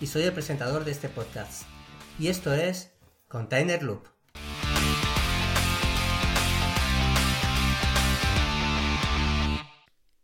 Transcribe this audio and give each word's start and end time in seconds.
y 0.00 0.06
soy 0.06 0.22
el 0.22 0.32
presentador 0.32 0.84
de 0.84 0.92
este 0.92 1.10
podcast. 1.10 1.68
Y 2.18 2.28
esto 2.28 2.54
es 2.54 2.90
Container 3.28 3.82
Loop. 3.82 4.06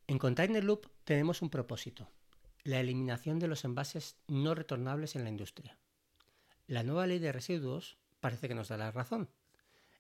En 0.07 0.19
Container 0.19 0.65
Loop 0.65 0.87
tenemos 1.05 1.43
un 1.43 1.51
propósito, 1.51 2.09
la 2.65 2.81
eliminación 2.81 3.39
de 3.39 3.49
los 3.49 3.65
envases 3.65 4.17
no 4.29 4.55
retornables 4.55 5.15
en 5.15 5.25
la 5.25 5.31
industria. 5.31 5.79
La 6.67 6.83
nueva 6.83 7.07
ley 7.07 7.19
de 7.19 7.33
residuos 7.33 7.99
parece 8.21 8.49
que 8.49 8.55
nos 8.55 8.69
da 8.69 8.79
la 8.79 8.93
razón. 8.93 9.29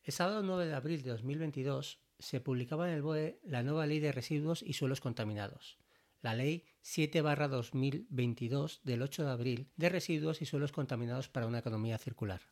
El 0.04 0.14
sábado 0.14 0.42
9 0.42 0.66
de 0.66 0.74
abril 0.74 1.02
de 1.02 1.10
2022 1.10 2.00
se 2.18 2.40
publicaba 2.40 2.88
en 2.88 2.94
el 2.94 3.02
BOE 3.02 3.40
la 3.44 3.62
nueva 3.62 3.86
ley 3.86 4.00
de 4.00 4.12
residuos 4.12 4.62
y 4.62 4.72
suelos 4.72 5.00
contaminados, 5.00 5.78
la 6.22 6.34
Ley 6.34 6.64
7-2022 6.86 8.80
del 8.84 9.02
8 9.02 9.24
de 9.24 9.30
abril 9.30 9.68
de 9.76 9.88
residuos 9.88 10.40
y 10.40 10.46
suelos 10.46 10.70
contaminados 10.70 11.28
para 11.28 11.48
una 11.48 11.58
economía 11.58 11.98
circular. 11.98 12.42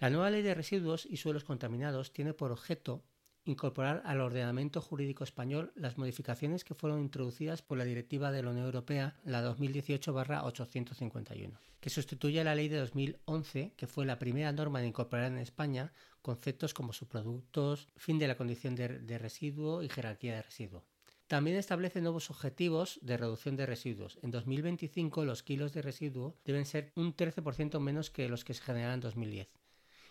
La 0.00 0.10
nueva 0.10 0.30
Ley 0.30 0.42
de 0.42 0.54
residuos 0.54 1.06
y 1.06 1.18
suelos 1.18 1.44
contaminados 1.44 2.12
tiene 2.12 2.34
por 2.34 2.50
objeto 2.50 3.04
incorporar 3.44 4.02
al 4.04 4.20
ordenamiento 4.20 4.80
jurídico 4.80 5.22
español 5.24 5.72
las 5.76 5.98
modificaciones 5.98 6.64
que 6.64 6.74
fueron 6.74 7.00
introducidas 7.00 7.62
por 7.62 7.78
la 7.78 7.84
Directiva 7.84 8.32
de 8.32 8.42
la 8.42 8.50
Unión 8.50 8.66
Europea, 8.66 9.20
la 9.24 9.44
2018-851, 9.44 11.58
que 11.80 11.90
sustituye 11.90 12.40
a 12.40 12.44
la 12.44 12.56
Ley 12.56 12.68
de 12.68 12.78
2011, 12.78 13.74
que 13.76 13.86
fue 13.86 14.04
la 14.04 14.18
primera 14.18 14.50
norma 14.52 14.80
de 14.80 14.88
incorporar 14.88 15.30
en 15.30 15.38
España 15.38 15.92
conceptos 16.22 16.74
como 16.74 16.92
subproductos, 16.92 17.86
fin 17.96 18.18
de 18.18 18.26
la 18.26 18.36
condición 18.36 18.74
de, 18.74 18.98
de 18.98 19.18
residuo 19.18 19.80
y 19.82 19.88
jerarquía 19.88 20.34
de 20.34 20.42
residuo. 20.42 20.84
También 21.30 21.58
establece 21.58 22.00
nuevos 22.00 22.28
objetivos 22.28 22.98
de 23.02 23.16
reducción 23.16 23.54
de 23.54 23.64
residuos. 23.64 24.18
En 24.20 24.32
2025 24.32 25.24
los 25.24 25.44
kilos 25.44 25.72
de 25.72 25.80
residuo 25.80 26.36
deben 26.44 26.66
ser 26.66 26.90
un 26.96 27.14
13% 27.14 27.78
menos 27.78 28.10
que 28.10 28.28
los 28.28 28.42
que 28.42 28.52
se 28.52 28.64
generaron 28.64 28.94
en 28.94 29.00
2010. 29.00 29.48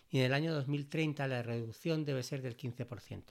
Y 0.08 0.20
en 0.20 0.24
el 0.24 0.32
año 0.32 0.54
2030 0.54 1.28
la 1.28 1.42
reducción 1.42 2.06
debe 2.06 2.22
ser 2.22 2.40
del 2.40 2.56
15%. 2.56 3.22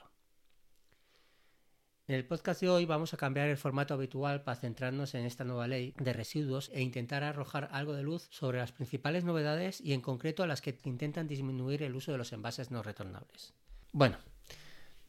En 2.09 2.15
el 2.15 2.27
podcast 2.27 2.61
de 2.61 2.69
hoy 2.69 2.85
vamos 2.85 3.15
a 3.15 3.17
cambiar 3.17 3.49
el 3.49 3.57
formato 3.57 3.95
habitual 3.95 4.43
para 4.43 4.59
centrarnos 4.59 5.15
en 5.15 5.25
esta 5.25 5.43
nueva 5.43 5.67
ley 5.67 5.95
de 5.97 6.13
residuos 6.13 6.69
e 6.71 6.83
intentar 6.83 7.23
arrojar 7.23 7.69
algo 7.71 7.93
de 7.93 8.03
luz 8.03 8.27
sobre 8.29 8.59
las 8.59 8.71
principales 8.71 9.23
novedades 9.23 9.81
y 9.81 9.93
en 9.93 10.01
concreto 10.01 10.45
las 10.45 10.61
que 10.61 10.77
intentan 10.83 11.27
disminuir 11.27 11.81
el 11.81 11.95
uso 11.95 12.11
de 12.11 12.19
los 12.19 12.33
envases 12.33 12.69
no 12.69 12.83
retornables. 12.83 13.55
Bueno, 13.93 14.19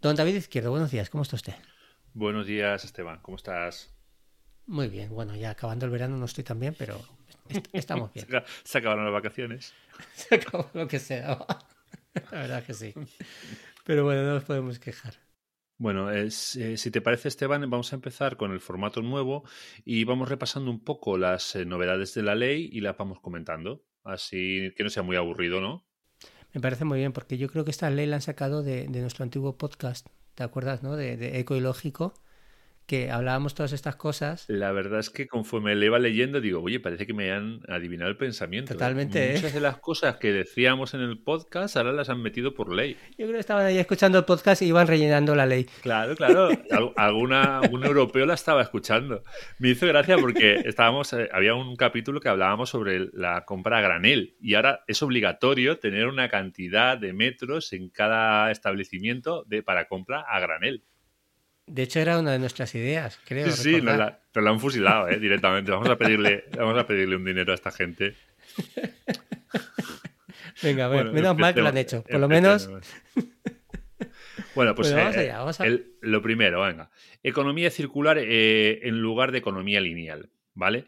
don 0.00 0.16
David 0.16 0.37
Izquierdo, 0.37 0.71
buenos 0.71 0.91
días, 0.91 1.10
¿cómo 1.10 1.25
está 1.25 1.37
usted? 1.37 1.56
Buenos 2.15 2.47
días, 2.47 2.84
Esteban. 2.84 3.21
¿Cómo 3.22 3.37
estás? 3.37 3.94
Muy 4.66 4.88
bien. 4.88 5.10
Bueno, 5.10 5.37
ya 5.37 5.50
acabando 5.50 5.87
el 5.87 5.93
verano 5.93 6.16
no 6.16 6.25
estoy 6.25 6.43
tan 6.43 6.59
bien, 6.59 6.75
pero 6.76 7.00
estamos 7.72 8.12
bien. 8.15 8.26
Se 8.65 8.78
acabaron 8.78 9.04
las 9.04 9.12
vacaciones. 9.12 9.72
Se 10.15 10.34
acabó 10.34 10.69
lo 10.75 10.88
que 10.88 10.98
sea. 10.98 11.38
La 12.32 12.41
verdad 12.41 12.65
que 12.65 12.75
sí. 12.75 12.93
Pero 13.84 14.04
bueno, 14.04 14.25
no 14.25 14.34
nos 14.34 14.44
podemos 14.44 14.81
quejar. 14.81 15.15
Bueno, 15.78 16.10
eh, 16.10 16.31
si 16.31 16.91
te 16.91 17.00
parece, 17.00 17.28
Esteban, 17.28 17.62
vamos 17.71 17.93
a 17.93 17.97
empezar 17.97 18.37
con 18.37 18.50
el 18.50 18.60
formato 18.60 19.03
nuevo 19.03 19.44
y 19.84 20.03
vamos 20.03 20.28
repasando 20.28 20.71
un 20.71 20.82
poco 20.82 21.16
las 21.16 21.54
eh, 21.54 21.65
novedades 21.65 22.12
de 22.15 22.22
la 22.22 22.34
ley 22.34 22.69
y 22.72 22.81
las 22.81 22.97
vamos 22.97 23.21
comentando. 23.21 23.84
Así 24.03 24.72
que 24.77 24.82
no 24.82 24.91
sea 24.91 25.04
muy 25.04 25.15
aburrido, 25.15 25.60
¿no? 25.60 25.87
Me 26.53 26.60
parece 26.60 26.84
muy 26.84 26.98
bien, 26.98 27.12
porque 27.12 27.38
yo 27.38 27.48
creo 27.48 27.65
que 27.65 27.71
esta 27.71 27.88
ley 27.88 28.06
la 28.06 28.16
han 28.16 28.22
sacado 28.22 28.65
de, 28.65 28.88
de 28.88 29.00
nuestro 29.00 29.22
antiguo 29.22 29.56
podcast 29.56 30.09
¿te 30.41 30.45
acuerdas, 30.45 30.83
no? 30.83 30.97
De, 30.97 31.19
de 31.19 31.45
que 32.91 33.09
hablábamos 33.09 33.55
todas 33.55 33.73
estas 33.73 33.95
cosas. 33.95 34.47
La 34.49 34.73
verdad 34.73 34.99
es 34.99 35.11
que 35.11 35.28
conforme 35.28 35.77
le 35.77 35.87
iba 35.87 36.01
leyendo, 36.01 36.41
digo, 36.41 36.61
oye, 36.61 36.81
parece 36.81 37.06
que 37.06 37.15
me 37.15 37.31
han 37.31 37.61
adivinado 37.69 38.11
el 38.11 38.17
pensamiento. 38.17 38.73
Totalmente. 38.73 39.31
¿eh? 39.31 39.34
Muchas 39.34 39.55
de 39.55 39.61
las 39.61 39.78
cosas 39.78 40.17
que 40.17 40.33
decíamos 40.33 40.93
en 40.95 41.03
el 41.03 41.23
podcast 41.23 41.77
ahora 41.77 41.93
las 41.93 42.09
han 42.09 42.21
metido 42.21 42.53
por 42.53 42.75
ley. 42.75 42.97
Yo 43.11 43.27
creo 43.27 43.34
que 43.34 43.39
estaban 43.39 43.65
ahí 43.65 43.78
escuchando 43.78 44.19
el 44.19 44.25
podcast 44.25 44.61
y 44.62 44.65
iban 44.65 44.89
rellenando 44.89 45.37
la 45.37 45.47
ley. 45.47 45.67
Claro, 45.83 46.17
claro. 46.17 46.49
Alguna, 46.97 47.61
algún 47.61 47.84
europeo 47.84 48.27
la 48.27 48.34
estaba 48.34 48.61
escuchando. 48.61 49.22
Me 49.61 49.69
hizo 49.69 49.87
gracia 49.87 50.19
porque 50.19 50.61
estábamos, 50.65 51.12
eh, 51.12 51.28
había 51.33 51.55
un 51.55 51.77
capítulo 51.77 52.19
que 52.19 52.28
hablábamos 52.28 52.71
sobre 52.71 53.07
la 53.12 53.45
compra 53.45 53.78
a 53.78 53.83
granel 53.83 54.34
y 54.41 54.55
ahora 54.55 54.83
es 54.89 55.01
obligatorio 55.01 55.78
tener 55.78 56.09
una 56.09 56.28
cantidad 56.28 56.99
de 56.99 57.12
metros 57.12 57.72
en 57.72 57.89
cada 57.89 58.51
establecimiento 58.51 59.45
de, 59.47 59.62
para 59.62 59.87
compra 59.87 60.22
a 60.22 60.41
granel. 60.41 60.83
De 61.70 61.82
hecho, 61.82 62.00
era 62.00 62.19
una 62.19 62.32
de 62.32 62.38
nuestras 62.41 62.75
ideas, 62.75 63.19
creo. 63.25 63.48
Sí, 63.50 63.75
sí, 63.75 63.81
la, 63.81 64.20
pero 64.32 64.44
la 64.44 64.50
han 64.50 64.58
fusilado 64.58 65.08
¿eh? 65.08 65.20
directamente. 65.20 65.70
Vamos 65.70 65.88
a, 65.88 65.97
pedirle, 65.97 66.44
vamos 66.56 66.76
a 66.76 66.86
pedirle 66.86 67.16
un 67.16 67.25
dinero 67.25 67.53
a 67.53 67.54
esta 67.54 67.70
gente. 67.70 68.16
Venga, 70.62 70.88
bueno, 70.88 71.12
menos 71.12 71.36
mal 71.38 71.54
que 71.54 71.60
lo 71.60 71.69
han 71.69 71.76
hecho. 71.76 72.03
Por 72.03 72.19
lo 72.19 72.28
menos. 72.28 72.69
Bueno, 74.54 74.75
pues 74.75 74.92
vamos 74.92 75.16
allá, 75.16 75.38
vamos 75.38 75.60
a... 75.60 75.66
el, 75.66 75.94
lo 76.00 76.22
primero, 76.22 76.62
venga. 76.62 76.91
Economía 77.22 77.70
circular 77.70 78.19
eh, 78.19 78.80
en 78.82 79.00
lugar 79.00 79.30
de 79.30 79.38
economía 79.38 79.80
lineal, 79.80 80.30
¿vale? 80.54 80.86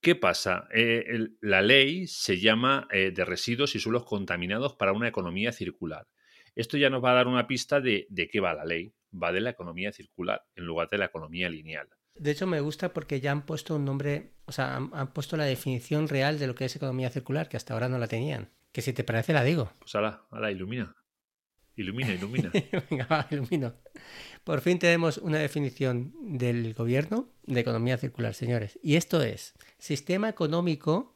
¿Qué 0.00 0.14
pasa? 0.14 0.68
Eh, 0.72 1.04
el, 1.08 1.36
la 1.40 1.60
ley 1.60 2.06
se 2.06 2.38
llama 2.40 2.88
eh, 2.90 3.12
de 3.14 3.24
residuos 3.24 3.74
y 3.74 3.80
suelos 3.80 4.04
contaminados 4.04 4.74
para 4.74 4.92
una 4.92 5.08
economía 5.08 5.52
circular. 5.52 6.08
Esto 6.54 6.78
ya 6.78 6.88
nos 6.88 7.04
va 7.04 7.10
a 7.10 7.14
dar 7.14 7.26
una 7.26 7.46
pista 7.46 7.80
de, 7.80 8.06
de 8.08 8.28
qué 8.28 8.40
va 8.40 8.54
la 8.54 8.64
ley 8.64 8.94
va 9.20 9.32
de 9.32 9.40
la 9.40 9.50
economía 9.50 9.92
circular 9.92 10.44
en 10.56 10.64
lugar 10.64 10.88
de 10.90 10.98
la 10.98 11.06
economía 11.06 11.48
lineal. 11.48 11.88
De 12.14 12.30
hecho, 12.30 12.46
me 12.46 12.60
gusta 12.60 12.92
porque 12.92 13.20
ya 13.20 13.32
han 13.32 13.44
puesto 13.44 13.76
un 13.76 13.84
nombre, 13.84 14.34
o 14.44 14.52
sea, 14.52 14.76
han, 14.76 15.12
puesto 15.12 15.36
la 15.36 15.44
definición 15.44 16.08
real 16.08 16.38
de 16.38 16.46
lo 16.46 16.54
que 16.54 16.64
es 16.64 16.76
economía 16.76 17.10
circular, 17.10 17.48
que 17.48 17.56
hasta 17.56 17.74
ahora 17.74 17.88
no 17.88 17.98
la 17.98 18.06
tenían. 18.06 18.50
Que 18.72 18.82
si 18.82 18.92
te 18.92 19.04
parece, 19.04 19.32
la 19.32 19.42
digo. 19.42 19.72
Pues 19.80 19.94
ala, 19.94 20.26
ala, 20.30 20.50
ilumina. 20.50 20.94
Ilumina, 21.76 22.14
ilumina. 22.14 22.52
Venga, 22.90 23.06
va, 23.06 23.26
ilumino. 23.30 23.74
Por 24.44 24.60
fin 24.60 24.78
tenemos 24.78 25.18
una 25.18 25.38
definición 25.38 26.12
del 26.20 26.72
gobierno 26.74 27.28
de 27.44 27.60
economía 27.60 27.98
circular, 27.98 28.34
señores. 28.34 28.78
Y 28.82 28.94
esto 28.94 29.22
es 29.22 29.54
sistema 29.78 30.28
económico 30.28 31.13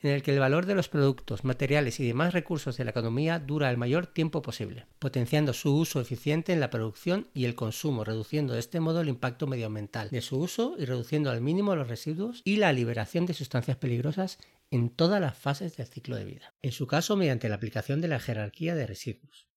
en 0.00 0.10
el 0.10 0.22
que 0.22 0.32
el 0.32 0.40
valor 0.40 0.66
de 0.66 0.74
los 0.74 0.88
productos, 0.88 1.44
materiales 1.44 2.00
y 2.00 2.06
demás 2.06 2.34
recursos 2.34 2.76
de 2.76 2.84
la 2.84 2.90
economía 2.90 3.38
dura 3.38 3.70
el 3.70 3.78
mayor 3.78 4.06
tiempo 4.06 4.42
posible, 4.42 4.86
potenciando 4.98 5.52
su 5.52 5.74
uso 5.74 6.00
eficiente 6.00 6.52
en 6.52 6.60
la 6.60 6.70
producción 6.70 7.28
y 7.32 7.46
el 7.46 7.54
consumo, 7.54 8.04
reduciendo 8.04 8.52
de 8.52 8.60
este 8.60 8.80
modo 8.80 9.00
el 9.00 9.08
impacto 9.08 9.46
medioambiental 9.46 10.10
de 10.10 10.20
su 10.20 10.38
uso 10.38 10.76
y 10.78 10.84
reduciendo 10.84 11.30
al 11.30 11.40
mínimo 11.40 11.74
los 11.76 11.88
residuos 11.88 12.42
y 12.44 12.56
la 12.56 12.72
liberación 12.72 13.24
de 13.24 13.34
sustancias 13.34 13.78
peligrosas 13.78 14.38
en 14.70 14.90
todas 14.90 15.20
las 15.20 15.36
fases 15.36 15.76
del 15.76 15.86
ciclo 15.86 16.16
de 16.16 16.24
vida. 16.24 16.54
En 16.60 16.72
su 16.72 16.86
caso, 16.86 17.16
mediante 17.16 17.48
la 17.48 17.54
aplicación 17.54 18.00
de 18.00 18.08
la 18.08 18.20
jerarquía 18.20 18.74
de 18.74 18.86
residuos, 18.86 19.48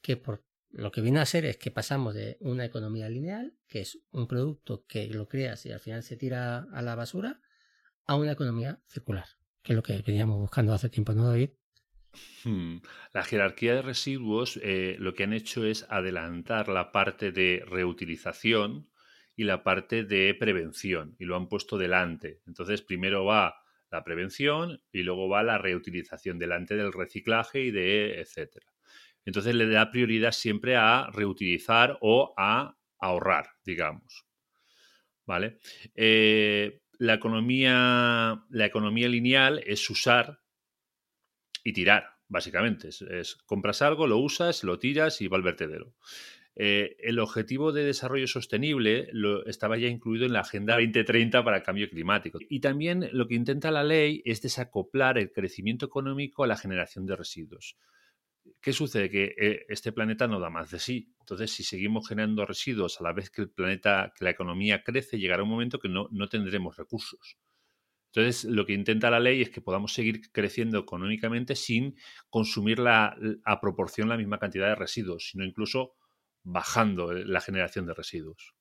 que 0.00 0.16
por 0.16 0.44
lo 0.70 0.90
que 0.90 1.02
viene 1.02 1.20
a 1.20 1.26
ser 1.26 1.44
es 1.44 1.58
que 1.58 1.70
pasamos 1.70 2.14
de 2.14 2.38
una 2.40 2.64
economía 2.64 3.08
lineal, 3.08 3.54
que 3.68 3.82
es 3.82 3.98
un 4.10 4.26
producto 4.26 4.86
que 4.86 5.06
lo 5.06 5.28
creas 5.28 5.66
y 5.66 5.72
al 5.72 5.80
final 5.80 6.02
se 6.02 6.16
tira 6.16 6.66
a 6.72 6.82
la 6.82 6.94
basura, 6.94 7.40
a 8.06 8.16
una 8.16 8.32
economía 8.32 8.82
circular 8.88 9.26
que 9.62 9.72
es 9.72 9.76
lo 9.76 9.82
que 9.82 10.02
veníamos 10.06 10.38
buscando 10.38 10.72
hace 10.72 10.88
tiempo, 10.88 11.12
¿no, 11.12 11.28
David? 11.28 11.50
Hmm. 12.44 12.78
La 13.12 13.22
jerarquía 13.22 13.74
de 13.74 13.82
residuos 13.82 14.58
eh, 14.62 14.96
lo 14.98 15.14
que 15.14 15.24
han 15.24 15.32
hecho 15.32 15.64
es 15.64 15.86
adelantar 15.88 16.68
la 16.68 16.92
parte 16.92 17.32
de 17.32 17.64
reutilización 17.66 18.90
y 19.34 19.44
la 19.44 19.62
parte 19.62 20.04
de 20.04 20.34
prevención 20.34 21.16
y 21.18 21.24
lo 21.24 21.36
han 21.36 21.48
puesto 21.48 21.78
delante. 21.78 22.42
Entonces, 22.46 22.82
primero 22.82 23.24
va 23.24 23.62
la 23.90 24.04
prevención 24.04 24.82
y 24.90 25.02
luego 25.02 25.28
va 25.28 25.42
la 25.42 25.58
reutilización 25.58 26.38
delante 26.38 26.76
del 26.76 26.92
reciclaje 26.92 27.60
y 27.60 27.70
de 27.70 28.20
etcétera. 28.20 28.66
Entonces 29.24 29.54
le 29.54 29.68
da 29.68 29.90
prioridad 29.90 30.32
siempre 30.32 30.76
a 30.76 31.08
reutilizar 31.12 31.98
o 32.00 32.34
a 32.36 32.76
ahorrar, 32.98 33.50
digamos. 33.64 34.26
¿Vale? 35.24 35.58
Eh, 35.94 36.81
la, 37.02 37.14
economía, 37.14 38.44
la 38.48 38.64
economía 38.66 39.08
lineal 39.08 39.60
es 39.66 39.90
usar 39.90 40.40
y 41.64 41.72
tirar, 41.72 42.04
básicamente. 42.28 42.90
Es, 42.90 43.34
compras 43.44 43.82
algo, 43.82 44.06
lo 44.06 44.18
usas, 44.18 44.62
lo 44.62 44.78
tiras 44.78 45.20
y 45.20 45.26
va 45.26 45.36
al 45.36 45.42
vertedero. 45.42 45.96
Eh, 46.54 46.96
el 47.00 47.18
objetivo 47.18 47.72
de 47.72 47.84
desarrollo 47.84 48.28
sostenible 48.28 49.08
lo, 49.12 49.44
estaba 49.46 49.78
ya 49.78 49.88
incluido 49.88 50.26
en 50.26 50.32
la 50.32 50.40
Agenda 50.40 50.74
2030 50.74 51.42
para 51.42 51.56
el 51.56 51.62
cambio 51.64 51.90
climático. 51.90 52.38
Y 52.48 52.60
también 52.60 53.08
lo 53.12 53.26
que 53.26 53.34
intenta 53.34 53.72
la 53.72 53.82
ley 53.82 54.22
es 54.24 54.40
desacoplar 54.40 55.18
el 55.18 55.32
crecimiento 55.32 55.86
económico 55.86 56.44
a 56.44 56.46
la 56.46 56.56
generación 56.56 57.06
de 57.06 57.16
residuos. 57.16 57.78
¿Qué 58.60 58.72
sucede? 58.72 59.10
Que 59.10 59.34
eh, 59.38 59.66
este 59.68 59.92
planeta 59.92 60.26
no 60.26 60.40
da 60.40 60.50
más 60.50 60.70
de 60.70 60.78
sí. 60.78 61.14
Entonces, 61.20 61.52
si 61.52 61.64
seguimos 61.64 62.08
generando 62.08 62.44
residuos 62.46 63.00
a 63.00 63.04
la 63.04 63.12
vez 63.12 63.30
que 63.30 63.42
el 63.42 63.50
planeta, 63.50 64.12
que 64.16 64.24
la 64.24 64.30
economía 64.30 64.82
crece, 64.82 65.18
llegará 65.18 65.42
un 65.42 65.48
momento 65.48 65.78
que 65.78 65.88
no, 65.88 66.08
no 66.10 66.28
tendremos 66.28 66.76
recursos. 66.76 67.38
Entonces, 68.14 68.44
lo 68.44 68.66
que 68.66 68.74
intenta 68.74 69.10
la 69.10 69.20
ley 69.20 69.40
es 69.40 69.50
que 69.50 69.62
podamos 69.62 69.94
seguir 69.94 70.30
creciendo 70.32 70.78
económicamente 70.78 71.56
sin 71.56 71.96
consumir 72.28 72.78
la, 72.78 73.16
a 73.44 73.60
proporción 73.60 74.08
la 74.08 74.18
misma 74.18 74.38
cantidad 74.38 74.68
de 74.68 74.74
residuos, 74.74 75.30
sino 75.30 75.44
incluso 75.44 75.94
bajando 76.42 77.12
la 77.12 77.40
generación 77.40 77.86
de 77.86 77.94
residuos. 77.94 78.54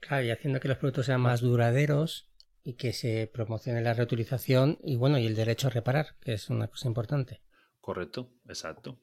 Claro, 0.00 0.24
y 0.24 0.30
haciendo 0.30 0.60
que 0.60 0.68
los 0.68 0.78
productos 0.78 1.06
sean 1.06 1.20
más 1.20 1.42
duraderos 1.42 2.30
y 2.62 2.74
que 2.74 2.94
se 2.94 3.30
promocione 3.32 3.82
la 3.82 3.92
reutilización 3.92 4.78
y 4.82 4.96
bueno, 4.96 5.18
y 5.18 5.26
el 5.26 5.34
derecho 5.34 5.66
a 5.66 5.70
reparar, 5.70 6.16
que 6.20 6.32
es 6.32 6.48
una 6.48 6.68
cosa 6.68 6.88
importante. 6.88 7.42
Correcto, 7.80 8.30
exacto. 8.48 8.98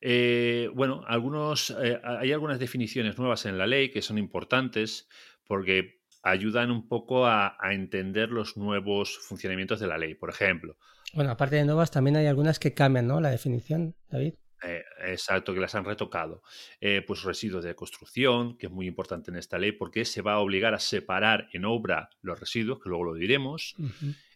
Eh, 0.00 0.68
bueno, 0.74 1.02
algunos, 1.06 1.70
eh, 1.70 2.00
hay 2.02 2.32
algunas 2.32 2.58
definiciones 2.58 3.18
nuevas 3.18 3.46
en 3.46 3.56
la 3.56 3.66
ley 3.66 3.90
que 3.90 4.02
son 4.02 4.18
importantes 4.18 5.08
porque 5.46 6.02
ayudan 6.22 6.70
un 6.70 6.88
poco 6.88 7.26
a, 7.26 7.56
entender 7.70 8.30
los 8.30 8.56
nuevos 8.56 9.18
funcionamientos 9.18 9.80
de 9.80 9.86
la 9.86 9.98
ley. 9.98 10.14
Por 10.14 10.30
ejemplo. 10.30 10.76
Bueno, 11.12 11.30
aparte 11.30 11.56
de 11.56 11.64
nuevas, 11.64 11.90
también 11.90 12.16
hay 12.16 12.26
algunas 12.26 12.58
que 12.58 12.74
cambian, 12.74 13.06
¿no? 13.06 13.20
La 13.20 13.30
definición, 13.30 13.94
David. 14.08 14.34
Eh, 14.62 14.82
exacto, 15.06 15.52
que 15.52 15.60
las 15.60 15.74
han 15.74 15.84
retocado. 15.84 16.42
pues 17.06 17.22
residuos 17.22 17.64
de 17.64 17.74
construcción, 17.74 18.56
que 18.56 18.66
es 18.66 18.72
muy 18.72 18.86
importante 18.86 19.30
en 19.30 19.36
esta 19.36 19.58
ley, 19.58 19.72
porque 19.72 20.04
se 20.04 20.22
va 20.22 20.34
a 20.34 20.38
obligar 20.38 20.74
a 20.74 20.80
separar 20.80 21.48
en 21.52 21.64
obra 21.64 22.10
los 22.22 22.40
residuos, 22.40 22.78
que 22.80 22.88
luego 22.88 23.04
lo 23.04 23.14
diremos. 23.14 23.74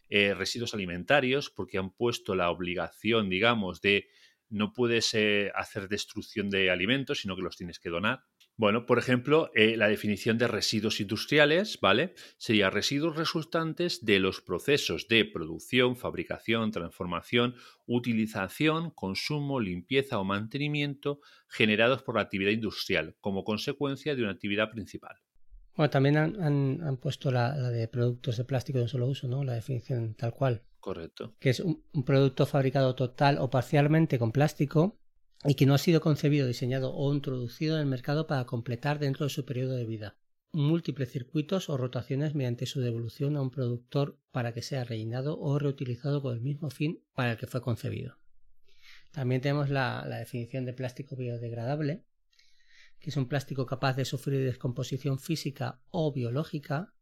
Eh, 0.09 0.33
residuos 0.33 0.73
alimentarios, 0.73 1.49
porque 1.49 1.77
han 1.77 1.91
puesto 1.91 2.35
la 2.35 2.49
obligación, 2.49 3.29
digamos, 3.29 3.81
de 3.81 4.07
no 4.49 4.73
puedes 4.73 5.13
eh, 5.13 5.51
hacer 5.55 5.87
destrucción 5.87 6.49
de 6.49 6.71
alimentos, 6.71 7.21
sino 7.21 7.35
que 7.35 7.43
los 7.43 7.55
tienes 7.55 7.79
que 7.79 7.89
donar. 7.89 8.23
Bueno, 8.57 8.85
por 8.85 8.99
ejemplo, 8.99 9.51
eh, 9.55 9.77
la 9.77 9.87
definición 9.87 10.37
de 10.37 10.47
residuos 10.47 10.99
industriales, 10.99 11.79
¿vale? 11.79 12.13
Sería 12.37 12.69
residuos 12.69 13.15
resultantes 13.15 14.03
de 14.03 14.19
los 14.19 14.41
procesos 14.41 15.07
de 15.07 15.23
producción, 15.23 15.95
fabricación, 15.95 16.71
transformación, 16.71 17.55
utilización, 17.85 18.89
consumo, 18.91 19.61
limpieza 19.61 20.19
o 20.19 20.25
mantenimiento 20.25 21.21
generados 21.47 22.03
por 22.03 22.15
la 22.15 22.21
actividad 22.23 22.51
industrial 22.51 23.15
como 23.21 23.45
consecuencia 23.45 24.13
de 24.13 24.23
una 24.23 24.31
actividad 24.31 24.71
principal. 24.71 25.21
Bueno, 25.79 25.91
también 25.91 26.17
han, 26.17 26.97
puesto 26.97 27.31
la, 27.31 27.53
de 27.69 27.87
productos 27.87 28.35
de 28.35 28.43
plástico 28.43 28.79
de 28.79 28.83
un 28.83 28.89
solo 28.89 29.07
uso, 29.07 29.29
¿no? 29.29 29.45
La 29.45 29.53
definición 29.53 30.13
tal 30.13 30.33
cual. 30.33 30.61
Correcto. 30.81 31.37
Que 31.39 31.51
es 31.51 31.61
un, 31.61 31.81
producto 32.05 32.45
fabricado 32.45 32.95
total 32.95 33.37
o 33.37 33.49
parcialmente 33.49 34.19
con 34.19 34.33
plástico 34.33 34.99
y 35.45 35.55
que 35.55 35.65
no 35.65 35.73
ha 35.73 35.77
sido 35.77 36.01
concebido, 36.01 36.47
diseñado 36.47 36.93
o 36.93 37.13
introducido 37.13 37.75
en 37.77 37.83
el 37.83 37.87
mercado 37.87 38.27
para 38.27 38.43
completar 38.43 38.99
dentro 38.99 39.25
de 39.25 39.29
su 39.29 39.45
periodo 39.45 39.73
de 39.75 39.85
vida 39.85 40.17
múltiples 40.51 41.11
circuitos 41.13 41.69
o 41.69 41.77
rotaciones 41.77 42.35
mediante 42.35 42.65
su 42.65 42.81
devolución 42.81 43.37
a 43.37 43.41
un 43.41 43.49
productor 43.49 44.19
para 44.31 44.53
que 44.53 44.61
sea 44.61 44.83
rellenado 44.83 45.39
o 45.39 45.59
reutilizado 45.59 46.21
con 46.21 46.33
el 46.33 46.41
mismo 46.41 46.71
fin 46.71 47.01
para 47.13 47.31
el 47.31 47.37
que 47.37 47.47
fue 47.47 47.61
concebido. 47.61 48.17
También 49.11 49.39
tenemos 49.39 49.69
la 49.69 50.03
definición 50.09 50.65
de 50.65 50.73
plástico 50.73 51.15
biodegradable, 51.15 52.03
que 52.99 53.09
es 53.09 53.17
un 53.17 53.27
plástico 53.27 53.65
capaz 53.65 53.95
de 53.95 54.05
sufrir 54.05 54.43
descomposición 54.43 55.19
física 55.19 55.81
o 55.89 56.11
biológica, 56.11 56.93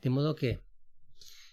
de 0.00 0.10
modo 0.10 0.34
que, 0.34 0.60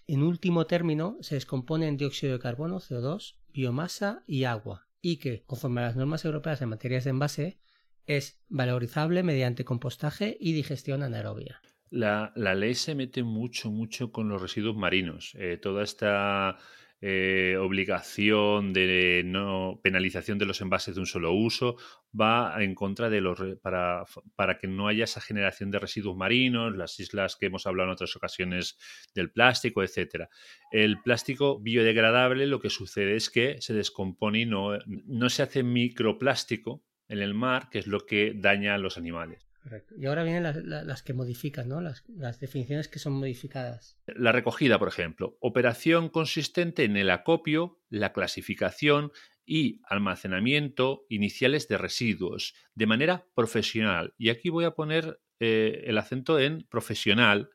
en 0.06 0.22
último 0.22 0.66
término, 0.66 1.18
se 1.20 1.36
descompone 1.36 1.86
en 1.86 1.96
dióxido 1.96 2.32
de 2.32 2.40
carbono, 2.40 2.80
CO2, 2.80 3.36
biomasa 3.52 4.24
y 4.26 4.44
agua, 4.44 4.88
y 5.00 5.18
que, 5.18 5.44
conforme 5.44 5.80
a 5.82 5.84
las 5.84 5.96
normas 5.96 6.24
europeas 6.24 6.60
en 6.62 6.70
materias 6.70 7.04
de 7.04 7.10
envase, 7.10 7.58
es 8.06 8.42
valorizable 8.48 9.22
mediante 9.22 9.64
compostaje 9.64 10.36
y 10.40 10.52
digestión 10.52 11.02
anaerobia. 11.02 11.60
La, 11.90 12.32
ley 12.36 12.74
se 12.74 12.94
mete 12.94 13.22
mucho, 13.22 13.70
mucho 13.70 14.12
con 14.12 14.28
los 14.28 14.40
residuos 14.40 14.76
marinos. 14.76 15.32
Eh, 15.34 15.58
toda 15.58 15.82
esta 15.82 16.56
eh, 17.02 17.56
obligación 17.58 18.72
de 18.74 19.22
no 19.24 19.80
penalización 19.82 20.38
de 20.38 20.44
los 20.44 20.60
envases 20.60 20.94
de 20.94 21.00
un 21.00 21.06
solo 21.06 21.32
uso 21.32 21.76
va 22.18 22.62
en 22.62 22.74
contra 22.74 23.08
de 23.08 23.22
los 23.22 23.38
para, 23.62 24.04
para 24.36 24.58
que 24.58 24.66
no 24.66 24.86
haya 24.86 25.04
esa 25.04 25.20
generación 25.20 25.70
de 25.70 25.78
residuos 25.78 26.16
marinos, 26.16 26.76
las 26.76 27.00
islas 27.00 27.36
que 27.36 27.46
hemos 27.46 27.66
hablado 27.66 27.88
en 27.88 27.94
otras 27.94 28.14
ocasiones 28.16 28.76
del 29.14 29.30
plástico, 29.30 29.82
etcétera. 29.82 30.28
El 30.72 31.00
plástico 31.00 31.58
biodegradable 31.58 32.46
lo 32.46 32.60
que 32.60 32.70
sucede 32.70 33.16
es 33.16 33.30
que 33.30 33.60
se 33.60 33.72
descompone 33.72 34.40
y 34.40 34.46
no, 34.46 34.78
no 34.86 35.30
se 35.30 35.42
hace 35.42 35.62
microplástico 35.62 36.84
en 37.08 37.20
el 37.20 37.34
mar, 37.34 37.68
que 37.70 37.78
es 37.80 37.86
lo 37.86 38.06
que 38.06 38.34
daña 38.36 38.74
a 38.74 38.78
los 38.78 38.96
animales. 38.96 39.49
Y 39.96 40.06
ahora 40.06 40.22
vienen 40.24 40.42
las, 40.42 41.02
que 41.02 41.12
modifican, 41.12 41.68
¿no? 41.68 41.80
Las, 41.80 42.02
definiciones 42.40 42.88
que 42.88 42.98
son 42.98 43.12
modificadas. 43.14 43.98
La 44.06 44.32
recogida, 44.32 44.78
por 44.78 44.88
ejemplo. 44.88 45.36
Operación 45.40 46.08
consistente 46.08 46.84
en 46.84 46.96
el 46.96 47.10
acopio, 47.10 47.78
la 47.88 48.12
clasificación 48.12 49.12
y 49.44 49.80
almacenamiento 49.84 51.04
iniciales 51.08 51.68
de 51.68 51.78
residuos 51.78 52.54
de 52.74 52.86
manera 52.86 53.26
profesional. 53.34 54.14
Y 54.16 54.30
aquí 54.30 54.48
voy 54.48 54.64
a 54.64 54.72
poner 54.72 55.20
eh, 55.40 55.84
el 55.86 55.98
acento 55.98 56.38
en 56.38 56.66
profesional 56.68 57.50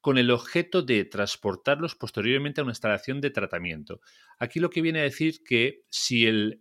con 0.00 0.18
el 0.18 0.30
objeto 0.30 0.82
de 0.82 1.04
transportarlos 1.06 1.94
posteriormente 1.94 2.60
a 2.60 2.64
una 2.64 2.72
instalación 2.72 3.20
de 3.22 3.30
tratamiento. 3.30 4.00
Aquí 4.38 4.60
lo 4.60 4.68
que 4.68 4.82
viene 4.82 5.00
a 5.00 5.04
decir 5.04 5.42
que 5.42 5.84
si, 5.88 6.26
el, 6.26 6.58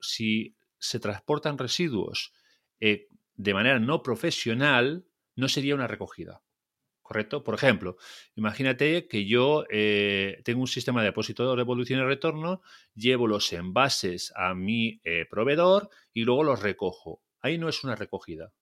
si 0.00 0.56
se 0.78 1.00
transportan 1.00 1.58
residuos 1.58 2.32
eh, 2.80 3.08
de 3.38 3.54
manera 3.54 3.78
no 3.78 4.02
profesional, 4.02 5.06
no 5.36 5.48
sería 5.48 5.74
una 5.74 5.86
recogida. 5.86 6.42
¿Correcto? 7.00 7.42
Por 7.42 7.54
ejemplo, 7.54 7.96
imagínate 8.34 9.08
que 9.08 9.24
yo 9.24 9.64
eh, 9.70 10.42
tengo 10.44 10.60
un 10.60 10.66
sistema 10.66 11.00
de 11.00 11.06
depósito 11.06 11.48
de 11.48 11.56
revolución 11.56 12.00
y 12.00 12.02
retorno, 12.02 12.60
llevo 12.94 13.26
los 13.26 13.50
envases 13.54 14.30
a 14.36 14.54
mi 14.54 15.00
eh, 15.04 15.24
proveedor 15.30 15.88
y 16.12 16.24
luego 16.24 16.42
los 16.44 16.60
recojo. 16.60 17.22
Ahí 17.40 17.56
no 17.56 17.70
es 17.70 17.82
una 17.82 17.94
recogida, 17.94 18.52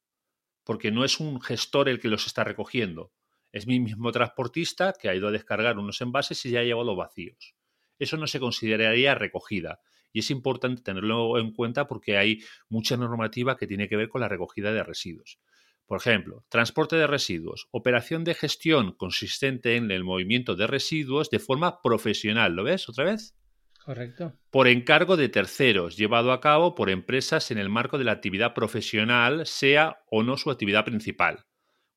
porque 0.62 0.92
no 0.92 1.04
es 1.04 1.18
un 1.18 1.40
gestor 1.40 1.88
el 1.88 1.98
que 1.98 2.08
los 2.08 2.26
está 2.26 2.44
recogiendo. 2.44 3.10
Es 3.50 3.66
mi 3.66 3.80
mismo 3.80 4.12
transportista 4.12 4.92
que 4.92 5.08
ha 5.08 5.14
ido 5.14 5.26
a 5.26 5.32
descargar 5.32 5.78
unos 5.78 6.00
envases 6.02 6.44
y 6.44 6.50
ya 6.50 6.60
ha 6.60 6.64
llevado 6.64 6.94
vacíos. 6.94 7.56
Eso 7.98 8.16
no 8.16 8.26
se 8.26 8.38
consideraría 8.38 9.14
recogida. 9.14 9.80
Y 10.16 10.20
es 10.20 10.30
importante 10.30 10.80
tenerlo 10.80 11.38
en 11.38 11.52
cuenta 11.52 11.86
porque 11.86 12.16
hay 12.16 12.42
mucha 12.70 12.96
normativa 12.96 13.58
que 13.58 13.66
tiene 13.66 13.86
que 13.86 13.96
ver 13.96 14.08
con 14.08 14.22
la 14.22 14.30
recogida 14.30 14.72
de 14.72 14.82
residuos. 14.82 15.38
Por 15.84 15.98
ejemplo, 15.98 16.46
transporte 16.48 16.96
de 16.96 17.06
residuos, 17.06 17.68
operación 17.70 18.24
de 18.24 18.32
gestión 18.32 18.92
consistente 18.92 19.76
en 19.76 19.90
el 19.90 20.04
movimiento 20.04 20.56
de 20.56 20.66
residuos 20.66 21.28
de 21.28 21.38
forma 21.38 21.82
profesional. 21.82 22.54
¿Lo 22.54 22.64
ves 22.64 22.88
otra 22.88 23.04
vez? 23.04 23.36
Correcto. 23.84 24.32
Por 24.48 24.68
encargo 24.68 25.18
de 25.18 25.28
terceros, 25.28 25.98
llevado 25.98 26.32
a 26.32 26.40
cabo 26.40 26.74
por 26.74 26.88
empresas 26.88 27.50
en 27.50 27.58
el 27.58 27.68
marco 27.68 27.98
de 27.98 28.04
la 28.04 28.12
actividad 28.12 28.54
profesional, 28.54 29.44
sea 29.44 29.98
o 30.10 30.22
no 30.22 30.38
su 30.38 30.50
actividad 30.50 30.86
principal. 30.86 31.44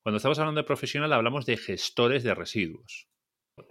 Cuando 0.02 0.18
estamos 0.18 0.38
hablando 0.38 0.60
de 0.60 0.66
profesional 0.66 1.14
hablamos 1.14 1.46
de 1.46 1.56
gestores 1.56 2.22
de 2.22 2.34
residuos. 2.34 3.09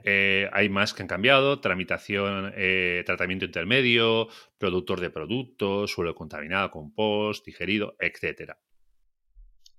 Eh, 0.04 0.50
hay 0.54 0.70
más 0.70 0.94
que 0.94 1.02
han 1.02 1.08
cambiado, 1.08 1.60
tramitación, 1.60 2.54
eh, 2.56 3.04
tratamiento 3.06 3.46
intermedio, 3.46 4.28
productor 4.58 5.00
de 5.00 5.10
productos, 5.10 5.92
suelo 5.92 6.16
contaminado, 6.16 6.72
compost, 6.72 7.46
digerido, 7.46 7.96
etc. 8.00 8.54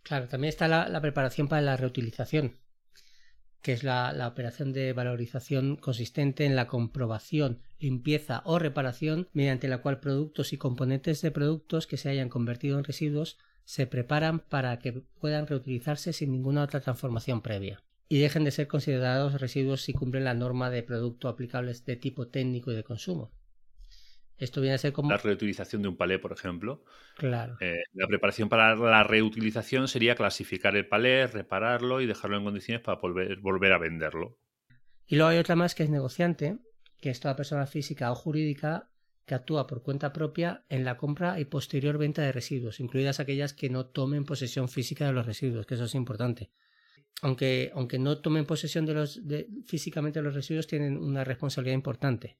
Claro, 0.03 0.29
también 0.29 0.49
está 0.49 0.69
la, 0.69 1.01
preparación 1.01 1.49
para 1.49 1.63
la 1.63 1.77
reutilización, 1.77 2.59
que 3.63 3.73
es 3.73 3.85
la, 3.85 4.13
la, 4.13 4.29
operación 4.29 4.73
de 4.73 4.93
valorización 4.93 5.77
consistente 5.77 6.45
en 6.45 6.57
la 6.57 6.67
comprobación, 6.67 7.61
limpieza 7.79 8.43
o 8.45 8.59
reparación 8.59 9.29
mediante 9.33 9.69
la 9.69 9.79
cual 9.79 10.01
productos 10.01 10.53
y 10.53 10.59
componentes 10.59 11.21
de 11.23 11.31
productos 11.31 11.87
que 11.87 11.97
se 11.97 12.09
hayan 12.09 12.29
convertido 12.29 12.79
en 12.79 12.85
residuos 12.85 13.39
se 13.65 13.87
preparan 13.87 14.41
para 14.41 14.79
que 14.79 14.93
puedan 14.93 15.47
reutilizarse 15.47 16.13
sin 16.13 16.33
ninguna 16.33 16.65
otra 16.65 16.81
transformación 16.81 17.41
previa. 17.41 17.83
Y 18.13 18.19
dejen 18.19 18.43
de 18.43 18.51
ser 18.51 18.67
considerados 18.67 19.41
residuos 19.41 19.83
si 19.83 19.93
cumplen 19.93 20.25
la 20.25 20.35
norma 20.35 20.69
de 20.69 20.83
producto 20.83 21.29
aplicables 21.29 21.87
de 21.87 21.95
tipo 21.95 22.27
técnico 22.27 22.73
y 22.73 22.75
de 22.75 22.83
consumo. 22.83 23.31
Esto 24.37 24.61
viene 24.61 24.75
a 24.75 24.79
ser 24.79 24.93
como... 24.93 25.11
La 25.11 25.17
reutilización 25.17 25.81
de 25.83 25.89
un 25.89 25.97
palé, 25.97 26.19
por 26.19 26.33
ejemplo. 26.33 26.83
Claro. 27.17 27.57
Eh, 27.61 27.85
la 27.93 28.09
preparación 28.09 28.49
para 28.49 28.75
la 28.75 29.05
reutilización 29.05 29.87
sería 29.87 30.17
clasificar 30.17 30.75
el 30.75 30.89
palé, 30.89 31.29
repararlo 31.29 32.01
y 32.01 32.07
dejarlo 32.07 32.37
en 32.37 32.43
condiciones 32.43 32.83
para 32.83 33.01
volver, 33.01 33.39
volver 33.39 33.73
a 33.73 33.79
venderlo. 33.79 34.41
Y 35.07 35.15
luego 35.15 35.31
hay 35.31 35.39
otra 35.39 35.55
más 35.55 35.77
que 35.77 35.85
es 35.85 35.91
negociante, 35.91 36.59
que 37.01 37.11
es 37.11 37.21
toda 37.21 37.37
persona 37.37 37.69
física 37.69 38.11
o 38.11 38.17
jurídica 38.17 38.91
que 39.25 39.37
actúa 39.37 39.69
por 39.69 39.85
cuenta 39.85 40.13
propia 40.13 40.65
en 40.69 40.85
la 40.85 40.97
compra 40.97 41.39
y 41.39 41.45
posterior 41.45 41.97
venta 41.97 42.23
de 42.23 42.33
residuos, 42.33 42.81
incluidas 42.81 43.21
aquellas 43.21 43.53
que 43.53 43.71
no 43.71 43.87
tomen 43.87 44.25
posesión 44.25 44.69
física 44.69 45.07
de 45.07 45.13
los 45.13 45.27
residuos, 45.27 45.65
que 45.65 45.75
eso 45.75 45.85
es 45.85 45.95
importante 45.95 46.51
aunque, 47.23 47.71
aunque 47.75 47.99
no 47.99 48.19
tomen 48.19 48.47
posesión 48.47 48.87
de 48.87 48.95
los, 48.95 49.27
de, 49.27 49.49
físicamente 49.67 50.21
de 50.21 50.25
los 50.25 50.35
residuos, 50.35 50.67
tienen 50.67 50.97
una 50.97 51.25
responsabilidad 51.25 51.75
importante. 51.75 52.39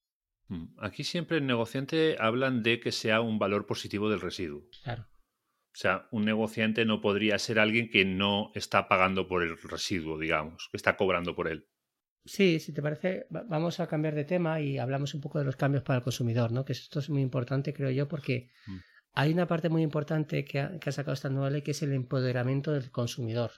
Mm, 0.49 0.67
aquí 0.79 1.05
siempre 1.05 1.39
el 1.39 1.47
negociante 1.47 2.17
hablan 2.19 2.63
de 2.63 2.81
que 2.81 2.93
sea 2.93 3.21
un 3.21 3.39
valor 3.39 3.67
positivo 3.67 4.11
del 4.11 4.21
residuo. 4.21 4.67
Claro. 4.83 5.07
O 5.73 5.79
sea, 5.81 6.09
un 6.11 6.25
negociante 6.25 6.85
no 6.85 7.01
podría 7.01 7.39
ser 7.39 7.61
alguien 7.61 7.91
que 7.91 8.05
no 8.05 8.51
está 8.55 8.89
pagando 8.89 9.29
por 9.29 9.43
el 9.43 9.57
residuo, 9.57 10.19
digamos, 10.19 10.69
que 10.71 10.77
está 10.77 10.97
cobrando 10.97 11.37
por 11.37 11.47
él. 11.47 11.69
Sí, 12.25 12.59
si 12.59 12.73
te 12.73 12.83
parece, 12.83 13.27
vamos 13.31 13.81
a 13.81 13.87
cambiar 13.87 14.15
de 14.15 14.25
tema 14.25 14.61
y 14.61 14.79
hablamos 14.79 15.15
un 15.15 15.21
poco 15.21 15.39
de 15.39 15.45
los 15.45 15.57
cambios 15.57 15.85
para 15.85 15.99
el 15.99 16.03
consumidor, 16.03 16.53
¿no? 16.53 16.65
Que 16.65 16.73
esto 16.73 16.99
es 16.99 17.09
muy 17.09 17.23
importante, 17.23 17.73
creo 17.73 17.91
yo, 17.91 18.09
porque 18.09 18.51
mm. 18.67 18.77
hay 19.15 19.33
una 19.33 19.47
parte 19.47 19.69
muy 19.69 19.83
importante 19.83 20.45
que 20.45 20.61
ha, 20.61 20.79
que 20.79 20.91
ha 20.91 20.93
sacado 20.93 21.15
esta 21.15 21.31
nueva 21.31 21.51
ley 21.51 21.63
que 21.63 21.71
es 21.71 21.83
el 21.83 21.93
empoderamiento 21.93 22.73
del 22.73 22.91
consumidor. 22.91 23.53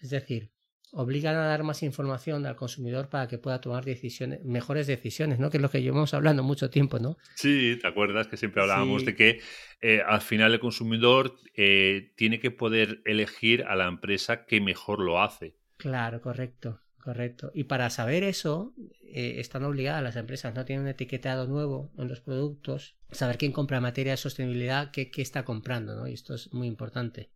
Es 0.00 0.10
decir, 0.10 0.50
obligan 0.92 1.36
a 1.36 1.44
dar 1.44 1.62
más 1.64 1.82
información 1.82 2.46
al 2.46 2.56
consumidor 2.56 3.08
para 3.08 3.28
que 3.28 3.38
pueda 3.38 3.60
tomar 3.60 3.84
decisiones, 3.84 4.44
mejores 4.44 4.86
decisiones, 4.86 5.38
¿no? 5.38 5.50
Que 5.50 5.58
es 5.58 5.62
lo 5.62 5.70
que 5.70 5.82
llevamos 5.82 6.14
hablando 6.14 6.42
mucho 6.42 6.70
tiempo, 6.70 6.98
¿no? 6.98 7.16
Sí, 7.34 7.78
¿te 7.80 7.86
acuerdas 7.86 8.28
que 8.28 8.36
siempre 8.36 8.62
hablábamos 8.62 9.04
de 9.04 9.14
que 9.14 9.40
eh, 9.80 10.00
al 10.06 10.20
final 10.20 10.52
el 10.52 10.60
consumidor 10.60 11.36
eh, 11.54 12.12
tiene 12.16 12.40
que 12.40 12.50
poder 12.50 13.02
elegir 13.04 13.64
a 13.64 13.76
la 13.76 13.86
empresa 13.86 14.46
que 14.46 14.60
mejor 14.60 15.00
lo 15.00 15.20
hace? 15.20 15.56
Claro, 15.76 16.20
correcto, 16.20 16.80
correcto. 17.02 17.50
Y 17.54 17.64
para 17.64 17.90
saber 17.90 18.24
eso, 18.24 18.74
eh, 19.02 19.36
están 19.38 19.64
obligadas 19.64 20.02
las 20.02 20.16
empresas, 20.16 20.54
no 20.54 20.64
tienen 20.64 20.84
un 20.84 20.88
etiquetado 20.88 21.46
nuevo 21.46 21.92
en 21.98 22.08
los 22.08 22.20
productos, 22.20 22.96
saber 23.10 23.36
quién 23.36 23.52
compra 23.52 23.80
materia 23.80 24.12
de 24.12 24.16
sostenibilidad, 24.16 24.90
qué, 24.90 25.10
qué 25.10 25.22
está 25.22 25.44
comprando, 25.44 25.94
¿no? 25.94 26.08
Y 26.08 26.14
esto 26.14 26.34
es 26.34 26.52
muy 26.54 26.66
importante. 26.66 27.30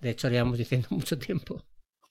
De 0.00 0.10
hecho, 0.10 0.28
lo 0.28 0.32
llevamos 0.32 0.58
diciendo 0.58 0.88
mucho 0.90 1.18
tiempo. 1.18 1.66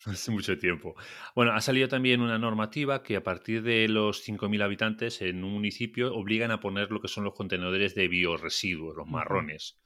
Hace 0.06 0.32
mucho 0.32 0.58
tiempo. 0.58 0.96
Bueno, 1.34 1.54
ha 1.54 1.62
salido 1.62 1.88
también 1.88 2.22
una 2.22 2.38
normativa 2.38 3.02
que 3.02 3.16
a 3.16 3.24
partir 3.24 3.64
de 3.64 3.88
los 3.88 4.28
5.000 4.28 4.64
habitantes 4.64 5.22
en 5.22 5.44
un 5.44 5.54
municipio 5.54 6.14
obligan 6.14 6.52
a 6.52 6.60
poner 6.60 6.92
lo 6.92 7.02
que 7.02 7.08
son 7.08 7.24
los 7.24 7.34
contenedores 7.34 7.96
de 7.96 8.08
bioresiduos, 8.08 8.96
los 8.96 9.08
marrones. 9.08 9.80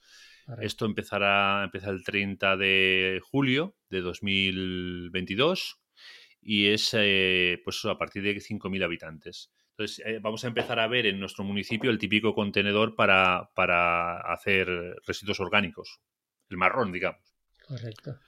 Esto 0.61 0.85
empezará 0.85 1.63
empezar 1.63 1.93
el 1.93 2.03
30 2.03 2.57
de 2.57 3.21
julio 3.23 3.75
de 3.89 4.01
2022 4.01 5.79
y 6.41 6.67
es 6.67 6.89
eh, 6.93 7.61
pues 7.63 7.85
a 7.85 7.97
partir 7.97 8.23
de 8.23 8.35
5.000 8.35 8.83
habitantes. 8.83 9.51
Entonces, 9.71 10.03
eh, 10.05 10.19
vamos 10.21 10.43
a 10.43 10.47
empezar 10.47 10.79
a 10.79 10.87
ver 10.87 11.05
en 11.05 11.19
nuestro 11.19 11.43
municipio 11.43 11.91
el 11.91 11.99
típico 11.99 12.33
contenedor 12.33 12.95
para, 12.95 13.51
para 13.55 14.19
hacer 14.33 14.67
residuos 15.05 15.39
orgánicos, 15.39 16.01
el 16.49 16.57
marrón, 16.57 16.91
digamos. 16.91 17.21
Correcto. 17.65 18.19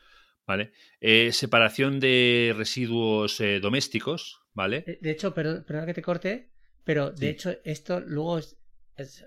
¿Vale? 0.52 0.74
Eh, 1.00 1.32
separación 1.32 2.02
de 2.02 2.54
residuos 2.58 3.40
eh, 3.40 3.62
domésticos, 3.62 4.42
¿vale? 4.54 5.00
De 5.00 5.12
hecho, 5.12 5.34
perdón, 5.34 5.86
que 5.86 5.94
te 5.94 6.02
corte, 6.02 6.50
pero 6.84 7.12
de 7.12 7.30
hecho 7.30 7.56
esto 7.64 8.02
luego 8.02 8.38
es, 8.38 8.58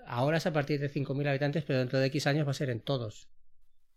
ahora 0.05 0.37
es 0.37 0.45
a 0.45 0.53
partir 0.53 0.79
de 0.79 0.87
5.000 0.87 1.27
habitantes, 1.27 1.63
pero 1.63 1.79
dentro 1.79 1.97
de 1.97 2.05
X 2.07 2.27
años 2.27 2.45
va 2.45 2.51
a 2.51 2.53
ser 2.53 2.69
en 2.69 2.79
todos. 2.79 3.27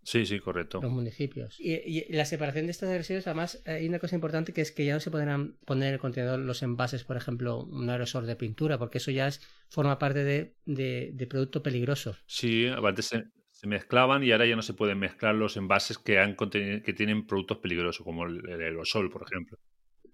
Sí, 0.04 0.24
sí, 0.24 0.38
correcto. 0.38 0.80
Los 0.80 0.90
municipios. 0.90 1.60
Y, 1.60 2.10
la 2.14 2.24
separación 2.24 2.64
de 2.64 2.70
estos 2.70 2.88
residuos, 2.88 3.26
además, 3.26 3.62
hay 3.66 3.86
una 3.86 3.98
cosa 3.98 4.14
importante 4.14 4.54
que 4.54 4.62
es 4.62 4.72
que 4.72 4.86
ya 4.86 4.94
no 4.94 5.00
se 5.00 5.10
podrán 5.10 5.58
poner 5.66 5.88
en 5.88 5.94
el 5.94 6.00
contenedor 6.00 6.38
los 6.38 6.62
envases, 6.62 7.04
por 7.04 7.18
ejemplo, 7.18 7.58
un 7.64 7.90
aerosol 7.90 8.26
de 8.26 8.36
pintura, 8.36 8.78
porque 8.78 8.98
eso 8.98 9.10
ya 9.10 9.28
es, 9.28 9.42
forma 9.68 9.98
parte 9.98 10.24
de, 10.24 10.54
de, 10.64 11.26
producto 11.26 11.62
peligroso. 11.62 12.16
Sí, 12.24 12.68
antes 12.68 13.12
se 13.58 13.66
mezclaban 13.66 14.22
y 14.22 14.30
ahora 14.30 14.46
ya 14.46 14.54
no 14.54 14.62
se 14.62 14.72
pueden 14.72 15.00
mezclar 15.00 15.34
los 15.34 15.56
envases 15.56 15.98
que, 15.98 16.20
han 16.20 16.36
que 16.36 16.94
tienen 16.96 17.26
productos 17.26 17.58
peligrosos, 17.58 18.04
como 18.04 18.24
el, 18.24 18.48
aerosol, 18.48 19.10
por 19.10 19.24
ejemplo. 19.24 19.58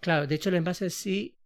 Claro, 0.01 0.27
de 0.27 0.35
hecho 0.35 0.49
el 0.49 0.55
envase 0.55 0.89
sí 0.89 1.37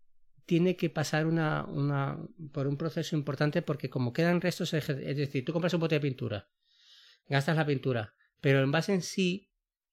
tiene 0.46 0.76
que 0.76 0.90
pasar 0.90 1.26
una, 1.26 1.64
una, 1.64 2.16
por 2.52 2.68
un 2.68 2.76
proceso 2.76 3.16
importante 3.16 3.62
porque 3.62 3.90
como 3.90 4.12
quedan 4.12 4.40
restos, 4.40 4.74
es 4.74 4.86
decir, 4.86 5.44
tú 5.44 5.52
compras 5.52 5.74
un 5.74 5.80
bote 5.80 5.96
de 5.96 6.00
pintura, 6.00 6.48
gastas 7.28 7.56
la 7.56 7.66
pintura, 7.66 8.14
pero 8.40 8.58
el 8.58 8.66
envase 8.66 8.94
en 8.94 9.02
sí, 9.02 9.50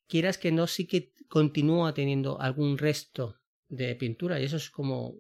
quieras 0.08 0.38
que 0.38 0.52
no, 0.52 0.68
sí 0.68 0.86
que 0.86 1.12
continúa 1.28 1.96
teniendo 1.96 2.40
algún 2.40 2.78
resto 2.78 3.42
de 3.68 3.96
pintura 3.96 4.40
y 4.40 4.44
eso 4.44 4.58
es 4.58 4.70
como 4.70 5.16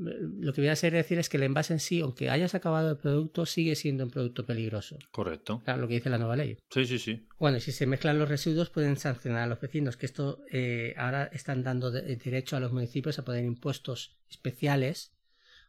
lo 0.00 0.52
que 0.52 0.60
voy 0.60 0.68
a 0.68 0.72
hacer 0.72 0.92
decir 0.92 1.18
es 1.18 1.28
que 1.28 1.36
el 1.36 1.42
envase 1.42 1.72
en 1.72 1.80
sí, 1.80 2.00
aunque 2.00 2.30
hayas 2.30 2.54
acabado 2.54 2.90
el 2.90 2.96
producto, 2.96 3.46
sigue 3.46 3.74
siendo 3.76 4.04
un 4.04 4.10
producto 4.10 4.46
peligroso. 4.46 4.98
Correcto. 5.10 5.60
Claro, 5.64 5.82
lo 5.82 5.88
que 5.88 5.94
dice 5.94 6.10
la 6.10 6.18
nueva 6.18 6.36
ley. 6.36 6.56
Sí, 6.70 6.86
sí, 6.86 6.98
sí. 6.98 7.26
Bueno, 7.38 7.58
y 7.58 7.60
si 7.60 7.72
se 7.72 7.86
mezclan 7.86 8.18
los 8.18 8.28
residuos, 8.28 8.70
pueden 8.70 8.96
sancionar 8.96 9.42
a 9.42 9.46
los 9.46 9.60
vecinos, 9.60 9.96
que 9.96 10.06
esto 10.06 10.42
eh, 10.50 10.94
ahora 10.96 11.24
están 11.32 11.62
dando 11.62 11.90
derecho 11.90 12.56
a 12.56 12.60
los 12.60 12.72
municipios 12.72 13.18
a 13.18 13.24
poner 13.24 13.44
impuestos 13.44 14.16
especiales 14.28 15.12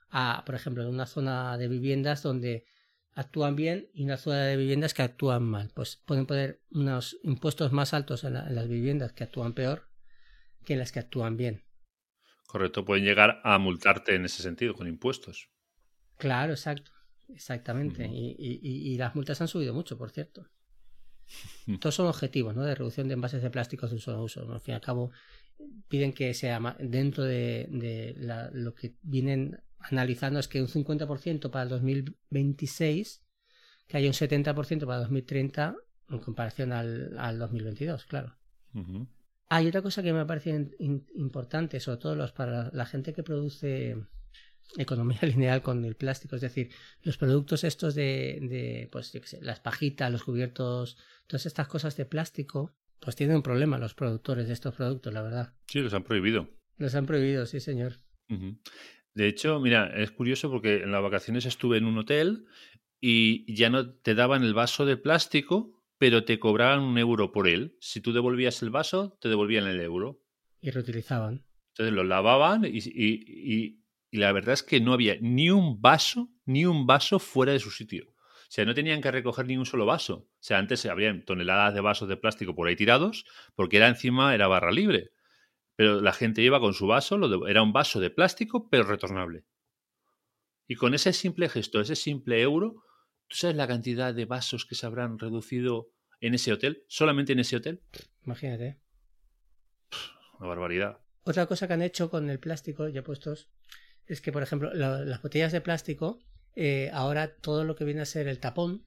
a, 0.09 0.43
por 0.45 0.55
ejemplo, 0.55 0.83
en 0.83 0.89
una 0.89 1.05
zona 1.05 1.57
de 1.57 1.67
viviendas 1.67 2.23
donde 2.23 2.65
actúan 3.13 3.55
bien 3.55 3.89
y 3.93 4.03
una 4.03 4.17
zona 4.17 4.43
de 4.45 4.57
viviendas 4.57 4.93
que 4.93 5.01
actúan 5.01 5.43
mal. 5.43 5.71
Pues 5.73 5.97
pueden 6.05 6.25
poner 6.25 6.61
unos 6.71 7.17
impuestos 7.23 7.71
más 7.71 7.93
altos 7.93 8.23
en 8.23 8.33
las 8.33 8.67
viviendas 8.67 9.13
que 9.13 9.23
actúan 9.23 9.53
peor 9.53 9.91
que 10.65 10.73
en 10.73 10.79
las 10.79 10.91
que 10.91 10.99
actúan 10.99 11.37
bien. 11.37 11.63
Correcto, 12.51 12.83
pueden 12.83 13.05
llegar 13.05 13.39
a 13.45 13.57
multarte 13.59 14.13
en 14.13 14.25
ese 14.25 14.43
sentido, 14.43 14.73
con 14.73 14.85
impuestos. 14.85 15.49
Claro, 16.17 16.51
exacto. 16.51 16.91
Exactamente. 17.29 18.05
y, 18.11 18.97
las 18.97 19.15
multas 19.15 19.39
han 19.39 19.47
subido 19.47 19.73
mucho, 19.73 19.97
por 19.97 20.09
cierto. 20.09 20.49
Todos 21.79 21.95
son 21.95 22.07
objetivos, 22.07 22.53
¿no? 22.53 22.63
De 22.63 22.75
reducción 22.75 23.07
de 23.07 23.13
envases 23.13 23.41
de 23.41 23.49
plásticos 23.49 23.91
de 23.91 23.95
uso 23.95 24.11
a 24.11 24.21
uso. 24.21 24.51
Al 24.51 24.59
fin 24.59 24.73
y 24.73 24.75
al 24.75 24.81
cabo, 24.81 25.11
piden 25.87 26.11
que 26.11 26.33
sea 26.33 26.59
dentro 26.77 27.23
de, 27.23 28.49
lo 28.51 28.75
que 28.75 28.95
vienen 29.01 29.57
analizando 29.79 30.37
es 30.37 30.49
que 30.49 30.61
un 30.61 30.67
50% 30.67 31.51
para 31.51 31.63
el 31.63 31.69
2026, 31.69 33.23
que 33.87 33.95
haya 33.95 34.07
un 34.07 34.13
70% 34.13 34.53
para 34.85 34.97
el 34.97 35.03
2030 35.03 35.77
en 36.09 36.19
comparación 36.19 36.73
al, 36.73 37.17
al 37.17 37.39
2022, 37.39 38.03
claro. 38.07 38.35
Hay 39.53 39.67
otra 39.67 39.81
cosa 39.81 40.01
que 40.01 40.13
me 40.13 40.25
parece 40.25 40.69
importante, 40.79 41.81
sobre 41.81 41.97
todo 41.97 42.15
los, 42.15 42.31
para 42.31 42.71
la 42.71 42.85
gente 42.85 43.11
que 43.11 43.21
produce 43.21 43.97
economía 44.77 45.19
lineal 45.23 45.61
con 45.61 45.83
el 45.83 45.95
plástico, 45.95 46.37
es 46.37 46.41
decir, 46.41 46.69
los 47.03 47.17
productos 47.17 47.65
estos 47.65 47.93
de, 47.93 48.39
de 48.41 48.87
pues, 48.93 49.11
yo 49.11 49.19
qué 49.19 49.27
sé, 49.27 49.41
las 49.41 49.59
pajitas, 49.59 50.09
los 50.09 50.23
cubiertos, 50.23 50.97
todas 51.27 51.45
estas 51.45 51.67
cosas 51.67 51.97
de 51.97 52.05
plástico, 52.05 52.73
pues 53.01 53.17
tienen 53.17 53.35
un 53.35 53.43
problema 53.43 53.77
los 53.77 53.93
productores 53.93 54.47
de 54.47 54.53
estos 54.53 54.73
productos, 54.73 55.13
la 55.13 55.21
verdad. 55.21 55.53
Sí, 55.67 55.81
los 55.81 55.93
han 55.93 56.05
prohibido. 56.05 56.47
Los 56.77 56.95
han 56.95 57.05
prohibido, 57.05 57.45
sí, 57.45 57.59
señor. 57.59 57.97
De 59.13 59.27
hecho, 59.27 59.59
mira, 59.59 59.87
es 60.01 60.11
curioso 60.11 60.49
porque 60.49 60.83
en 60.83 60.93
las 60.93 61.01
vacaciones 61.01 61.45
estuve 61.45 61.77
en 61.77 61.87
un 61.87 61.97
hotel 61.97 62.45
y 63.01 63.53
ya 63.53 63.69
no 63.69 63.91
te 63.95 64.15
daban 64.15 64.45
el 64.45 64.53
vaso 64.53 64.85
de 64.85 64.95
plástico 64.95 65.80
pero 66.01 66.25
te 66.25 66.39
cobraban 66.39 66.79
un 66.79 66.97
euro 66.97 67.31
por 67.31 67.47
él. 67.47 67.77
Si 67.79 68.01
tú 68.01 68.11
devolvías 68.11 68.63
el 68.63 68.71
vaso, 68.71 69.19
te 69.21 69.29
devolvían 69.29 69.67
el 69.67 69.79
euro. 69.79 70.19
Y 70.59 70.71
reutilizaban. 70.71 71.45
Entonces 71.73 71.93
lo 71.93 72.03
lavaban 72.03 72.63
y, 72.65 73.83
la 74.09 74.31
verdad 74.31 74.53
es 74.53 74.63
que 74.63 74.81
no 74.81 74.93
había 74.93 75.17
ni 75.21 75.51
un 75.51 75.79
vaso, 75.79 76.31
ni 76.43 76.65
un 76.65 76.87
vaso 76.87 77.19
fuera 77.19 77.51
de 77.51 77.59
su 77.59 77.69
sitio. 77.69 78.07
O 78.09 78.49
sea, 78.49 78.65
no 78.65 78.73
tenían 78.73 78.99
que 78.99 79.11
recoger 79.11 79.45
ni 79.45 79.57
un 79.57 79.67
solo 79.67 79.85
vaso. 79.85 80.15
O 80.15 80.39
sea, 80.39 80.57
antes 80.57 80.83
había 80.87 81.23
toneladas 81.23 81.75
de 81.75 81.81
vasos 81.81 82.09
de 82.09 82.17
plástico 82.17 82.55
por 82.55 82.67
ahí 82.67 82.75
tirados, 82.75 83.23
porque 83.53 83.77
era 83.77 83.87
encima, 83.87 84.33
era 84.33 84.47
barra 84.47 84.71
libre. 84.71 85.11
Pero 85.75 86.01
la 86.01 86.13
gente 86.13 86.41
iba 86.41 86.59
con 86.59 86.73
su 86.73 86.87
vaso, 86.87 87.19
lo 87.19 87.45
era 87.45 87.61
un 87.61 87.73
vaso 87.73 87.99
de 87.99 88.09
plástico, 88.09 88.69
pero 88.71 88.85
retornable. 88.85 89.45
Y 90.67 90.73
con 90.73 90.95
ese 90.95 91.13
simple 91.13 91.47
gesto, 91.47 91.79
ese 91.79 91.95
simple 91.95 92.41
euro, 92.41 92.81
¿Tú 93.31 93.37
sabes 93.37 93.55
la 93.55 93.65
cantidad 93.65 94.13
de 94.13 94.25
vasos 94.25 94.65
que 94.65 94.75
se 94.75 94.85
habrán 94.85 95.17
reducido 95.17 95.89
en 96.19 96.33
ese 96.33 96.51
hotel? 96.51 96.83
¿Solamente 96.89 97.31
en 97.31 97.39
ese 97.39 97.55
hotel? 97.55 97.81
Imagínate. 98.25 98.77
Una 100.37 100.49
barbaridad. 100.49 100.99
Otra 101.23 101.45
cosa 101.45 101.65
que 101.65 101.73
han 101.73 101.81
hecho 101.81 102.09
con 102.09 102.29
el 102.29 102.39
plástico, 102.39 102.89
ya 102.89 103.05
puestos, 103.05 103.47
es 104.05 104.19
que, 104.19 104.33
por 104.33 104.43
ejemplo, 104.43 104.73
las 104.73 105.21
botellas 105.21 105.53
de 105.53 105.61
plástico, 105.61 106.19
eh, 106.57 106.89
ahora 106.91 107.33
todo 107.33 107.63
lo 107.63 107.77
que 107.77 107.85
viene 107.85 108.01
a 108.01 108.05
ser 108.05 108.27
el 108.27 108.39
tapón, 108.39 108.85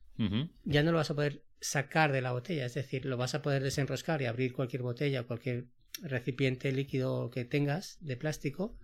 ya 0.65 0.83
no 0.83 0.93
lo 0.93 0.99
vas 0.99 1.11
a 1.11 1.15
poder 1.15 1.43
sacar 1.61 2.13
de 2.13 2.21
la 2.21 2.33
botella, 2.33 2.67
es 2.67 2.75
decir, 2.75 3.07
lo 3.07 3.17
vas 3.17 3.35
a 3.35 3.41
poder 3.41 3.63
desenroscar 3.63 4.21
y 4.21 4.27
abrir 4.27 4.53
cualquier 4.53 4.83
botella 4.83 5.23
o 5.23 5.27
cualquier 5.27 5.69
recipiente 6.03 6.71
líquido 6.71 7.31
que 7.31 7.47
tengas 7.47 7.97
de 8.01 8.19
plástico, 8.19 8.77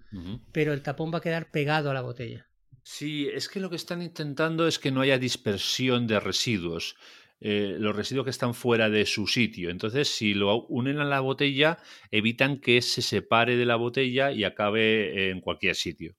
pero 0.52 0.72
el 0.72 0.80
tapón 0.80 1.12
va 1.12 1.18
a 1.18 1.22
quedar 1.22 1.50
pegado 1.50 1.90
a 1.90 1.94
la 1.94 2.00
botella. 2.00 2.49
Sí, 2.82 3.28
es 3.32 3.48
que 3.48 3.60
lo 3.60 3.70
que 3.70 3.76
están 3.76 4.02
intentando 4.02 4.66
es 4.66 4.78
que 4.78 4.90
no 4.90 5.00
haya 5.00 5.18
dispersión 5.18 6.06
de 6.06 6.20
residuos. 6.20 6.96
Eh, 7.40 7.76
los 7.78 7.96
residuos 7.96 8.24
que 8.24 8.30
están 8.30 8.52
fuera 8.52 8.90
de 8.90 9.06
su 9.06 9.26
sitio. 9.26 9.70
Entonces, 9.70 10.08
si 10.08 10.34
lo 10.34 10.66
unen 10.66 10.98
a 10.98 11.04
la 11.04 11.20
botella, 11.20 11.78
evitan 12.10 12.60
que 12.60 12.82
se 12.82 13.00
separe 13.00 13.56
de 13.56 13.64
la 13.64 13.76
botella 13.76 14.30
y 14.30 14.44
acabe 14.44 15.30
en 15.30 15.40
cualquier 15.40 15.74
sitio. 15.74 16.16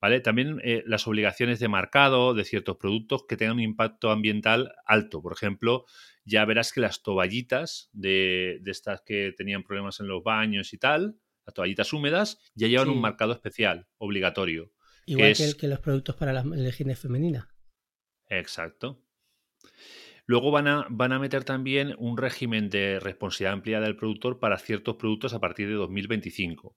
¿Vale? 0.00 0.20
También 0.20 0.60
eh, 0.64 0.82
las 0.86 1.06
obligaciones 1.06 1.60
de 1.60 1.68
marcado 1.68 2.34
de 2.34 2.44
ciertos 2.44 2.78
productos 2.78 3.26
que 3.28 3.36
tengan 3.36 3.56
un 3.56 3.62
impacto 3.62 4.10
ambiental 4.10 4.72
alto. 4.86 5.22
Por 5.22 5.34
ejemplo, 5.34 5.84
ya 6.24 6.44
verás 6.46 6.72
que 6.72 6.80
las 6.80 7.02
toallitas 7.02 7.90
de, 7.92 8.58
de 8.62 8.70
estas 8.70 9.02
que 9.02 9.32
tenían 9.36 9.62
problemas 9.62 10.00
en 10.00 10.08
los 10.08 10.24
baños 10.24 10.72
y 10.72 10.78
tal, 10.78 11.16
las 11.44 11.54
toallitas 11.54 11.92
húmedas, 11.92 12.38
ya 12.54 12.66
llevan 12.66 12.88
un 12.88 13.00
marcado 13.00 13.32
especial, 13.32 13.86
obligatorio. 13.98 14.72
Igual 15.06 15.34
que, 15.34 15.54
que, 15.58 15.68
los 15.68 15.80
productos 15.80 16.16
para 16.16 16.32
la, 16.32 16.44
la 16.44 16.68
higiene 16.68 16.94
femenina. 16.94 17.48
Exacto. 18.28 19.02
Luego 20.26 20.52
van 20.52 20.68
a, 20.68 20.86
van 20.88 21.12
a 21.12 21.18
meter 21.18 21.42
también 21.42 21.94
un 21.98 22.16
régimen 22.16 22.70
de 22.70 23.00
responsabilidad 23.00 23.54
ampliada 23.54 23.86
del 23.86 23.96
productor 23.96 24.38
para 24.38 24.58
ciertos 24.58 24.94
productos 24.94 25.34
a 25.34 25.40
partir 25.40 25.66
de 25.66 25.74
2025. 25.74 26.76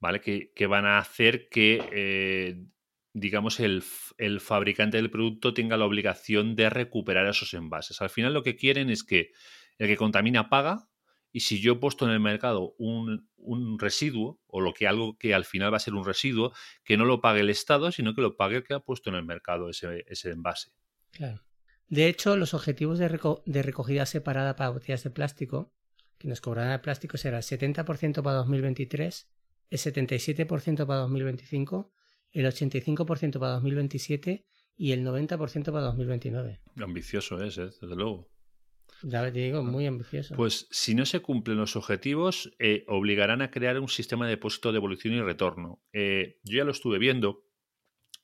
¿Vale? 0.00 0.22
Que, 0.22 0.66
van 0.66 0.86
a 0.86 0.96
hacer 0.96 1.50
que, 1.50 1.86
eh, 1.92 2.64
digamos, 3.12 3.60
el, 3.60 3.84
el, 4.16 4.40
fabricante 4.40 4.96
del 4.96 5.10
producto 5.10 5.52
tenga 5.52 5.76
la 5.76 5.84
obligación 5.84 6.56
de 6.56 6.70
recuperar 6.70 7.26
esos 7.26 7.52
envases. 7.52 8.00
Al 8.00 8.08
final 8.08 8.32
lo 8.32 8.42
que 8.42 8.56
quieren 8.56 8.88
es 8.88 9.04
que 9.04 9.32
el 9.76 9.88
que 9.88 9.98
contamina 9.98 10.48
paga 10.48 10.89
y 11.32 11.40
si 11.40 11.60
yo 11.60 11.74
he 11.74 11.76
puesto 11.76 12.06
en 12.06 12.12
el 12.12 12.20
mercado 12.20 12.74
un, 12.78 13.28
un, 13.36 13.78
residuo, 13.78 14.40
o 14.46 14.60
lo 14.60 14.72
que 14.72 14.88
algo 14.88 15.16
que 15.16 15.34
al 15.34 15.44
final 15.44 15.72
va 15.72 15.76
a 15.76 15.80
ser 15.80 15.94
un 15.94 16.04
residuo, 16.04 16.52
que 16.84 16.96
no 16.96 17.04
lo 17.04 17.20
pague 17.20 17.40
el 17.40 17.50
Estado, 17.50 17.92
sino 17.92 18.14
que 18.14 18.22
lo 18.22 18.36
pague 18.36 18.56
el 18.56 18.64
que 18.64 18.74
ha 18.74 18.80
puesto 18.80 19.10
en 19.10 19.16
el 19.16 19.24
mercado 19.24 19.68
ese, 19.68 20.04
ese 20.08 20.30
envase. 20.30 20.72
Claro. 21.12 21.42
De 21.90 22.06
hecho, 22.06 22.36
los 22.36 22.54
objetivos 22.54 23.00
de, 23.00 23.08
recogida 23.62 24.06
separada 24.06 24.54
para 24.54 24.70
botellas 24.70 25.02
de 25.02 25.10
plástico, 25.10 25.72
que 26.18 26.28
nos 26.28 26.40
cobrarán 26.40 26.72
el 26.72 26.80
plástico, 26.80 27.16
será 27.16 27.38
el 27.38 27.42
70% 27.42 28.22
para 28.22 28.36
2023, 28.36 29.28
el 29.70 29.78
77% 29.78 30.86
para 30.86 31.00
2025, 31.00 31.92
el 32.30 32.46
85% 32.46 33.40
para 33.40 33.52
2027 33.54 34.46
y 34.76 34.92
el 34.92 35.04
90% 35.04 35.72
para 35.72 35.86
2029. 35.86 36.60
Ambicioso 36.76 37.42
es, 37.42 37.58
¿eh? 37.58 37.70
desde 37.80 37.96
luego. 37.96 38.30
Ya 39.02 39.22
te 39.24 39.38
digo, 39.38 39.62
muy 39.62 39.86
ambicioso. 39.86 40.34
Pues 40.34 40.66
si 40.70 40.94
no 40.94 41.06
se 41.06 41.20
cumplen 41.20 41.58
los 41.58 41.76
objetivos, 41.76 42.52
eh, 42.58 42.84
obligarán 42.88 43.42
a 43.42 43.50
crear 43.50 43.78
un 43.78 43.88
sistema 43.88 44.26
de 44.26 44.32
depósito 44.32 44.72
de 44.72 44.78
evolución 44.78 45.14
y 45.14 45.20
retorno. 45.20 45.82
Eh, 45.92 46.38
yo 46.42 46.58
ya 46.58 46.64
lo 46.64 46.72
estuve 46.72 46.98
viendo 46.98 47.44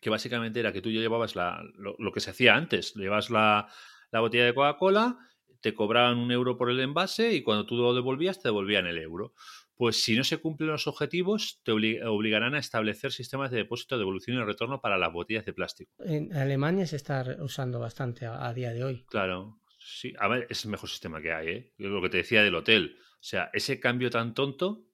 que 0.00 0.10
básicamente 0.10 0.60
era 0.60 0.72
que 0.72 0.82
tú 0.82 0.90
ya 0.90 1.00
llevabas 1.00 1.34
lo, 1.34 2.12
que 2.12 2.20
se 2.20 2.30
hacía 2.30 2.54
antes, 2.54 2.94
llevas 2.94 3.30
la, 3.30 3.68
botella 4.12 4.44
de 4.44 4.54
Coca-Cola, 4.54 5.18
te 5.60 5.74
cobraban 5.74 6.18
un 6.18 6.30
euro 6.30 6.56
por 6.56 6.70
el 6.70 6.80
envase 6.80 7.34
y 7.34 7.42
cuando 7.42 7.66
tú 7.66 7.76
lo 7.76 7.94
devolvías 7.94 8.40
te 8.40 8.48
devolvían 8.48 8.86
el 8.86 8.98
euro. 8.98 9.34
Pues 9.74 10.02
si 10.02 10.16
no 10.16 10.24
se 10.24 10.38
cumplen 10.38 10.70
los 10.70 10.86
objetivos, 10.86 11.60
te 11.62 11.72
obligarán 11.72 12.54
a 12.54 12.58
establecer 12.58 13.12
sistemas 13.12 13.50
de 13.50 13.58
depósito, 13.58 13.98
devolución 13.98 14.38
y 14.38 14.44
retorno 14.44 14.80
para 14.80 14.96
las 14.96 15.12
botellas 15.12 15.44
de 15.44 15.52
plástico. 15.52 15.92
En 15.98 16.32
Alemania 16.34 16.86
se 16.86 16.96
está 16.96 17.36
usando 17.40 17.78
bastante 17.78 18.26
a, 18.26 18.54
día 18.54 18.72
de 18.72 18.84
hoy. 18.84 19.04
Claro, 19.08 19.60
sí. 19.86 20.12
A 20.18 20.28
ver, 20.28 20.46
es 20.50 20.64
el 20.64 20.70
mejor 20.70 20.88
sistema 20.88 21.20
que 21.22 21.32
hay, 21.32 21.48
¿eh? 21.48 21.72
Lo 21.78 22.02
que 22.02 22.08
te 22.08 22.18
decía 22.18 22.42
del 22.42 22.54
hotel. 22.54 22.96
O 23.14 23.28
sea, 23.28 23.50
ese 23.52 23.80
cambio 23.80 24.10
tan 24.10 24.34
tonto 24.34 24.84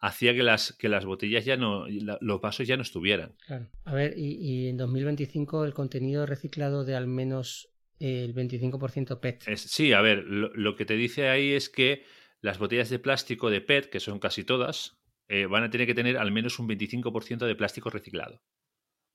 hacía 0.00 0.34
que 0.34 0.42
las, 0.42 0.72
que 0.72 0.88
las 0.88 1.04
botellas 1.04 1.44
ya 1.44 1.56
no, 1.56 1.86
los 2.20 2.40
vasos 2.40 2.66
ya 2.66 2.76
no 2.76 2.82
estuvieran. 2.82 3.34
Claro. 3.46 3.68
A 3.84 3.94
ver, 3.94 4.14
y, 4.16 4.68
en 4.68 4.76
2025 4.76 5.64
el 5.64 5.74
contenido 5.74 6.26
reciclado 6.26 6.84
de 6.84 6.94
al 6.94 7.06
menos 7.06 7.70
el 7.98 8.34
25% 8.34 9.18
PET. 9.20 9.56
sí, 9.56 9.92
a 9.92 10.00
ver, 10.00 10.24
lo, 10.24 10.76
que 10.76 10.84
te 10.84 10.94
dice 10.94 11.28
ahí 11.28 11.52
es 11.52 11.68
que 11.68 12.04
las 12.40 12.58
botellas 12.58 12.90
de 12.90 13.00
plástico 13.00 13.50
de 13.50 13.60
PET, 13.60 13.90
que 13.90 13.98
son 13.98 14.20
casi 14.20 14.44
todas, 14.44 15.00
eh, 15.26 15.46
van 15.46 15.64
a 15.64 15.70
tener 15.70 15.86
que 15.86 15.94
tener 15.94 16.16
al 16.16 16.30
menos 16.30 16.60
un 16.60 16.68
25% 16.68 17.46
de 17.46 17.56
plástico 17.56 17.90
reciclado 17.90 18.40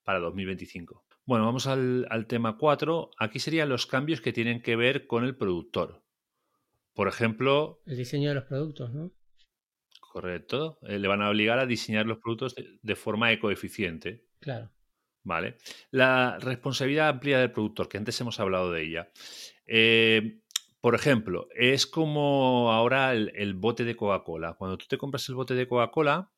para 0.03 0.19
2025. 0.19 1.05
Bueno, 1.25 1.45
vamos 1.45 1.67
al, 1.67 2.05
al 2.09 2.27
tema 2.27 2.57
4. 2.57 3.11
Aquí 3.17 3.39
serían 3.39 3.69
los 3.69 3.85
cambios 3.85 4.21
que 4.21 4.33
tienen 4.33 4.61
que 4.61 4.75
ver 4.75 5.07
con 5.07 5.23
el 5.23 5.35
productor. 5.35 6.03
Por 6.93 7.07
ejemplo... 7.07 7.81
El 7.85 7.97
diseño 7.97 8.29
de 8.29 8.35
los 8.35 8.45
productos, 8.45 8.93
¿no? 8.93 9.11
Correcto. 9.99 10.77
Eh, 10.83 10.99
le 10.99 11.07
van 11.07 11.21
a 11.21 11.29
obligar 11.29 11.57
a 11.57 11.65
diseñar 11.65 12.05
los 12.05 12.19
productos 12.19 12.55
de, 12.55 12.95
forma 12.95 13.31
ecoeficiente. 13.31 14.27
Claro. 14.39 14.69
Vale. 15.23 15.57
La 15.89 16.37
responsabilidad 16.39 17.09
amplia 17.09 17.39
del 17.39 17.51
productor, 17.51 17.89
que 17.89 17.97
antes 17.97 18.19
hemos 18.21 18.39
hablado 18.39 18.71
de 18.71 18.83
ella. 18.83 19.09
Eh, 19.65 20.41
por 20.81 20.93
ejemplo, 20.93 21.47
es 21.55 21.87
como 21.87 22.71
ahora 22.71 23.13
el, 23.13 23.53
bote 23.55 23.85
de 23.85 23.95
Coca-Cola. 23.95 24.53
Cuando 24.53 24.77
tú 24.77 24.85
te 24.87 24.97
compras 24.97 25.27
el 25.29 25.35
bote 25.35 25.55
de 25.55 25.67
Coca-Cola, 25.67 26.29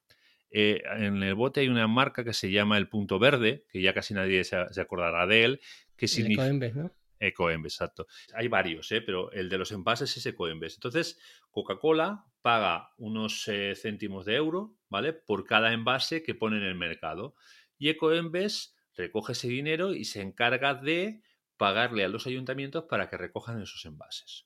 eh, 0.58 0.84
en 0.86 1.22
el 1.22 1.36
bote 1.36 1.60
hay 1.60 1.68
una 1.68 1.86
marca 1.86 2.24
que 2.24 2.32
se 2.32 2.50
llama 2.50 2.78
el 2.78 2.88
punto 2.88 3.20
verde, 3.20 3.66
que 3.68 3.82
ya 3.82 3.94
casi 3.94 4.14
nadie 4.14 4.42
se, 4.46 4.56
acordará 4.56 5.28
de 5.28 5.44
él, 5.44 5.62
que 5.98 6.08
significa... 6.08 6.72
¿no? 6.74 6.92
Ecoembes, 7.20 7.74
exacto. 7.74 8.08
Hay 8.34 8.48
varios, 8.48 8.90
¿eh? 8.94 9.02
pero 9.02 9.34
el 9.34 9.50
de 9.50 9.58
los 9.58 9.74
envases 9.74 10.16
es 10.16 10.26
Ecoembes. 10.26 10.76
Entonces, 10.76 11.20
Coca-Cola 11.52 12.24
paga 12.42 12.94
unos 12.98 13.46
eh, 13.50 13.74
céntimos 13.76 14.26
de 14.26 14.36
euro, 14.36 14.78
¿vale? 14.88 15.12
Por 15.12 15.46
cada 15.46 15.74
envase 15.74 16.24
que 16.24 16.36
pone 16.36 16.56
en 16.56 16.64
el 16.64 16.76
mercado. 16.76 17.36
Y 17.78 17.90
Ecoembes 17.90 18.78
recoge 18.96 19.34
ese 19.34 19.50
dinero 19.50 19.94
y 19.94 20.06
se 20.06 20.22
encarga 20.22 20.74
de 20.74 21.22
pagarle 21.58 22.06
a 22.06 22.10
los 22.10 22.28
ayuntamientos 22.28 22.86
para 22.86 23.10
que 23.10 23.18
recojan 23.18 23.62
esos 23.62 23.84
envases. 23.86 24.46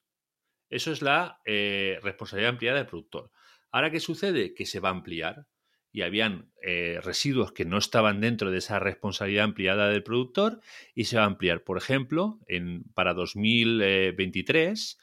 Eso 0.72 0.91
es 0.91 1.04
la 1.04 1.39
eh, 1.45 2.00
responsabilidad 2.02 2.54
ampliada 2.54 2.78
del 2.78 2.88
productor. 2.88 3.32
Ahora, 3.69 3.91
¿qué 3.91 4.00
sucede? 4.00 4.56
Que 4.56 4.65
se 4.65 4.80
va 4.80 4.89
a 4.89 4.93
ampliar 4.93 5.48
y 5.91 6.02
habían 6.04 6.52
eh, 6.62 6.99
residuos 7.04 7.52
que 7.52 7.65
no 7.65 7.78
estaban 7.78 8.21
dentro 8.21 8.52
de 8.52 8.60
esa 8.60 8.80
responsabilidad 8.80 9.45
ampliada 9.45 9.89
del 9.89 10.04
productor 10.04 10.60
y 10.93 11.06
se 11.06 11.17
va 11.17 11.23
a 11.23 11.28
ampliar. 11.28 11.63
Por 11.63 11.78
ejemplo, 11.78 12.39
en, 12.47 12.84
para 12.93 13.13
2023 13.13 14.97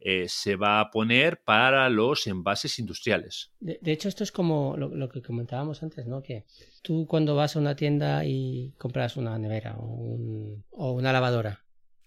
eh, 0.00 0.26
se 0.28 0.56
va 0.56 0.80
a 0.80 0.90
poner 0.90 1.42
para 1.42 1.88
los 1.88 2.26
envases 2.26 2.78
industriales. 2.78 3.52
De, 3.60 3.78
hecho, 3.92 4.08
esto 4.08 4.24
es 4.24 4.32
como 4.32 4.76
lo, 4.76 5.08
que 5.08 5.22
comentábamos 5.22 5.82
antes, 5.82 6.06
¿no? 6.06 6.22
Que 6.22 6.44
tú 6.82 7.06
cuando 7.06 7.36
vas 7.36 7.54
a 7.54 7.60
una 7.60 7.76
tienda 7.76 8.24
y 8.24 8.72
compras 8.78 9.16
una 9.16 9.38
nevera 9.38 9.76
o 9.78 10.92
una 10.92 11.12
lavadora, 11.12 11.62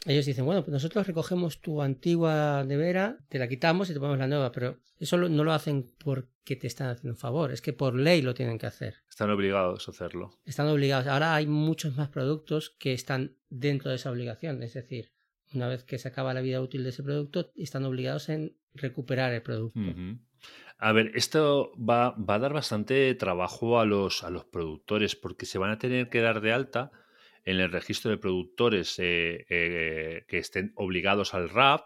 ellos 0.06 0.26
dicen, 0.26 0.46
bueno, 0.46 0.64
pues 0.64 0.72
nosotros 0.72 1.08
recogemos 1.08 1.62
tu 1.62 1.82
antigua 1.82 2.64
nevera, 2.64 3.18
te 3.28 3.40
la 3.40 3.48
quitamos 3.48 3.90
y 3.90 3.94
te 3.94 4.00
ponemos 4.00 4.20
la 4.20 4.28
nueva, 4.28 4.52
pero 4.52 4.78
eso 5.00 5.18
no 5.18 5.44
lo 5.44 5.52
hacen 5.52 5.92
porque 6.04 6.56
te 6.56 6.68
están 6.68 6.90
haciendo 6.90 7.14
un 7.14 7.18
favor, 7.18 7.52
es 7.52 7.62
que 7.62 7.74
por 7.74 7.96
ley 7.96 8.22
lo 8.22 8.36
tienen 8.36 8.60
que 8.60 8.68
hacer. 8.68 8.98
Están 9.10 9.32
obligados 9.32 9.88
a 9.88 9.92
hacerlo. 9.92 10.40
Están 10.46 10.68
obligados. 10.68 11.08
Ahora 11.08 11.34
hay 11.34 11.48
muchos 11.48 11.96
más 11.96 12.10
productos 12.10 12.70
que 12.70 12.94
están 12.94 13.36
dentro 13.50 13.90
de 13.90 13.96
esa 13.96 14.12
obligación, 14.12 14.62
es 14.62 14.74
decir, 14.74 15.12
una 15.54 15.68
vez 15.68 15.84
que 15.84 15.98
se 15.98 16.08
acaba 16.08 16.34
la 16.34 16.42
vida 16.42 16.62
útil 16.62 16.84
de 16.84 16.90
ese 16.90 17.02
producto, 17.02 17.52
están 17.56 17.84
obligados 17.86 18.30
en 18.30 18.56
recuperar 18.74 19.34
el 19.34 19.42
producto. 19.42 19.80
A 20.78 20.92
ver, 20.92 21.12
esto 21.16 21.72
va, 21.78 22.12
va, 22.12 22.36
a 22.36 22.40
dar 22.40 22.54
bastante 22.54 23.16
trabajo 23.16 23.80
a 23.80 23.86
los, 23.86 24.24
a 24.24 24.30
los 24.30 24.44
productores 24.44 25.16
porque 25.16 25.46
se 25.46 25.58
van 25.58 25.72
a 25.72 25.80
tener 25.80 26.10
que 26.10 26.22
dar 26.22 26.42
de 26.42 26.52
alta 26.52 26.92
en 27.46 27.60
el 27.60 27.72
registro 27.72 28.10
de 28.10 28.18
productores 28.18 28.98
eh, 28.98 29.46
eh, 29.50 30.26
que 30.28 30.40
estén 30.40 30.74
obligados 30.76 31.36
al 31.36 31.50
RAP 31.50 31.82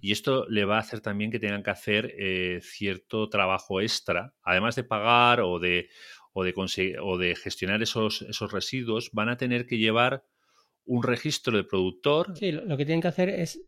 y 0.00 0.12
esto 0.12 0.46
le 0.48 0.64
va 0.64 0.76
a 0.76 0.80
hacer 0.80 1.00
también 1.00 1.30
que 1.30 1.38
tengan 1.38 1.62
que 1.62 1.70
hacer 1.70 2.14
eh, 2.18 2.60
cierto 2.62 3.28
trabajo 3.28 3.80
extra, 3.80 4.34
además 4.42 4.76
de 4.76 4.84
pagar 4.84 5.40
o 5.40 5.58
de, 5.58 5.88
o 6.32 6.44
de, 6.44 6.54
o 7.02 7.18
de 7.18 7.34
gestionar 7.34 7.82
esos, 7.82 8.22
esos 8.22 8.52
residuos, 8.52 9.10
van 9.12 9.30
a 9.30 9.36
tener 9.36 9.66
que 9.66 9.78
llevar 9.78 10.24
un 10.84 11.02
registro 11.02 11.56
de 11.56 11.64
productor. 11.64 12.36
Sí, 12.36 12.52
lo 12.52 12.76
que 12.76 12.84
tienen 12.84 13.00
que 13.00 13.08
hacer 13.08 13.28
es 13.28 13.62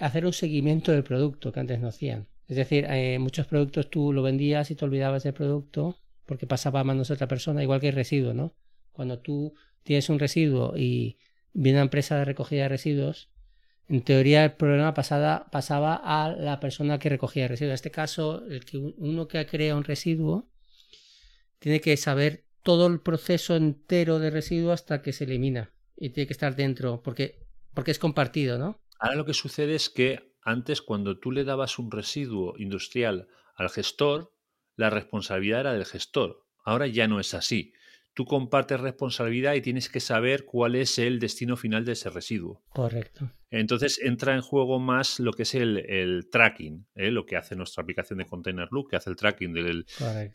hacer 0.00 0.26
un 0.26 0.32
seguimiento 0.32 0.92
del 0.92 1.04
producto 1.04 1.52
que 1.52 1.60
antes 1.60 1.80
no 1.80 1.88
hacían. 1.88 2.28
Es 2.46 2.56
decir, 2.56 2.86
muchos 3.20 3.46
productos 3.46 3.88
tú 3.88 4.12
lo 4.12 4.22
vendías 4.22 4.70
y 4.70 4.74
te 4.74 4.84
olvidabas 4.84 5.22
del 5.22 5.34
producto 5.34 5.96
porque 6.26 6.46
pasaba 6.46 6.80
a 6.80 6.84
manos 6.84 7.08
de 7.08 7.14
otra 7.14 7.28
persona, 7.28 7.62
igual 7.62 7.80
que 7.80 7.88
el 7.88 7.94
residuo, 7.94 8.34
¿no? 8.34 8.54
Cuando 8.92 9.18
tú 9.20 9.54
tienes 9.82 10.08
un 10.08 10.18
residuo 10.18 10.76
y 10.76 11.18
viene 11.52 11.78
una 11.78 11.84
empresa 11.84 12.16
de 12.16 12.24
recogida 12.24 12.62
de 12.62 12.68
residuos, 12.68 13.30
en 13.88 14.02
teoría 14.02 14.44
el 14.44 14.52
problema 14.52 14.94
pasaba 14.94 16.00
a 16.02 16.30
la 16.30 16.60
persona 16.60 16.98
que 17.00 17.08
recogía 17.08 17.44
el 17.44 17.48
residuo. 17.48 17.70
En 17.70 17.74
este 17.74 17.90
caso, 17.90 18.46
el 18.46 18.64
que 18.64 18.78
uno 18.78 19.26
que 19.26 19.44
crea 19.46 19.74
un 19.74 19.82
residuo 19.82 20.48
tiene 21.58 21.80
que 21.80 21.96
saber 21.96 22.44
todo 22.62 22.86
el 22.86 23.00
proceso 23.00 23.56
entero 23.56 24.20
de 24.20 24.30
residuo 24.30 24.72
hasta 24.72 25.02
que 25.02 25.12
se 25.12 25.24
elimina 25.24 25.72
y 25.96 26.10
tiene 26.10 26.28
que 26.28 26.32
estar 26.32 26.54
dentro 26.54 27.02
porque, 27.02 27.46
porque 27.74 27.90
es 27.90 27.98
compartido, 27.98 28.58
¿no? 28.58 28.80
Ahora 29.00 29.16
lo 29.16 29.24
que 29.24 29.34
sucede 29.34 29.74
es 29.74 29.90
que 29.90 30.34
antes 30.42 30.82
cuando 30.82 31.18
tú 31.18 31.32
le 31.32 31.44
dabas 31.44 31.78
un 31.78 31.90
residuo 31.90 32.54
industrial 32.58 33.28
al 33.56 33.70
gestor, 33.70 34.32
la 34.76 34.90
responsabilidad 34.90 35.60
era 35.60 35.72
del 35.72 35.84
gestor. 35.84 36.46
Ahora 36.64 36.86
ya 36.86 37.08
no 37.08 37.18
es 37.18 37.34
así. 37.34 37.72
Tú 38.20 38.26
compartes 38.26 38.78
responsabilidad 38.78 39.54
y 39.54 39.62
tienes 39.62 39.88
que 39.88 39.98
saber 39.98 40.44
cuál 40.44 40.74
es 40.74 40.98
el 40.98 41.18
destino 41.20 41.56
final 41.56 41.86
de 41.86 41.92
ese 41.92 42.10
residuo. 42.10 42.62
Correcto. 42.68 43.30
Entonces 43.50 43.98
entra 43.98 44.34
en 44.34 44.42
juego 44.42 44.78
más 44.78 45.20
lo 45.20 45.32
que 45.32 45.44
es 45.44 45.54
el, 45.54 46.28
tracking, 46.30 46.86
¿eh? 46.96 47.10
lo 47.10 47.24
que 47.24 47.38
hace 47.38 47.56
nuestra 47.56 47.82
aplicación 47.82 48.18
de 48.18 48.26
Container 48.26 48.68
Loop, 48.72 48.90
que 48.90 48.96
hace 48.96 49.08
el 49.08 49.16
tracking 49.16 49.54
del, 49.54 49.86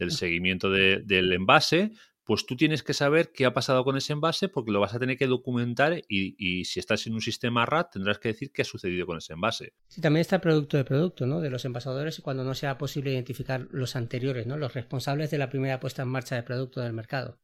seguimiento 0.09 0.71
del 0.71 1.31
envase, 1.31 1.91
pues 2.23 2.47
tú 2.47 2.55
tienes 2.57 2.81
que 2.81 2.95
saber 2.95 3.31
qué 3.31 3.45
ha 3.45 3.53
pasado 3.53 3.83
con 3.83 3.97
ese 3.97 4.13
envase 4.13 4.49
porque 4.49 4.71
lo 4.71 4.79
vas 4.79 4.95
a 4.95 4.99
tener 4.99 5.15
que 5.15 5.27
documentar 5.27 6.01
y, 6.09 6.65
si 6.65 6.79
estás 6.79 7.05
en 7.05 7.13
un 7.13 7.21
sistema 7.21 7.67
RAT 7.67 7.93
tendrás 7.93 8.17
que 8.17 8.29
decir 8.29 8.51
qué 8.51 8.63
ha 8.63 8.65
sucedido 8.65 9.05
con 9.05 9.19
ese 9.19 9.33
envase. 9.33 9.73
Sí, 9.89 10.01
también 10.01 10.21
está 10.21 10.37
el 10.37 10.41
producto 10.41 10.75
de 10.75 10.85
producto, 10.85 11.27
¿no? 11.27 11.39
De 11.39 11.51
los 11.51 11.65
envasadores 11.65 12.17
y 12.17 12.23
cuando 12.23 12.43
no 12.43 12.55
sea 12.55 12.79
posible 12.79 13.13
identificar 13.13 13.67
los 13.69 13.95
anteriores, 13.95 14.47
¿no? 14.47 14.57
Los 14.57 14.73
responsables 14.73 15.29
de 15.29 15.37
la 15.37 15.51
primera 15.51 15.79
puesta 15.79 16.01
en 16.01 16.09
marcha 16.09 16.35
de 16.35 16.41
producto 16.41 16.81
del 16.81 16.93
mercado. 16.93 17.37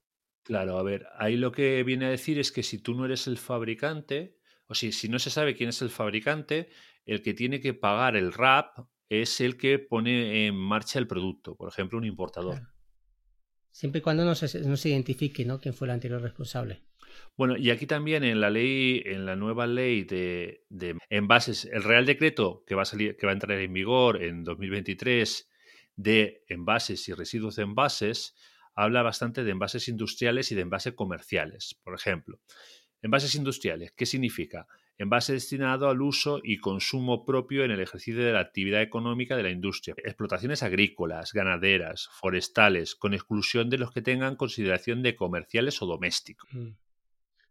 Claro, 0.44 0.78
a 0.78 0.84
ver, 0.84 1.08
ahí 1.18 1.38
lo 1.38 1.52
que 1.52 1.84
viene 1.84 2.06
a 2.06 2.10
decir 2.10 2.40
es 2.40 2.52
que 2.52 2.64
si 2.64 2.80
tú 2.80 2.96
no 2.96 3.06
eres 3.06 3.28
el 3.28 3.38
fabricante, 3.38 4.38
o 4.68 4.74
si, 4.74 4.92
si 4.92 5.08
no 5.10 5.20
se 5.20 5.30
sabe 5.30 5.56
quién 5.56 5.70
es 5.70 5.82
el 5.82 5.90
fabricante, 5.90 6.70
el 7.06 7.22
que 7.22 7.34
tiene 7.34 7.60
que 7.60 7.74
pagar 7.74 8.16
el 8.16 8.34
RAP 8.34 8.80
es 9.10 9.42
el 9.42 9.58
que 9.58 9.78
pone 9.78 10.48
en 10.48 10.56
marcha 10.56 10.98
el 10.98 11.08
producto, 11.08 11.56
por 11.56 11.70
ejemplo, 11.70 11.98
un 11.98 12.06
importador. 12.06 12.62
Siempre 13.72 14.00
y 14.00 14.02
cuando 14.02 14.26
no 14.26 14.36
se, 14.36 14.62
no 14.62 14.78
se 14.78 14.90
identifique 14.90 15.46
¿no? 15.46 15.60
quién 15.60 15.74
fue 15.74 15.88
el 15.88 15.92
anterior 15.92 16.22
responsable. 16.22 16.84
Bueno, 17.38 17.58
y 17.58 17.72
aquí 17.72 17.86
también 17.86 18.24
en 18.24 18.40
la 18.40 18.50
ley, 18.50 19.02
en 19.06 19.26
la 19.26 19.36
nueva 19.36 19.68
ley 19.68 20.04
de, 20.04 20.64
envases, 21.10 21.66
el 21.66 21.84
Real 21.84 22.06
Decreto 22.06 22.64
que 22.66 22.76
va 22.76 22.84
a 22.84 22.86
salir, 22.86 23.18
que 23.18 23.26
va 23.26 23.32
a 23.32 23.36
entrar 23.36 23.58
en 23.60 23.74
vigor 23.74 24.22
en 24.22 24.44
2023 24.44 25.50
de 25.96 26.44
envases 26.48 27.08
y 27.10 27.14
residuos 27.14 27.56
de 27.56 27.64
envases, 27.64 28.36
habla 28.76 29.02
bastante 29.02 29.44
de 29.44 29.52
envases 29.52 29.88
industriales 29.88 30.52
y 30.52 30.56
de 30.56 30.62
envases 30.62 30.94
comerciales. 30.94 31.80
Por 31.84 31.96
ejemplo, 31.96 32.40
envases 33.02 33.36
industriales, 33.36 33.92
¿qué 33.92 34.06
significa? 34.06 34.68
envase 35.02 35.34
destinado 35.34 35.90
al 35.90 36.02
uso 36.02 36.40
y 36.44 36.60
consumo 36.60 37.26
propio 37.26 37.64
en 37.64 37.72
el 37.72 37.80
ejercicio 37.80 38.24
de 38.24 38.34
la 38.34 38.40
actividad 38.40 38.84
económica 38.84 39.36
de 39.36 39.44
la 39.44 39.50
industria. 39.50 39.96
Explotaciones 39.98 40.62
agrícolas, 40.62 41.34
ganaderas, 41.34 42.08
forestales, 42.12 42.96
con 42.96 43.16
exclusión 43.16 43.70
de 43.72 43.80
los 43.80 43.92
que 43.92 44.04
tengan 44.04 44.36
consideración 44.36 45.02
de 45.02 45.16
comerciales 45.16 45.82
o 45.82 45.88
domésticos. 45.88 46.50
Mm. 46.54 46.70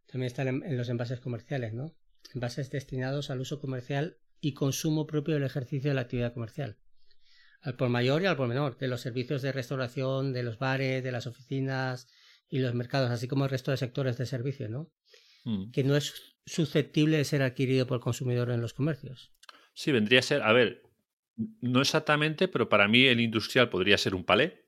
También 0.06 0.26
están 0.26 0.48
en 0.48 0.76
los 0.76 0.88
envases 0.88 1.20
comerciales, 1.20 1.72
¿no? 1.72 1.94
Envases 2.34 2.70
destinados 2.70 3.30
al 3.30 3.40
uso 3.40 3.60
comercial 3.60 4.18
y 4.40 4.54
consumo 4.54 5.06
propio 5.06 5.34
del 5.34 5.44
ejercicio 5.44 5.90
de 5.90 5.94
la 5.94 6.02
actividad 6.02 6.34
comercial. 6.34 6.78
Al 7.62 7.76
por 7.76 7.88
mayor 7.88 8.22
y 8.22 8.26
al 8.26 8.36
por 8.36 8.48
menor, 8.48 8.78
de 8.78 8.88
los 8.88 9.00
servicios 9.00 9.42
de 9.42 9.52
restauración, 9.52 10.32
de 10.32 10.42
los 10.42 10.58
bares, 10.58 11.04
de 11.04 11.12
las 11.12 11.26
oficinas 11.26 12.08
y 12.48 12.58
los 12.58 12.74
mercados, 12.74 13.10
así 13.10 13.28
como 13.28 13.44
el 13.44 13.50
resto 13.50 13.70
de 13.70 13.76
sectores 13.76 14.16
de 14.16 14.26
servicio, 14.26 14.68
¿no? 14.68 14.90
Mm. 15.44 15.70
Que 15.70 15.84
no 15.84 15.96
es 15.96 16.36
susceptible 16.46 17.18
de 17.18 17.24
ser 17.24 17.42
adquirido 17.42 17.86
por 17.86 17.96
el 17.96 18.02
consumidor 18.02 18.50
en 18.50 18.60
los 18.60 18.74
comercios. 18.74 19.32
Sí, 19.74 19.92
vendría 19.92 20.20
a 20.20 20.22
ser, 20.22 20.42
a 20.42 20.52
ver, 20.52 20.82
no 21.60 21.80
exactamente, 21.80 22.48
pero 22.48 22.68
para 22.68 22.88
mí 22.88 23.04
el 23.04 23.20
industrial 23.20 23.68
podría 23.68 23.98
ser 23.98 24.14
un 24.14 24.24
palé, 24.24 24.66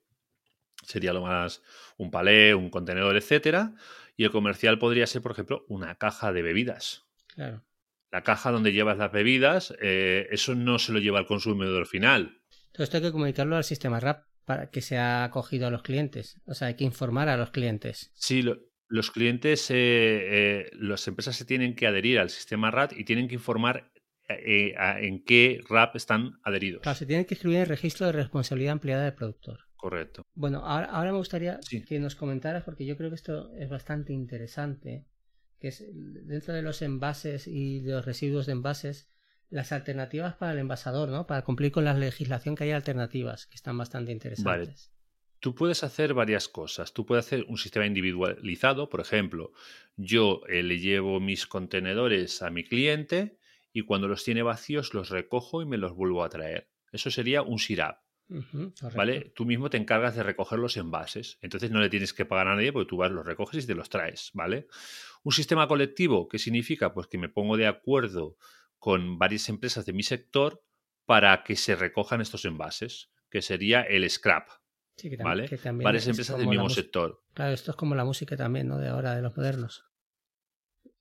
sería 0.84 1.12
lo 1.12 1.22
más 1.22 1.62
un 1.96 2.10
palé, 2.10 2.54
un 2.54 2.70
contenedor, 2.70 3.16
etcétera, 3.16 3.74
y 4.16 4.24
el 4.24 4.30
comercial 4.30 4.78
podría 4.78 5.06
ser, 5.06 5.22
por 5.22 5.32
ejemplo, 5.32 5.64
una 5.68 5.94
caja 5.96 6.32
de 6.32 6.42
bebidas. 6.42 7.04
Claro. 7.34 7.64
La 8.10 8.22
caja 8.22 8.50
donde 8.50 8.72
llevas 8.72 8.98
las 8.98 9.10
bebidas, 9.10 9.74
eh, 9.80 10.28
eso 10.30 10.54
no 10.54 10.78
se 10.78 10.92
lo 10.92 10.98
lleva 10.98 11.18
al 11.18 11.26
consumidor 11.26 11.86
final. 11.86 12.41
Todo 12.72 12.84
esto 12.84 12.96
hay 12.96 13.02
que 13.02 13.12
comunicarlo 13.12 13.56
al 13.56 13.64
sistema 13.64 14.00
RAP 14.00 14.24
para 14.44 14.70
que 14.70 14.80
sea 14.80 15.24
acogido 15.24 15.66
a 15.66 15.70
los 15.70 15.82
clientes. 15.82 16.40
O 16.46 16.54
sea, 16.54 16.68
hay 16.68 16.74
que 16.74 16.84
informar 16.84 17.28
a 17.28 17.36
los 17.36 17.50
clientes. 17.50 18.10
Sí, 18.14 18.42
lo, 18.42 18.58
los 18.92 19.10
clientes, 19.10 19.70
eh, 19.70 19.74
eh, 19.74 20.70
las 20.74 21.08
empresas 21.08 21.34
se 21.34 21.46
tienen 21.46 21.74
que 21.74 21.86
adherir 21.86 22.18
al 22.18 22.28
sistema 22.28 22.70
RAT 22.70 22.92
y 22.94 23.04
tienen 23.04 23.26
que 23.26 23.34
informar 23.34 23.90
eh, 24.28 24.74
en 25.00 25.24
qué 25.24 25.60
RAP 25.68 25.96
están 25.96 26.38
adheridos. 26.42 26.82
Claro, 26.82 26.98
se 26.98 27.06
tienen 27.06 27.24
que 27.24 27.34
escribir 27.34 27.56
en 27.56 27.62
el 27.62 27.68
registro 27.68 28.06
de 28.06 28.12
responsabilidad 28.12 28.72
ampliada 28.72 29.04
del 29.04 29.14
productor. 29.14 29.60
Correcto. 29.76 30.26
Bueno, 30.34 30.64
ahora, 30.64 31.10
me 31.10 31.16
gustaría 31.16 31.58
que 31.88 31.98
nos 31.98 32.14
comentaras, 32.14 32.64
porque 32.64 32.84
yo 32.84 32.96
creo 32.96 33.08
que 33.08 33.16
esto 33.16 33.52
es 33.54 33.68
bastante 33.68 34.12
interesante, 34.12 35.06
que 35.58 35.68
es 35.68 35.84
dentro 35.90 36.52
de 36.52 36.62
los 36.62 36.82
envases 36.82 37.48
y 37.48 37.80
de 37.80 37.92
los 37.92 38.04
residuos 38.04 38.44
de 38.44 38.52
envases, 38.52 39.10
las 39.52 39.70
alternativas 39.70 40.34
para 40.34 40.52
el 40.52 40.58
envasador, 40.58 41.10
¿no? 41.10 41.26
Para 41.26 41.42
cumplir 41.42 41.72
con 41.72 41.84
la 41.84 41.92
legislación 41.92 42.56
que 42.56 42.64
hay 42.64 42.70
alternativas, 42.70 43.46
que 43.46 43.54
están 43.54 43.76
bastante 43.76 44.10
interesantes. 44.10 44.90
Tú 45.40 45.54
puedes 45.54 45.84
hacer 45.84 46.14
varias 46.14 46.48
cosas. 46.48 46.94
Tú 46.94 47.04
puedes 47.04 47.26
hacer 47.26 47.44
un 47.48 47.58
sistema 47.58 47.84
individualizado. 47.84 48.88
Por 48.88 49.00
ejemplo, 49.00 49.52
yo 49.96 50.40
eh, 50.48 50.62
le 50.62 50.78
llevo 50.78 51.20
mis 51.20 51.46
contenedores 51.46 52.40
a 52.40 52.48
mi 52.48 52.64
cliente 52.64 53.38
y 53.72 53.82
cuando 53.82 54.08
los 54.08 54.24
tiene 54.24 54.42
vacíos 54.42 54.94
los 54.94 55.10
recojo 55.10 55.60
y 55.60 55.66
me 55.66 55.76
los 55.76 55.94
vuelvo 55.94 56.24
a 56.24 56.30
traer. 56.30 56.70
Eso 56.90 57.10
sería 57.10 57.42
un 57.42 57.58
SIRAP. 57.58 57.98
¿Vale? 58.94 59.32
Tú 59.34 59.44
mismo 59.44 59.68
te 59.68 59.76
encargas 59.76 60.16
de 60.16 60.22
recoger 60.22 60.58
los 60.58 60.78
envases. 60.78 61.38
Entonces 61.42 61.70
no 61.70 61.80
le 61.80 61.90
tienes 61.90 62.14
que 62.14 62.24
pagar 62.24 62.48
a 62.48 62.54
nadie 62.54 62.72
porque 62.72 62.88
tú 62.88 62.96
vas, 62.96 63.10
los 63.10 63.26
recoges 63.26 63.64
y 63.64 63.66
te 63.66 63.74
los 63.74 63.90
traes. 63.90 64.30
¿Vale? 64.32 64.68
Un 65.22 65.32
sistema 65.32 65.68
colectivo, 65.68 66.26
¿qué 66.28 66.38
significa? 66.38 66.94
Pues 66.94 67.06
que 67.08 67.18
me 67.18 67.28
pongo 67.28 67.58
de 67.58 67.66
acuerdo 67.66 68.38
con 68.82 69.16
varias 69.16 69.48
empresas 69.48 69.86
de 69.86 69.92
mi 69.92 70.02
sector 70.02 70.60
para 71.06 71.44
que 71.44 71.54
se 71.54 71.76
recojan 71.76 72.20
estos 72.20 72.44
envases, 72.46 73.12
que 73.30 73.40
sería 73.40 73.82
el 73.82 74.10
scrap. 74.10 74.48
Sí, 74.96 75.08
que, 75.08 75.16
¿vale? 75.18 75.48
Varias 75.74 76.08
empresas 76.08 76.36
del 76.36 76.48
mismo 76.48 76.68
sector. 76.68 77.22
Claro, 77.32 77.52
esto 77.52 77.70
es 77.70 77.76
como 77.76 77.94
la 77.94 78.04
música 78.04 78.36
también, 78.36 78.66
¿no? 78.66 78.78
De 78.78 78.88
ahora, 78.88 79.14
de 79.14 79.22
los 79.22 79.36
modernos. 79.36 79.84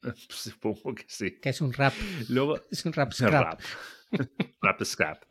Supongo 0.29 0.93
que 0.93 1.05
sí. 1.07 1.39
Que 1.41 1.49
es 1.49 1.59
un 1.59 1.73
rap. 1.73 1.93
Luego, 2.29 2.61
es 2.71 2.85
un 2.85 2.93
rap 2.93 3.11
scrap. 3.13 3.59
Rap. 4.61 4.83
scrap. 4.83 5.23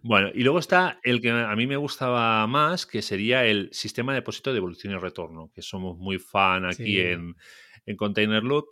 Bueno, 0.00 0.30
y 0.32 0.44
luego 0.44 0.60
está 0.60 0.98
el 1.02 1.20
que 1.20 1.30
a 1.30 1.54
mí 1.56 1.66
me 1.66 1.76
gustaba 1.76 2.46
más, 2.46 2.86
que 2.86 3.02
sería 3.02 3.44
el 3.44 3.68
sistema 3.70 4.12
de 4.12 4.20
depósito 4.20 4.48
de 4.48 4.54
devolución 4.54 4.94
y 4.94 4.96
retorno, 4.96 5.52
que 5.54 5.60
somos 5.60 5.98
muy 5.98 6.18
fan 6.18 6.64
aquí 6.64 7.00
en, 7.00 7.36
en 7.84 7.96
Container 7.96 8.42
Loop, 8.42 8.68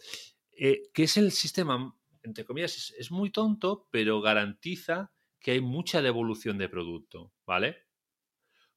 eh, 0.59 0.83
que 0.95 1.03
es 1.03 1.19
el 1.19 1.33
sistema, 1.33 1.95
entre 2.23 2.45
comillas, 2.45 2.77
es, 2.77 2.95
es 2.99 3.11
muy 3.11 3.31
tonto, 3.31 3.89
pero 3.91 4.21
garantiza 4.21 5.13
que 5.41 5.53
hay 5.53 5.61
mucha 5.61 6.03
devolución 6.03 6.59
de 6.59 6.69
producto, 6.69 7.33
¿vale? 7.47 7.79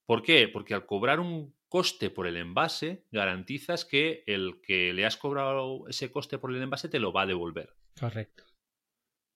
¿Por 0.06 0.24
qué? 0.24 0.48
Porque 0.48 0.74
al 0.74 0.86
cobrar 0.86 1.20
un 1.20 1.56
coste 1.68 2.10
por 2.10 2.28
el 2.28 2.38
envase, 2.38 3.06
garantizas 3.12 3.86
que 3.86 4.24
el 4.28 4.62
que 4.62 4.94
le 4.94 5.06
has 5.06 5.18
cobrado 5.18 5.88
ese 5.88 6.12
coste 6.12 6.38
por 6.38 6.52
el 6.54 6.62
envase 6.62 6.88
te 6.88 7.00
lo 7.00 7.12
va 7.12 7.24
a 7.24 7.26
devolver. 7.26 7.76
Correcto. 8.00 8.46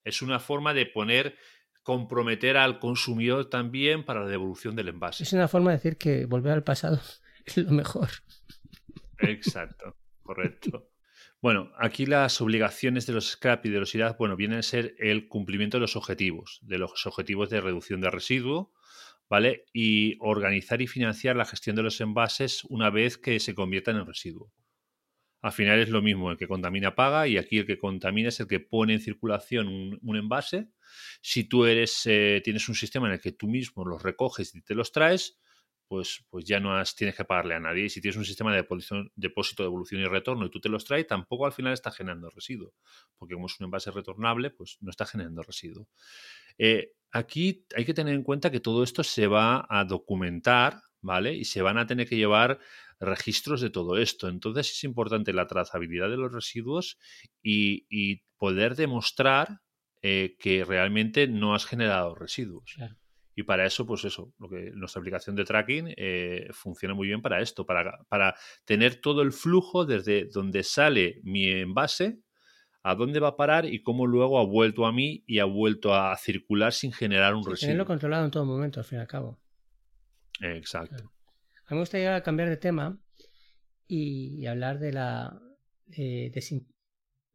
Es 0.03 0.21
una 0.21 0.39
forma 0.39 0.73
de 0.73 0.85
poner, 0.85 1.35
comprometer 1.83 2.57
al 2.57 2.79
consumidor 2.79 3.49
también 3.49 4.05
para 4.05 4.21
la 4.21 4.27
devolución 4.27 4.75
del 4.75 4.89
envase. 4.89 5.23
Es 5.23 5.33
una 5.33 5.47
forma 5.47 5.71
de 5.71 5.77
decir 5.77 5.97
que 5.97 6.25
volver 6.25 6.53
al 6.53 6.63
pasado 6.63 7.01
es 7.45 7.57
lo 7.57 7.71
mejor. 7.71 8.09
Exacto, 9.19 9.95
correcto. 10.21 10.91
Bueno, 11.39 11.71
aquí 11.77 12.07
las 12.07 12.41
obligaciones 12.41 13.05
de 13.05 13.13
los 13.13 13.29
scrap 13.29 13.63
y 13.65 13.69
de 13.69 13.79
los 13.79 13.93
IRAD, 13.93 14.17
bueno, 14.17 14.35
vienen 14.35 14.59
a 14.59 14.63
ser 14.63 14.95
el 14.97 15.27
cumplimiento 15.27 15.77
de 15.77 15.81
los 15.81 15.95
objetivos, 15.95 16.59
de 16.63 16.79
los 16.79 17.05
objetivos 17.05 17.51
de 17.51 17.61
reducción 17.61 18.01
de 18.01 18.09
residuo, 18.09 18.73
¿vale? 19.29 19.65
Y 19.71 20.17
organizar 20.19 20.81
y 20.81 20.87
financiar 20.87 21.35
la 21.35 21.45
gestión 21.45 21.75
de 21.75 21.83
los 21.83 22.01
envases 22.01 22.63
una 22.65 22.89
vez 22.89 23.19
que 23.19 23.39
se 23.39 23.53
conviertan 23.53 23.97
en 23.97 24.07
residuo. 24.07 24.51
Al 25.41 25.51
final 25.51 25.79
es 25.79 25.89
lo 25.89 26.01
mismo, 26.01 26.31
el 26.31 26.37
que 26.37 26.47
contamina 26.47 26.95
paga 26.95 27.27
y 27.27 27.37
aquí 27.37 27.59
el 27.59 27.67
que 27.67 27.77
contamina 27.77 28.29
es 28.29 28.39
el 28.39 28.47
que 28.47 28.59
pone 28.59 28.93
en 28.93 28.99
circulación 28.99 29.67
un, 30.01 30.17
envase. 30.17 30.69
Si 31.21 31.43
tú 31.43 31.65
eres, 31.65 32.01
eh, 32.05 32.41
tienes 32.43 32.67
un 32.67 32.73
sistema 32.73 33.07
en 33.07 33.13
el 33.13 33.19
que 33.19 33.31
tú 33.31 33.47
mismo 33.47 33.85
los 33.85 34.01
recoges 34.01 34.55
y 34.55 34.61
te 34.63 34.73
los 34.73 34.91
traes, 34.91 35.39
pues, 35.87 36.25
pues 36.29 36.45
ya 36.45 36.59
no 36.59 36.81
tienes 36.95 37.15
que 37.15 37.25
pagarle 37.25 37.55
a 37.55 37.59
nadie. 37.59 37.85
Y 37.85 37.89
si 37.89 38.01
tienes 38.01 38.17
un 38.17 38.25
sistema 38.25 38.53
de 38.53 38.65
depósito, 39.15 39.63
devolución 39.63 40.01
y 40.01 40.05
retorno 40.05 40.45
y 40.45 40.49
tú 40.49 40.59
te 40.59 40.69
los 40.69 40.85
traes, 40.85 41.07
tampoco 41.07 41.45
al 41.45 41.53
final 41.53 41.73
está 41.73 41.91
generando 41.91 42.29
residuo. 42.29 42.73
Porque 43.17 43.33
como 43.33 43.47
es 43.47 43.59
un 43.59 43.65
envase 43.65 43.91
retornable, 43.91 44.51
pues 44.51 44.77
no 44.81 44.89
está 44.89 45.05
generando 45.05 45.43
residuo. 45.43 45.87
Eh, 46.57 46.93
aquí 47.11 47.65
hay 47.75 47.85
que 47.85 47.93
tener 47.93 48.13
en 48.13 48.23
cuenta 48.23 48.51
que 48.51 48.59
todo 48.59 48.83
esto 48.83 49.03
se 49.03 49.27
va 49.27 49.65
a 49.69 49.85
documentar, 49.85 50.81
¿vale? 51.01 51.33
Y 51.33 51.45
se 51.45 51.61
van 51.61 51.77
a 51.77 51.87
tener 51.87 52.07
que 52.07 52.17
llevar 52.17 52.59
registros 52.99 53.61
de 53.61 53.69
todo 53.69 53.97
esto. 53.97 54.27
Entonces 54.27 54.71
es 54.71 54.83
importante 54.83 55.33
la 55.33 55.47
trazabilidad 55.47 56.09
de 56.09 56.17
los 56.17 56.33
residuos 56.33 56.97
y, 57.41 58.23
poder 58.39 58.75
demostrar 58.75 59.61
eh, 60.03 60.35
que 60.37 60.63
realmente 60.63 61.27
no 61.27 61.55
has 61.55 61.65
generado 61.65 62.13
residuos. 62.13 62.75
Y 63.37 63.43
para 63.43 63.67
eso, 63.67 63.85
pues 63.85 64.03
eso, 64.03 64.33
lo 64.39 64.49
que 64.49 64.71
nuestra 64.73 64.99
aplicación 64.99 65.35
de 65.35 65.45
tracking 65.45 65.93
eh, 65.95 66.47
funciona 66.53 66.95
muy 66.95 67.05
bien 67.07 67.21
para 67.21 67.39
esto, 67.39 67.67
para, 67.67 68.03
para 68.09 68.35
tener 68.65 68.95
todo 68.95 69.21
el 69.21 69.31
flujo 69.31 69.85
desde 69.85 70.25
donde 70.25 70.63
sale 70.63 71.21
mi 71.21 71.45
envase, 71.47 72.17
a 72.81 72.95
dónde 72.95 73.19
va 73.19 73.27
a 73.27 73.35
parar 73.35 73.65
y 73.67 73.83
cómo 73.83 74.07
luego 74.07 74.39
ha 74.39 74.43
vuelto 74.43 74.87
a 74.87 74.91
mí 74.91 75.23
y 75.27 75.37
ha 75.37 75.45
vuelto 75.45 75.93
a 75.93 76.17
circular 76.17 76.73
sin 76.73 76.91
generar 76.91 77.35
un 77.35 77.43
residuo. 77.45 77.67
Tenerlo 77.67 77.85
controlado 77.85 78.25
en 78.25 78.31
todo 78.31 78.43
momento, 78.43 78.79
al 78.79 78.87
fin 78.87 78.97
y 78.97 79.01
al 79.01 79.07
cabo. 79.07 79.39
Exacto. 80.41 81.03
A 81.67 81.69
mí 81.69 81.75
me 81.75 81.79
gustaría 81.81 82.19
cambiar 82.23 82.49
de 82.49 82.57
tema 82.57 82.99
y, 83.87 84.47
hablar 84.47 84.79
de 84.79 84.93
la 84.93 85.39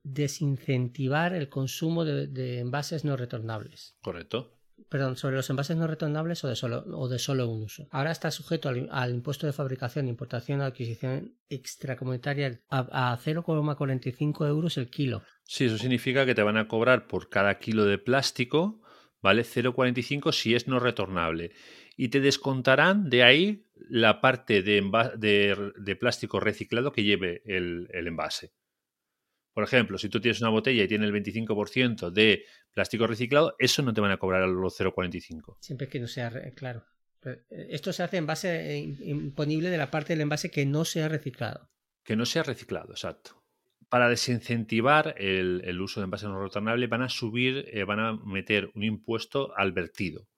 desincentivar 0.03 1.33
el 1.33 1.49
consumo 1.49 2.05
de 2.05 2.59
envases 2.59 3.05
no 3.05 3.17
retornables. 3.17 3.97
Correcto 4.03 4.59
perdón, 4.89 5.17
sobre 5.17 5.37
los 5.37 5.49
envases 5.51 5.77
no 5.77 5.87
retornables 5.87 6.43
o 6.45 6.49
de 6.49 6.57
solo, 6.57 6.85
o 6.97 7.09
de 7.09 7.19
solo 7.19 7.49
un 7.49 7.63
uso. 7.63 7.89
Ahora 7.91 8.11
está 8.11 8.31
sujeto 8.31 8.69
al, 8.69 9.11
impuesto 9.11 9.47
de 9.47 9.53
fabricación, 9.53 10.09
importación 10.09 10.61
o 10.61 10.65
adquisición 10.65 11.35
extracomunitaria 11.49 12.61
a, 12.69 13.13
a 13.13 13.19
0,45 13.19 14.49
euros 14.49 14.77
el 14.79 14.91
kilo. 14.91 15.23
Sí, 15.45 15.65
eso 15.67 15.79
significa 15.79 16.25
que 16.27 16.35
te 16.35 16.43
van 16.43 16.57
a 16.57 16.69
cobrar 16.69 17.07
por 17.07 17.29
cada 17.29 17.59
kilo 17.59 17.85
de 17.85 17.99
plástico, 17.99 18.81
¿vale? 19.21 19.43
0,45 19.43 20.33
si 20.33 20.55
es 20.55 20.69
no 20.69 20.79
retornable. 20.79 21.53
Y 21.97 22.09
te 22.09 22.21
descontarán 22.21 23.11
de 23.11 23.23
ahí 23.23 23.67
la 23.89 24.21
parte 24.21 24.63
de, 24.63 24.81
de, 25.19 25.97
plástico 25.97 26.41
reciclado 26.41 26.93
que 26.93 27.05
lleve 27.05 27.43
el 27.45 27.89
envase. 27.93 28.53
Por 29.53 29.65
ejemplo, 29.65 29.99
si 29.99 30.09
tú 30.09 30.21
tienes 30.21 30.41
una 30.41 30.51
botella 30.51 30.85
y 30.85 30.89
tiene 30.89 31.05
el 31.05 31.13
25% 31.13 32.11
de 32.11 32.45
plástico 32.73 33.07
reciclado, 33.07 33.55
eso 33.59 33.83
no 33.83 33.93
te 33.93 34.01
van 34.01 34.11
a 34.11 34.17
cobrar 34.17 34.43
a 34.43 34.47
los 34.47 34.81
0,45. 34.81 35.59
Siempre 35.61 35.89
que 35.89 36.01
no 36.01 36.09
sea, 36.09 36.31
claro. 36.55 36.85
Eh, 37.25 37.45
esto 37.71 37.93
se 37.93 38.03
hace 38.03 38.17
en 38.17 38.27
base 38.27 38.75
eh, 38.75 38.79
imponible 38.79 39.71
de 39.71 39.79
la 39.79 39.91
parte 39.91 40.13
del 40.13 40.23
envase 40.23 40.51
que 40.51 40.67
no 40.67 40.85
sea 40.85 41.09
reciclado. 41.09 41.71
Que 42.05 42.17
no 42.17 42.27
sea 42.27 42.43
reciclado, 42.43 42.93
exacto. 42.93 43.43
Para 43.89 44.09
desincentivar 44.09 45.15
el, 45.19 45.81
uso 45.81 46.01
de 46.01 46.05
envases 46.05 46.31
no 46.31 46.43
retornables 46.43 46.89
van 46.89 47.03
a 47.03 47.11
subir, 47.11 47.67
eh, 47.69 47.85
van 47.85 48.01
a 48.01 48.17
meter 48.25 48.71
un 48.75 48.85
impuesto 48.85 49.55
al 49.57 49.73
vertido, 49.73 50.29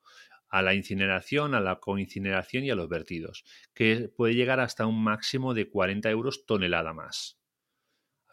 a 0.49 0.61
la 0.61 0.75
incineración, 0.75 1.55
a 1.55 1.61
la 1.61 1.79
coincineración 1.79 2.65
y 2.65 2.71
a 2.71 2.75
los 2.75 2.89
vertidos, 2.89 3.45
que 3.73 4.09
puede 4.09 4.35
llegar 4.35 4.59
hasta 4.59 4.87
un 4.87 5.03
máximo 5.03 5.55
de 5.55 5.71
40 5.71 6.11
euros 6.11 6.47
tonelada 6.47 6.93
más. 6.93 7.39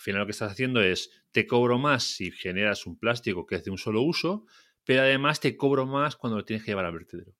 Al 0.01 0.03
final 0.03 0.21
lo 0.21 0.25
que 0.25 0.31
estás 0.31 0.51
haciendo 0.51 0.81
es, 0.81 1.11
te 1.31 1.45
cobro 1.45 1.77
más 1.77 2.01
si 2.01 2.31
generas 2.31 2.87
un 2.87 2.97
plástico 2.97 3.45
que 3.45 3.53
es 3.53 3.63
de 3.63 3.69
un 3.69 3.77
solo 3.77 4.01
uso, 4.01 4.47
pero 4.83 5.01
además 5.01 5.39
te 5.39 5.55
cobro 5.55 5.85
más 5.85 6.15
cuando 6.15 6.37
lo 6.37 6.43
tienes 6.43 6.65
que 6.65 6.71
llevar 6.71 6.85
al 6.85 6.93
vertedero. 6.93 7.35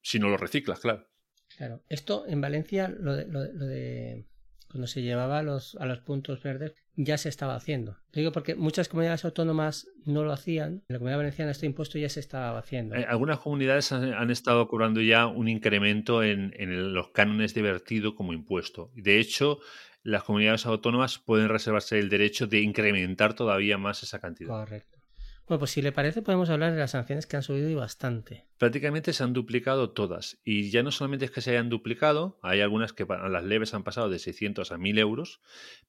Si 0.00 0.18
no 0.18 0.28
lo 0.28 0.36
reciclas, 0.36 0.80
claro. 0.80 1.08
Claro. 1.56 1.84
Esto 1.88 2.24
en 2.26 2.40
Valencia, 2.40 2.88
lo 2.88 3.14
de, 3.14 4.26
cuando 4.68 4.88
se 4.88 5.02
llevaba 5.02 5.38
a 5.38 5.42
los, 5.44 5.76
a 5.76 5.86
los 5.86 6.00
puntos 6.00 6.42
verdes, 6.42 6.74
ya 6.96 7.16
se 7.18 7.28
estaba 7.28 7.54
haciendo. 7.54 7.96
digo 8.12 8.32
porque 8.32 8.56
muchas 8.56 8.88
comunidades 8.88 9.24
autónomas 9.24 9.86
no 10.04 10.24
lo 10.24 10.32
hacían. 10.32 10.82
En 10.88 10.94
la 10.94 10.98
comunidad 10.98 11.18
valenciana 11.18 11.52
este 11.52 11.66
impuesto 11.66 12.00
ya 12.00 12.08
se 12.08 12.18
estaba 12.18 12.58
haciendo. 12.58 12.96
Eh, 12.96 13.06
algunas 13.08 13.38
comunidades 13.38 13.92
han, 13.92 14.30
estado 14.32 14.66
cobrando 14.66 15.00
ya 15.00 15.28
un 15.28 15.46
incremento 15.48 16.24
en, 16.24 16.52
en, 16.56 16.94
los 16.94 17.10
cánones 17.10 17.54
de 17.54 17.62
vertido 17.62 18.16
como 18.16 18.32
impuesto. 18.32 18.90
De 18.94 19.20
hecho, 19.20 19.60
las 20.02 20.24
comunidades 20.24 20.66
autónomas 20.66 21.18
pueden 21.18 21.48
reservarse 21.48 21.98
el 21.98 22.08
derecho 22.08 22.46
de 22.46 22.60
incrementar 22.60 23.34
todavía 23.34 23.78
más 23.78 24.02
esa 24.02 24.20
cantidad. 24.20 24.50
Correcto. 24.50 24.98
Bueno, 25.46 25.58
pues 25.58 25.72
si 25.72 25.82
le 25.82 25.92
parece 25.92 26.22
podemos 26.22 26.50
hablar 26.50 26.72
de 26.72 26.78
las 26.78 26.92
sanciones 26.92 27.26
que 27.26 27.36
han 27.36 27.42
subido 27.42 27.68
y 27.68 27.74
bastante. 27.74 28.46
Prácticamente 28.58 29.12
se 29.12 29.24
han 29.24 29.32
duplicado 29.32 29.90
todas. 29.90 30.40
Y 30.44 30.70
ya 30.70 30.82
no 30.82 30.92
solamente 30.92 31.24
es 31.24 31.30
que 31.30 31.40
se 31.40 31.50
hayan 31.50 31.68
duplicado, 31.68 32.38
hay 32.42 32.60
algunas 32.60 32.92
que 32.92 33.04
a 33.08 33.28
las 33.28 33.44
leves 33.44 33.74
han 33.74 33.82
pasado 33.82 34.08
de 34.08 34.18
600 34.18 34.70
a 34.72 34.78
1000 34.78 34.98
euros, 34.98 35.40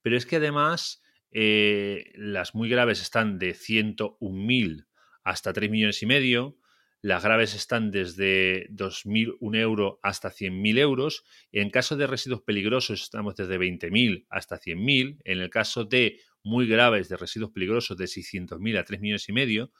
pero 0.02 0.18
es 0.18 0.26
que 0.26 0.38
además 0.38 1.04
eh, 1.32 2.12
las 2.16 2.56
muy 2.56 2.68
graves 2.68 3.02
están 3.02 3.40
de 3.40 3.54
101.000 3.54 4.88
hasta 5.24 5.54
3 5.54 5.70
millones 5.70 6.02
y 6.02 6.06
medio, 6.08 6.58
las 7.04 7.22
graves 7.22 7.54
están 7.54 7.92
desde 7.92 8.70
2.001 8.70 9.58
euros 9.58 9.96
hasta 10.02 10.32
100.000 10.32 10.80
euros. 10.80 11.26
En 11.52 11.70
caso 11.70 11.98
de 11.98 12.08
residuos 12.08 12.44
peligrosos 12.44 13.04
estamos 13.04 13.36
desde 13.36 13.60
20.000 13.60 14.26
hasta 14.30 14.58
100.000. 14.58 15.20
En 15.26 15.40
el 15.40 15.50
caso 15.50 15.84
de 15.84 16.22
muy 16.44 16.66
graves 16.66 17.10
de 17.10 17.18
residuos 17.18 17.52
peligrosos 17.52 17.98
de 17.98 18.06
600.000 18.06 18.80
a 18.80 18.86
3 18.86 19.02
millones 19.02 19.28
y 19.28 19.34
medio. 19.34 19.74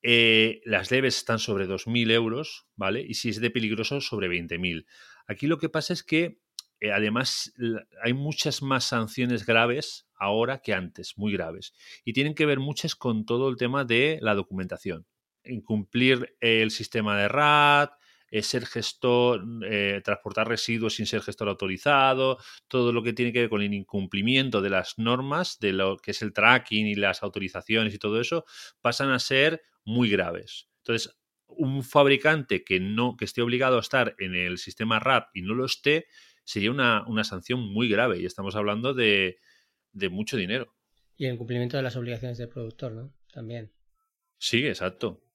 Eh, 0.00 0.60
las 0.64 0.92
leves 0.92 1.16
están 1.16 1.40
sobre 1.40 1.66
2.000 1.66 2.12
euros, 2.12 2.68
¿vale? 2.76 3.04
Y 3.04 3.14
si 3.14 3.30
es 3.30 3.40
de 3.40 3.50
peligroso, 3.50 4.00
sobre 4.00 4.28
20.000. 4.28 4.86
Aquí 5.26 5.48
lo 5.48 5.58
que 5.58 5.68
pasa 5.68 5.92
es 5.92 6.04
que 6.04 6.38
eh, 6.78 6.92
además 6.92 7.52
hay 8.00 8.12
muchas 8.12 8.62
más 8.62 8.84
sanciones 8.84 9.44
graves 9.44 10.06
ahora 10.14 10.62
que 10.62 10.72
antes, 10.72 11.18
muy 11.18 11.32
graves. 11.32 11.74
Y 12.04 12.12
tienen 12.12 12.36
que 12.36 12.46
ver 12.46 12.60
muchas 12.60 12.94
con 12.94 13.26
todo 13.26 13.48
el 13.48 13.56
tema 13.56 13.84
de 13.84 14.20
la 14.22 14.36
documentación 14.36 15.04
incumplir 15.48 16.36
el 16.40 16.70
sistema 16.70 17.16
de 17.18 17.28
RAT, 17.28 17.92
eh, 18.28 18.42
ser 18.42 18.66
gestor, 18.66 19.44
eh, 19.64 20.00
transportar 20.04 20.48
residuos 20.48 20.96
sin 20.96 21.06
ser 21.06 21.22
gestor 21.22 21.48
autorizado, 21.48 22.38
todo 22.66 22.92
lo 22.92 23.02
que 23.02 23.12
tiene 23.12 23.32
que 23.32 23.42
ver 23.42 23.48
con 23.48 23.62
el 23.62 23.72
incumplimiento 23.72 24.60
de 24.60 24.70
las 24.70 24.98
normas, 24.98 25.58
de 25.60 25.72
lo 25.72 25.96
que 25.96 26.10
es 26.10 26.22
el 26.22 26.32
tracking 26.32 26.86
y 26.86 26.96
las 26.96 27.22
autorizaciones 27.22 27.94
y 27.94 27.98
todo 27.98 28.20
eso, 28.20 28.44
pasan 28.80 29.10
a 29.10 29.20
ser 29.20 29.62
muy 29.84 30.10
graves. 30.10 30.68
Entonces, 30.78 31.16
un 31.46 31.84
fabricante 31.84 32.64
que 32.64 32.80
no, 32.80 33.16
que 33.16 33.24
esté 33.24 33.42
obligado 33.42 33.76
a 33.76 33.80
estar 33.80 34.16
en 34.18 34.34
el 34.34 34.58
sistema 34.58 34.98
RAT 34.98 35.28
y 35.32 35.42
no 35.42 35.54
lo 35.54 35.64
esté, 35.64 36.06
sería 36.42 36.70
una, 36.70 37.24
sanción 37.24 37.60
muy 37.60 37.88
grave. 37.88 38.18
Y 38.18 38.26
estamos 38.26 38.56
hablando 38.56 38.92
de, 38.92 39.38
de 39.92 40.08
mucho 40.08 40.36
dinero. 40.36 40.74
Y 41.16 41.26
el 41.26 41.34
incumplimiento 41.34 41.76
de 41.76 41.82
las 41.82 41.96
obligaciones 41.96 42.38
del 42.38 42.48
productor, 42.48 42.92
¿no? 42.92 43.14
También. 43.32 43.72
Sí, 44.38 44.66
exacto. 44.66 45.25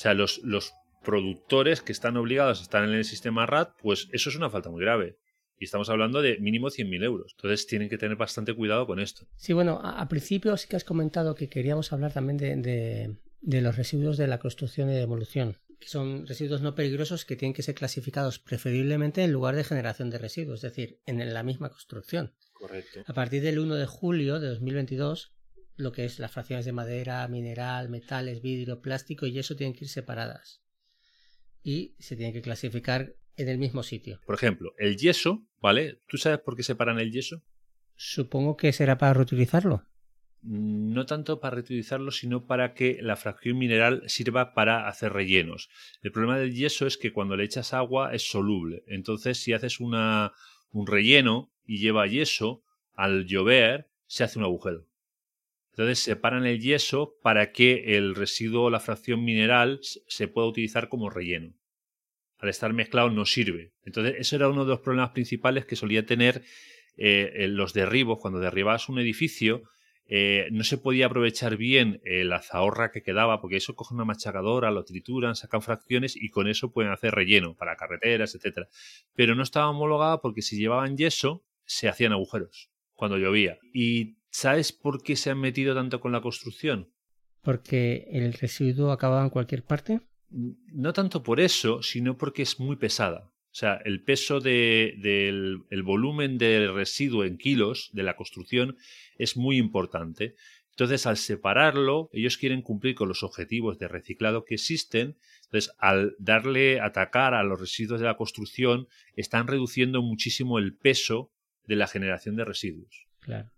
O 0.00 0.02
sea, 0.02 0.14
los, 0.14 0.38
los 0.44 0.72
productores 1.04 1.82
que 1.82 1.92
están 1.92 2.16
obligados 2.16 2.60
a 2.60 2.62
estar 2.62 2.82
en 2.82 2.94
el 2.94 3.04
sistema 3.04 3.44
RAT, 3.44 3.74
pues 3.82 4.08
eso 4.12 4.30
es 4.30 4.36
una 4.36 4.48
falta 4.48 4.70
muy 4.70 4.80
grave. 4.80 5.18
Y 5.58 5.66
estamos 5.66 5.90
hablando 5.90 6.22
de 6.22 6.38
mínimo 6.38 6.68
100.000 6.68 7.04
euros. 7.04 7.34
Entonces 7.36 7.66
tienen 7.66 7.90
que 7.90 7.98
tener 7.98 8.16
bastante 8.16 8.54
cuidado 8.54 8.86
con 8.86 8.98
esto. 8.98 9.26
Sí, 9.36 9.52
bueno, 9.52 9.78
a, 9.84 10.08
principio 10.08 10.56
sí 10.56 10.68
que 10.68 10.76
has 10.76 10.84
comentado 10.84 11.34
que 11.34 11.50
queríamos 11.50 11.92
hablar 11.92 12.14
también 12.14 12.38
de, 12.38 13.14
de, 13.42 13.60
los 13.60 13.76
residuos 13.76 14.16
de 14.16 14.26
la 14.26 14.38
construcción 14.38 14.88
y 14.88 14.94
demolición, 14.94 15.58
que 15.78 15.88
son 15.88 16.26
residuos 16.26 16.62
no 16.62 16.74
peligrosos 16.74 17.26
que 17.26 17.36
tienen 17.36 17.52
que 17.52 17.62
ser 17.62 17.74
clasificados 17.74 18.38
preferiblemente 18.38 19.22
en 19.22 19.32
lugar 19.32 19.54
de 19.54 19.64
generación 19.64 20.08
de 20.08 20.16
residuos, 20.16 20.64
es 20.64 20.74
decir, 20.74 21.00
en 21.04 21.34
la 21.34 21.42
misma 21.42 21.68
construcción. 21.68 22.32
Correcto. 22.54 23.00
A 23.06 23.12
partir 23.12 23.42
del 23.42 23.58
1 23.58 23.74
de 23.74 23.84
julio 23.84 24.40
de 24.40 24.48
2022 24.48 25.34
lo 25.80 25.92
que 25.92 26.04
es 26.04 26.18
las 26.18 26.32
fracciones 26.32 26.64
de 26.64 26.72
madera, 26.72 27.26
mineral, 27.28 27.88
metales, 27.88 28.42
vidrio, 28.42 28.80
plástico 28.80 29.26
y 29.26 29.38
eso 29.38 29.56
tienen 29.56 29.74
que 29.74 29.84
ir 29.84 29.90
separadas. 29.90 30.62
Y 31.62 31.94
se 31.98 32.16
tienen 32.16 32.32
que 32.32 32.42
clasificar 32.42 33.14
en 33.36 33.48
el 33.48 33.58
mismo 33.58 33.82
sitio. 33.82 34.20
Por 34.26 34.34
ejemplo, 34.34 34.74
el 34.78 34.96
yeso, 34.96 35.46
¿vale? 35.60 36.00
¿Tú 36.06 36.18
sabes 36.18 36.38
por 36.40 36.56
qué 36.56 36.62
separan 36.62 36.98
el 36.98 37.12
yeso? 37.12 37.42
Supongo 37.96 38.56
que 38.56 38.72
será 38.72 38.98
para 38.98 39.14
reutilizarlo. 39.14 39.84
No 40.42 41.04
tanto 41.04 41.38
para 41.38 41.56
reutilizarlo, 41.56 42.10
sino 42.12 42.46
para 42.46 42.72
que 42.72 42.98
la 43.02 43.16
fracción 43.16 43.58
mineral 43.58 44.02
sirva 44.06 44.54
para 44.54 44.88
hacer 44.88 45.12
rellenos. 45.12 45.68
El 46.02 46.12
problema 46.12 46.38
del 46.38 46.54
yeso 46.54 46.86
es 46.86 46.96
que 46.96 47.12
cuando 47.12 47.36
le 47.36 47.44
echas 47.44 47.74
agua 47.74 48.14
es 48.14 48.22
soluble. 48.22 48.82
Entonces, 48.86 49.38
si 49.38 49.52
haces 49.52 49.80
una, 49.80 50.32
un 50.70 50.86
relleno 50.86 51.52
y 51.66 51.78
lleva 51.78 52.06
yeso, 52.06 52.62
al 52.94 53.26
llover 53.26 53.90
se 54.06 54.24
hace 54.24 54.38
un 54.38 54.44
agujero. 54.46 54.89
Entonces 55.80 56.04
separan 56.04 56.44
el 56.44 56.60
yeso 56.60 57.16
para 57.22 57.52
que 57.52 57.96
el 57.96 58.14
residuo 58.14 58.68
la 58.68 58.80
fracción 58.80 59.24
mineral 59.24 59.80
se 59.82 60.28
pueda 60.28 60.46
utilizar 60.46 60.90
como 60.90 61.08
relleno. 61.08 61.54
Al 62.36 62.50
estar 62.50 62.74
mezclado 62.74 63.08
no 63.08 63.24
sirve. 63.24 63.72
Entonces 63.86 64.16
eso 64.18 64.36
era 64.36 64.50
uno 64.50 64.66
de 64.66 64.72
los 64.72 64.80
problemas 64.80 65.12
principales 65.12 65.64
que 65.64 65.76
solía 65.76 66.04
tener 66.04 66.42
eh, 66.98 67.46
los 67.48 67.72
derribos. 67.72 68.18
Cuando 68.20 68.40
derribabas 68.40 68.90
un 68.90 68.98
edificio 68.98 69.62
eh, 70.04 70.48
no 70.52 70.64
se 70.64 70.76
podía 70.76 71.06
aprovechar 71.06 71.56
bien 71.56 72.02
eh, 72.04 72.24
la 72.24 72.42
zahorra 72.42 72.90
que 72.92 73.02
quedaba 73.02 73.40
porque 73.40 73.56
eso 73.56 73.74
coge 73.74 73.94
una 73.94 74.04
machacadora, 74.04 74.70
lo 74.70 74.84
trituran, 74.84 75.34
sacan 75.34 75.62
fracciones 75.62 76.14
y 76.14 76.28
con 76.28 76.46
eso 76.46 76.74
pueden 76.74 76.92
hacer 76.92 77.14
relleno 77.14 77.56
para 77.56 77.76
carreteras, 77.76 78.34
etcétera. 78.34 78.68
Pero 79.14 79.34
no 79.34 79.42
estaba 79.42 79.70
homologada 79.70 80.20
porque 80.20 80.42
si 80.42 80.58
llevaban 80.58 80.98
yeso 80.98 81.42
se 81.64 81.88
hacían 81.88 82.12
agujeros 82.12 82.70
cuando 82.92 83.16
llovía. 83.16 83.58
Y 83.72 84.19
¿Sabes 84.30 84.72
por 84.72 85.02
qué 85.02 85.16
se 85.16 85.30
han 85.30 85.40
metido 85.40 85.74
tanto 85.74 86.00
con 86.00 86.12
la 86.12 86.20
construcción? 86.20 86.88
Porque 87.42 88.06
el 88.12 88.32
residuo 88.32 88.92
acababa 88.92 89.24
en 89.24 89.30
cualquier 89.30 89.64
parte. 89.64 90.00
No 90.30 90.92
tanto 90.92 91.22
por 91.22 91.40
eso, 91.40 91.82
sino 91.82 92.16
porque 92.16 92.42
es 92.42 92.60
muy 92.60 92.76
pesada. 92.76 93.32
O 93.52 93.54
sea, 93.54 93.80
el 93.84 94.04
peso 94.04 94.38
del 94.38 95.64
el 95.68 95.82
volumen 95.82 96.38
del 96.38 96.72
residuo 96.72 97.24
en 97.24 97.36
kilos 97.36 97.90
de 97.92 98.04
la 98.04 98.14
construcción 98.14 98.76
es 99.18 99.36
muy 99.36 99.56
importante. 99.56 100.36
Entonces, 100.70 101.04
al 101.06 101.16
separarlo, 101.16 102.08
ellos 102.12 102.38
quieren 102.38 102.62
cumplir 102.62 102.94
con 102.94 103.08
los 103.08 103.24
objetivos 103.24 103.78
de 103.78 103.88
reciclado 103.88 104.44
que 104.44 104.54
existen. 104.54 105.16
Entonces, 105.46 105.74
al 105.78 106.14
darle, 106.20 106.80
atacar 106.80 107.34
a 107.34 107.42
los 107.42 107.60
residuos 107.60 107.98
de 107.98 108.06
la 108.06 108.16
construcción, 108.16 108.86
están 109.16 109.48
reduciendo 109.48 110.00
muchísimo 110.00 110.58
el 110.58 110.76
peso 110.76 111.32
de 111.66 111.74
la 111.74 111.88
generación 111.88 112.36
de 112.36 112.44
residuos. 112.44 113.08
Claro 113.18 113.50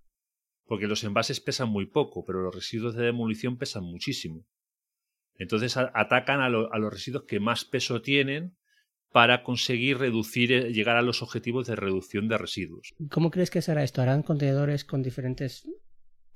porque 0.73 0.87
los 0.87 1.05
envases 1.05 1.39
pesan 1.39 1.69
muy 1.69 1.85
poco, 1.85 2.25
pero 2.25 2.41
los 2.41 2.55
residuos 2.55 2.95
de 2.95 3.05
demolición 3.05 3.59
pesan 3.59 3.85
muchísimo. 3.85 4.47
Entonces 5.35 5.77
atacan 5.77 6.41
a, 6.41 6.49
los 6.49 6.91
residuos 6.91 7.25
que 7.25 7.41
más 7.41 7.67
peso 7.67 8.01
tienen 8.01 8.57
para 9.11 9.43
conseguir 9.43 9.99
reducir, 9.99 10.51
eh, 10.51 10.73
llegar 10.73 10.97
a 10.97 11.03
los 11.03 11.21
objetivos 11.21 11.67
de 11.67 11.77
reducción 11.77 12.27
de 12.27 12.39
residuos. 12.39 12.95
¿Cómo 13.11 13.31
crees 13.31 13.51
que 13.51 13.61
será 13.61 13.85
esto? 13.85 14.01
¿Harán 14.01 14.23
contenedores 14.23 14.87
con 14.87 15.03
diferentes 15.03 15.69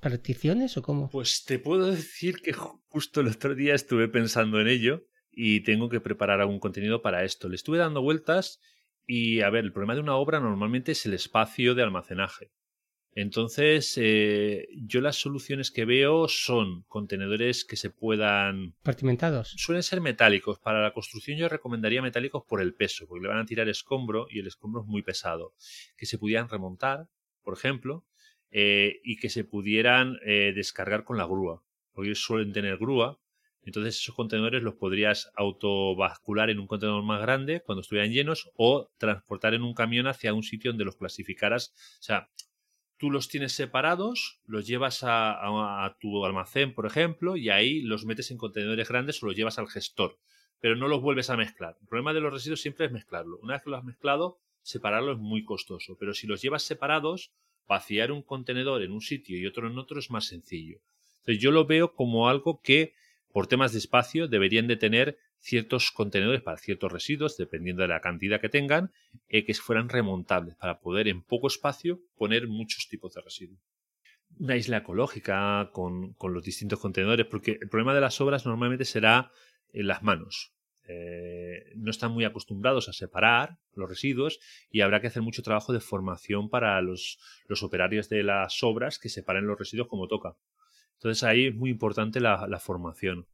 particiones 0.00 0.76
o 0.76 0.82
cómo? 0.82 1.08
Pues 1.08 1.46
te 1.46 1.58
puedo 1.58 1.90
decir 1.90 2.42
que 2.42 2.52
justo 2.52 3.22
el 3.22 3.28
otro 3.28 3.54
día 3.54 3.74
estuve 3.74 4.06
pensando 4.06 4.60
en 4.60 4.68
ello 4.68 5.06
y 5.30 5.60
tengo 5.60 5.88
que 5.88 6.02
preparar 6.02 6.42
algún 6.42 6.60
contenido 6.60 7.00
para 7.00 7.24
esto. 7.24 7.48
Le 7.48 7.56
estuve 7.56 7.78
dando 7.78 8.02
vueltas 8.02 8.60
y, 9.06 9.40
a 9.40 9.48
ver, 9.48 9.64
el 9.64 9.72
problema 9.72 9.94
de 9.94 10.00
una 10.00 10.16
obra 10.16 10.40
normalmente 10.40 10.92
es 10.92 11.06
el 11.06 11.14
espacio 11.14 11.74
de 11.74 11.84
almacenaje. 11.84 12.52
Entonces, 13.16 13.94
eh, 13.96 14.68
yo 14.76 15.00
las 15.00 15.16
soluciones 15.16 15.70
que 15.70 15.86
veo 15.86 16.28
son 16.28 16.82
contenedores 16.82 17.64
que 17.64 17.76
se 17.76 17.88
puedan... 17.88 18.74
Partimentados. 18.82 19.54
Suelen 19.56 19.82
ser 19.82 20.02
metálicos. 20.02 20.58
Para 20.58 20.82
la 20.82 20.92
construcción 20.92 21.38
yo 21.38 21.48
recomendaría 21.48 22.02
metálicos 22.02 22.44
por 22.46 22.60
el 22.60 22.74
peso, 22.74 23.06
porque 23.08 23.22
le 23.22 23.30
van 23.30 23.38
a 23.38 23.46
tirar 23.46 23.70
escombro 23.70 24.26
y 24.28 24.40
el 24.40 24.46
escombro 24.46 24.82
es 24.82 24.86
muy 24.86 25.02
pesado. 25.02 25.54
Que 25.96 26.04
se 26.04 26.18
pudieran 26.18 26.50
remontar, 26.50 27.08
por 27.42 27.54
ejemplo, 27.54 28.04
eh, 28.50 29.00
y 29.02 29.16
que 29.16 29.30
se 29.30 29.44
pudieran 29.44 30.18
eh, 30.26 30.52
descargar 30.54 31.04
con 31.04 31.16
la 31.16 31.24
grúa, 31.24 31.64
porque 31.92 32.08
ellos 32.10 32.22
suelen 32.22 32.52
tener 32.52 32.76
grúa. 32.76 33.18
Entonces 33.62 33.96
esos 33.96 34.14
contenedores 34.14 34.62
los 34.62 34.74
podrías 34.74 35.32
autovascular 35.36 36.50
en 36.50 36.60
un 36.60 36.66
contenedor 36.66 37.02
más 37.02 37.22
grande 37.22 37.62
cuando 37.62 37.80
estuvieran 37.80 38.12
llenos 38.12 38.50
o 38.56 38.90
transportar 38.98 39.54
en 39.54 39.62
un 39.62 39.72
camión 39.72 40.06
hacia 40.06 40.34
un 40.34 40.42
sitio 40.42 40.70
donde 40.70 40.84
los 40.84 40.96
clasificaras. 40.96 41.72
O 41.98 42.02
sea, 42.02 42.28
tú 42.98 43.10
los 43.10 43.28
tienes 43.28 43.52
separados, 43.52 44.40
los 44.46 44.66
llevas 44.66 45.00
a, 45.02 45.96
tu 46.00 46.24
almacén, 46.24 46.74
por 46.74 46.86
ejemplo, 46.86 47.36
y 47.36 47.50
ahí 47.50 47.80
los 47.82 48.04
metes 48.04 48.30
en 48.30 48.38
contenedores 48.38 48.88
grandes 48.88 49.22
o 49.22 49.26
los 49.26 49.36
llevas 49.36 49.58
al 49.58 49.68
gestor, 49.68 50.18
pero 50.60 50.76
no 50.76 50.88
los 50.88 51.02
vuelves 51.02 51.30
a 51.30 51.36
mezclar. 51.36 51.76
El 51.80 51.88
problema 51.88 52.14
de 52.14 52.20
los 52.20 52.32
residuos 52.32 52.60
siempre 52.60 52.86
es 52.86 52.92
mezclarlo. 52.92 53.38
Una 53.38 53.54
vez 53.54 53.62
que 53.62 53.70
lo 53.70 53.76
has 53.76 53.84
mezclado, 53.84 54.38
separarlo 54.62 55.12
es 55.12 55.18
muy 55.18 55.44
costoso, 55.44 55.96
pero 55.98 56.14
si 56.14 56.26
los 56.26 56.42
llevas 56.42 56.62
separados, 56.62 57.32
vaciar 57.68 58.12
un 58.12 58.22
contenedor 58.22 58.82
en 58.82 58.92
un 58.92 59.00
sitio 59.00 59.38
y 59.38 59.46
otro 59.46 59.68
en 59.68 59.78
otro 59.78 59.98
es 59.98 60.10
más 60.10 60.26
sencillo. 60.26 60.80
Entonces 61.18 61.42
yo 61.42 61.50
lo 61.50 61.66
veo 61.66 61.92
como 61.94 62.28
algo 62.28 62.60
que, 62.62 62.94
por 63.32 63.46
temas 63.46 63.72
de 63.72 63.78
espacio, 63.78 64.28
deberían 64.28 64.66
de 64.66 64.76
tener 64.76 65.18
ciertos 65.38 65.90
contenedores 65.92 66.42
para 66.42 66.58
ciertos 66.58 66.90
residuos, 66.90 67.36
dependiendo 67.36 67.82
de 67.82 67.88
la 67.88 68.00
cantidad 68.00 68.40
que 68.40 68.48
tengan, 68.48 68.92
eh, 69.28 69.44
que 69.44 69.54
fueran 69.54 69.88
remontables 69.88 70.56
para 70.56 70.80
poder 70.80 71.08
en 71.08 71.22
poco 71.22 71.46
espacio 71.46 72.00
poner 72.16 72.48
muchos 72.48 72.88
tipos 72.88 73.14
de 73.14 73.20
residuos. 73.20 73.60
Una 74.38 74.56
isla 74.56 74.78
ecológica 74.78 75.70
con, 75.72 76.16
los 76.20 76.42
distintos 76.42 76.80
contenedores, 76.80 77.26
porque 77.26 77.58
el 77.60 77.68
problema 77.68 77.94
de 77.94 78.00
las 78.00 78.20
obras 78.20 78.44
normalmente 78.44 78.84
será 78.84 79.30
en 79.72 79.86
las 79.86 80.02
manos. 80.02 80.52
Eh, 80.88 81.72
no 81.76 81.90
están 81.90 82.12
muy 82.12 82.24
acostumbrados 82.24 82.88
a 82.88 82.92
separar 82.92 83.58
los 83.74 83.88
residuos 83.88 84.38
y 84.70 84.82
habrá 84.82 85.00
que 85.00 85.08
hacer 85.08 85.22
mucho 85.22 85.42
trabajo 85.42 85.72
de 85.72 85.80
formación 85.80 86.48
para 86.48 86.80
los, 86.80 87.18
los 87.48 87.62
operarios 87.62 88.08
de 88.08 88.22
las 88.22 88.62
obras 88.62 88.98
que 88.98 89.08
separen 89.08 89.46
los 89.46 89.58
residuos 89.58 89.88
como 89.88 90.06
toca. 90.06 90.36
Entonces 90.94 91.24
ahí 91.24 91.46
es 91.46 91.54
muy 91.54 91.70
importante 91.70 92.20
la 92.20 92.60
formación. 92.60 93.26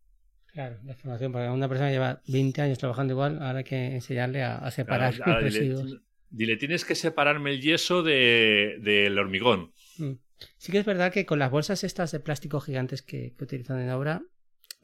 Claro, 0.53 0.79
la 0.85 0.95
formación, 0.95 1.33
porque 1.33 1.49
una 1.49 1.69
persona 1.69 1.91
lleva 1.91 2.21
20 2.29 2.61
años 2.61 2.79
trabajando 2.79 3.15
igual, 3.15 3.43
ahora 3.43 3.59
hay 3.59 3.65
que 3.65 3.95
enseñarle 3.95 4.43
a, 4.43 4.71
separar 4.71 5.17
los 5.17 5.43
residuos. 5.43 5.97
Dile, 6.29 6.57
tienes 6.57 6.85
que 6.85 6.95
separarme 6.95 7.51
el 7.51 7.61
yeso 7.61 8.03
del 8.03 8.83
de, 8.83 9.15
hormigón. 9.19 9.73
Mm. 9.97 10.13
Sí 10.59 10.73
que 10.73 10.79
es 10.79 10.85
verdad 10.85 11.13
que 11.13 11.25
con 11.25 11.39
las 11.39 11.51
bolsas 11.51 11.85
estas 11.85 12.13
de 12.13 12.21
plástico 12.21 12.61
gigantes 12.61 13.01
que, 13.01 13.35
utilizan 13.41 13.81
en 13.81 13.91
obra, 13.91 14.23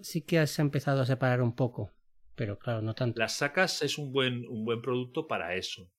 sí 0.00 0.22
que 0.22 0.38
has 0.38 0.58
empezado 0.58 1.02
a 1.02 1.06
separar 1.06 1.42
un 1.42 1.54
poco, 1.54 1.92
pero 2.34 2.58
claro, 2.58 2.80
no 2.80 2.94
tanto. 2.94 3.18
Las 3.18 3.36
sacas 3.36 3.82
es 3.82 3.98
un 3.98 4.10
buen, 4.12 4.46
un 4.48 4.64
buen 4.64 4.80
producto 4.80 5.26
para 5.26 5.54
eso. 5.54 5.90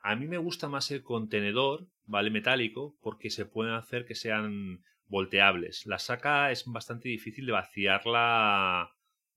A 0.00 0.16
mí 0.16 0.26
me 0.26 0.38
gusta 0.38 0.68
más 0.68 0.90
el 0.90 1.04
contenedor, 1.04 1.86
¿vale? 2.06 2.30
Metálico, 2.30 2.96
porque 3.00 3.30
se 3.30 3.46
pueden 3.46 3.74
hacer 3.74 4.04
que 4.04 4.16
sean 4.16 4.82
volteables. 5.06 5.86
La 5.86 6.00
saca 6.00 6.50
es 6.50 6.64
bastante 6.66 7.08
difícil 7.08 7.46
de 7.46 7.52
vaciarla 7.52 8.90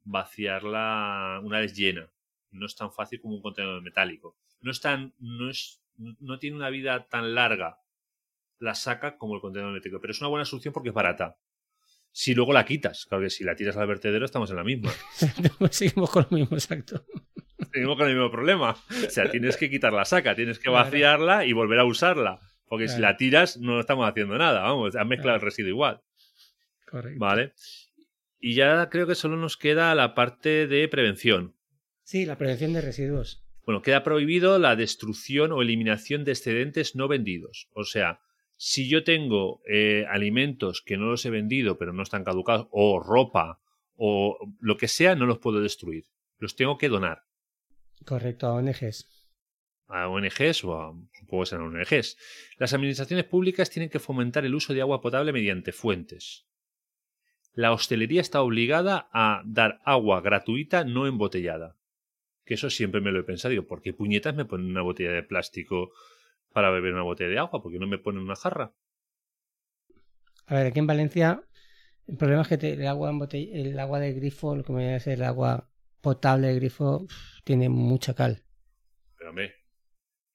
vaciarla 0.06 1.41
una 1.44 1.60
vez 1.60 1.76
llena. 1.76 2.10
No 2.52 2.65
es 2.65 2.76
tan 2.76 2.91
fácil 2.94 3.20
como 3.20 3.36
un 3.36 3.41
contenedor 3.41 3.82
metálico. 3.82 4.38
No 4.62 4.72
es 4.72 4.80
tan, 4.80 5.13
no 5.20 5.50
es, 5.50 5.82
no 5.98 6.39
tiene 6.39 6.56
una 6.56 6.70
vida 6.70 7.08
tan 7.08 7.36
larga 7.36 7.80
la 8.60 8.76
saca 8.76 9.18
como 9.18 9.36
el 9.36 9.41
contenedor 9.41 9.74
metálico, 9.74 10.00
pero 10.00 10.12
es 10.12 10.22
una 10.22 10.30
buena 10.30 10.46
solución 10.46 10.74
porque 10.74 10.89
es 10.89 10.96
barata. 10.96 11.38
Si 12.12 12.34
luego 12.34 12.54
la 12.54 12.65
quitas, 12.65 13.06
claro 13.06 13.24
que 13.24 13.30
si 13.30 13.44
la 13.44 13.56
tiras 13.56 13.76
al 13.76 13.88
vertedero 13.88 14.24
estamos 14.24 14.50
en 14.50 14.56
la 14.56 14.63
misma. 14.63 14.91
Seguimos 15.72 16.10
con 16.10 16.26
lo 16.30 16.38
mismo, 16.38 16.56
exacto. 16.56 17.06
Seguimos 17.74 17.98
con 17.98 18.08
el 18.08 18.15
mismo 18.15 18.32
problema. 18.32 18.72
O 18.72 19.10
sea, 19.10 19.30
tienes 19.30 19.58
que 19.58 19.70
quitar 19.70 19.91
la 19.91 20.06
saca, 20.06 20.34
tienes 20.34 20.58
que 20.60 20.70
vaciarla 20.70 21.46
y 21.46 21.52
volver 21.52 21.80
a 21.80 21.86
usarla. 21.86 22.39
Porque 22.68 22.88
si 22.88 23.00
la 23.00 23.18
tiras, 23.18 23.58
no 23.58 23.82
estamos 23.82 24.10
haciendo 24.10 24.38
nada. 24.38 24.62
Vamos, 24.62 24.96
has 24.96 25.06
mezclado 25.06 25.36
el 25.36 25.41
residuo 25.41 25.70
igual. 25.70 26.02
Correcto. 26.89 27.20
¿Vale? 27.20 27.54
Y 28.39 28.56
ya 28.56 28.89
creo 28.89 29.08
que 29.08 29.15
solo 29.15 29.38
nos 29.38 29.58
queda 29.58 29.95
la 29.95 30.13
parte 30.13 30.67
de 30.67 30.88
prevención. 30.88 31.56
Sí, 32.04 32.26
la 32.26 32.38
prevención 32.38 32.74
de 32.74 32.82
residuos. 32.82 33.43
Bueno, 33.65 33.82
queda 33.82 34.04
prohibido 34.04 34.60
la 34.60 34.76
destrucción 34.76 35.52
o 35.52 35.62
eliminación 35.62 36.24
de 36.24 36.34
excedentes 36.34 36.95
no 36.95 37.08
vendidos. 37.08 37.67
O 37.74 37.84
sea, 37.84 38.19
si 38.58 38.88
yo 38.88 39.04
tengo 39.04 39.62
eh, 39.67 40.06
alimentos 40.10 40.84
que 40.86 40.98
no 40.98 41.06
los 41.06 41.26
he 41.26 41.32
vendido 41.32 41.78
pero 41.78 41.91
no 41.91 42.04
están 42.04 42.24
caducados, 42.24 42.67
o 42.71 43.00
ropa, 43.00 43.60
o 43.95 44.38
lo 44.60 44.78
que 44.78 44.88
sea, 44.88 45.15
no 45.15 45.26
los 45.26 45.39
puedo 45.39 45.62
destruir. 45.62 46.06
Los 46.38 46.56
tengo 46.56 46.78
que 46.78 46.89
donar. 46.89 47.24
Correcto, 48.06 48.48
a 48.48 48.54
ONGs. 48.54 49.10
A 49.88 50.08
ONGs 50.10 50.63
o 50.65 50.80
a, 50.80 50.93
supongo 51.13 51.43
que 51.43 51.56
ONGs. 51.56 52.17
Las 52.58 52.74
administraciones 52.74 53.26
públicas 53.26 53.69
tienen 53.71 53.89
que 53.89 54.00
fomentar 54.00 54.45
el 54.45 54.54
uso 54.54 54.74
de 54.74 54.82
agua 54.82 55.02
potable 55.02 55.34
mediante 55.34 55.71
fuentes 55.71 56.45
la 57.56 57.72
hostelería 57.72 58.22
está 58.22 58.41
obligada 58.41 59.10
a 59.12 59.41
dar 59.46 59.82
agua 59.86 60.22
gratuita 60.22 60.84
no 60.84 61.08
embotellada. 61.08 61.78
Que 62.46 62.54
eso 62.54 62.70
siempre 62.70 63.02
me 63.02 63.12
lo 63.12 63.22
he 63.22 63.24
pensado. 63.24 63.52
Digo, 63.52 63.65
¿por 63.65 63.82
qué 63.82 63.94
puñetas 63.94 64.36
me 64.36 64.46
ponen 64.46 64.68
una 64.68 64.82
botella 64.82 65.12
de 65.12 65.24
plástico 65.24 65.91
para 66.54 66.70
beber 66.70 66.94
una 66.94 67.02
botella 67.02 67.30
de 67.30 67.39
agua? 67.39 67.63
¿Por 67.63 67.72
qué 67.72 67.80
no 67.80 67.88
me 67.88 67.98
ponen 67.98 68.22
una 68.22 68.36
jarra? 68.36 68.74
A 70.46 70.56
ver, 70.56 70.68
aquí 70.68 70.80
en 70.80 70.88
Valencia 70.88 71.44
el 72.08 72.18
problema 72.18 72.44
es 72.44 72.48
que 72.48 72.74
el, 72.74 72.86
agua 72.86 73.12
el 73.32 73.80
agua 73.80 74.00
de 74.00 74.13
grifo, 74.13 74.56
lo 74.56 74.63
que 74.63 74.74
me 74.74 74.96
el 74.98 75.24
agua 75.24 75.70
potable 76.02 76.48
de 76.48 76.56
grifo, 76.56 77.08
tiene 77.44 77.68
mucha 77.70 78.13
cal. 78.13 78.44
Pero 79.18 79.32
hombre, 79.32 79.56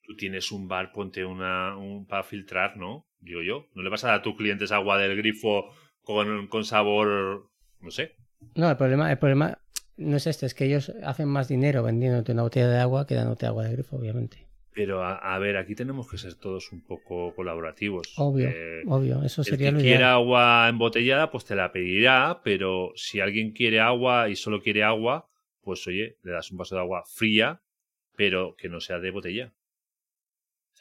tú 0.02 0.16
tienes 0.16 0.50
un 0.50 0.66
bar, 0.66 0.90
ponte 0.90 1.24
una 1.24 1.76
un, 1.76 2.06
para 2.06 2.24
filtrar, 2.24 2.76
¿no? 2.76 3.06
Digo 3.20 3.42
yo. 3.42 3.68
¿No 3.74 3.82
le 3.82 3.90
vas 3.90 4.02
a 4.02 4.08
dar 4.08 4.18
a 4.18 4.22
tus 4.22 4.36
clientes 4.36 4.72
agua 4.72 4.98
del 4.98 5.16
grifo 5.16 5.70
con, 6.48 6.64
sabor, 6.64 7.50
no 7.80 7.90
sé. 7.90 8.16
No, 8.54 8.70
el 8.70 8.76
problema, 8.76 9.10
el 9.10 9.18
problema 9.18 9.58
no 9.96 10.16
es 10.16 10.26
este, 10.26 10.46
es 10.46 10.54
que 10.54 10.64
ellos 10.64 10.92
hacen 11.04 11.28
más 11.28 11.48
dinero 11.48 11.82
vendiéndote 11.82 12.32
una 12.32 12.42
botella 12.42 12.68
de 12.68 12.78
agua 12.78 13.06
que 13.06 13.14
dándote 13.14 13.46
agua 13.46 13.64
de 13.64 13.72
grifo, 13.72 13.96
obviamente. 13.96 14.46
Pero 14.72 15.02
a, 15.02 15.38
ver, 15.38 15.56
aquí 15.56 15.74
tenemos 15.74 16.08
que 16.08 16.16
ser 16.16 16.34
todos 16.36 16.70
un 16.72 16.80
poco 16.80 17.34
colaborativos. 17.34 18.14
Obvio, 18.16 18.48
eh, 18.48 18.82
obvio, 18.86 19.22
eso 19.24 19.42
sería 19.42 19.70
el 19.70 19.76
que 19.76 19.82
quiere 19.82 20.04
agua 20.04 20.68
embotellada, 20.68 21.30
pues 21.30 21.44
te 21.44 21.56
la 21.56 21.72
pedirá, 21.72 22.40
pero 22.44 22.92
si 22.94 23.20
alguien 23.20 23.52
quiere 23.52 23.80
agua 23.80 24.28
y 24.28 24.36
solo 24.36 24.62
quiere 24.62 24.84
agua, 24.84 25.28
pues 25.60 25.86
oye, 25.86 26.16
le 26.22 26.32
das 26.32 26.50
un 26.52 26.58
vaso 26.58 26.76
de 26.76 26.82
agua 26.82 27.02
fría, 27.04 27.60
pero 28.16 28.54
que 28.56 28.68
no 28.68 28.80
sea 28.80 29.00
de 29.00 29.10
botella. 29.10 29.52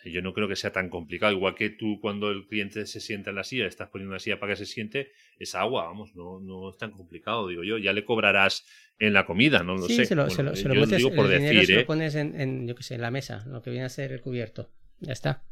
Yo 0.06 0.22
no 0.22 0.34
creo 0.34 0.48
que 0.48 0.56
sea 0.56 0.72
tan 0.72 0.90
complicado. 0.90 1.34
Igual 1.34 1.56
que 1.56 1.70
tú 1.70 2.00
cuando 2.02 2.32
el 2.32 2.48
cliente 2.48 2.86
se 2.86 3.00
sienta 3.00 3.32
en 3.32 3.36
la 3.36 3.44
silla, 3.44 3.66
estás 3.66 3.90
poniendo 3.90 4.12
una 4.12 4.20
silla 4.20 4.40
para 4.40 4.54
que 4.54 4.58
se 4.58 4.66
siente, 4.66 5.12
es 5.38 5.56
agua, 5.56 5.86
vamos, 5.86 6.16
no, 6.16 6.40
no 6.40 6.70
es 6.70 6.78
tan 6.78 6.92
complicado, 6.92 7.48
digo 7.48 7.64
yo. 7.64 7.78
Ya 7.78 7.92
le 7.92 8.06
cobrarás 8.06 8.66
en 8.98 9.14
la 9.14 9.26
comida, 9.26 9.64
no 9.64 9.76
lo 9.76 9.88
sé. 9.88 10.06
Se 10.06 10.16
lo, 10.16 10.30
se 10.30 10.44
lo, 10.44 10.56
se 10.56 10.70
lo 10.70 10.86
digo 10.86 11.14
por 11.14 11.28
decir, 11.28 11.66
se 11.66 11.74
lo 11.74 11.80
¿eh? 11.82 11.86
pones 11.86 12.16
en, 12.16 12.40
en, 12.40 12.68
yo 12.68 12.76
qué 12.76 12.84
sé, 12.84 12.96
en 12.96 13.02
la 13.02 13.12
mesa, 13.12 13.46
lo 13.48 13.62
que 13.62 13.72
viene 13.72 13.86
a 13.86 13.90
ser 13.90 14.12
el 14.12 14.22
cubierto. 14.22 14.72
Ya 15.02 15.14
está. 15.14 15.44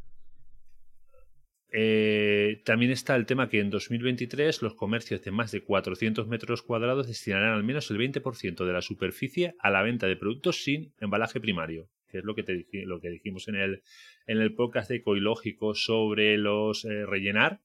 Eh, 1.70 2.62
también 2.64 2.92
está 2.92 3.16
el 3.18 3.26
tema 3.26 3.50
que 3.50 3.60
en 3.60 3.70
2023 3.70 4.62
los 4.62 4.76
comercios 4.76 5.22
de 5.22 5.32
más 5.32 5.52
de 5.52 5.64
400 5.64 6.26
metros 6.28 6.62
cuadrados 6.62 7.08
destinarán 7.08 7.54
al 7.54 7.64
menos 7.64 7.92
el 7.92 7.98
20% 7.98 8.66
de 8.66 8.74
la 8.74 8.82
superficie 8.82 9.56
a 9.60 9.70
la 9.70 9.82
venta 9.82 10.08
de 10.08 10.16
productos 10.16 10.64
sin 10.64 10.94
embalaje 11.00 11.42
primario 11.42 11.90
que 12.08 12.20
es 12.20 12.24
lo 12.24 12.36
que, 12.36 12.44
te, 12.44 12.66
lo 12.86 13.00
que 13.00 13.10
dijimos 13.10 13.48
en 13.48 13.56
el, 13.56 13.84
en 14.26 14.40
el 14.40 14.54
podcast 14.54 14.92
ecológico 14.92 15.76
sobre 15.76 16.38
los 16.38 16.86
eh, 16.86 17.06
rellenar, 17.06 17.62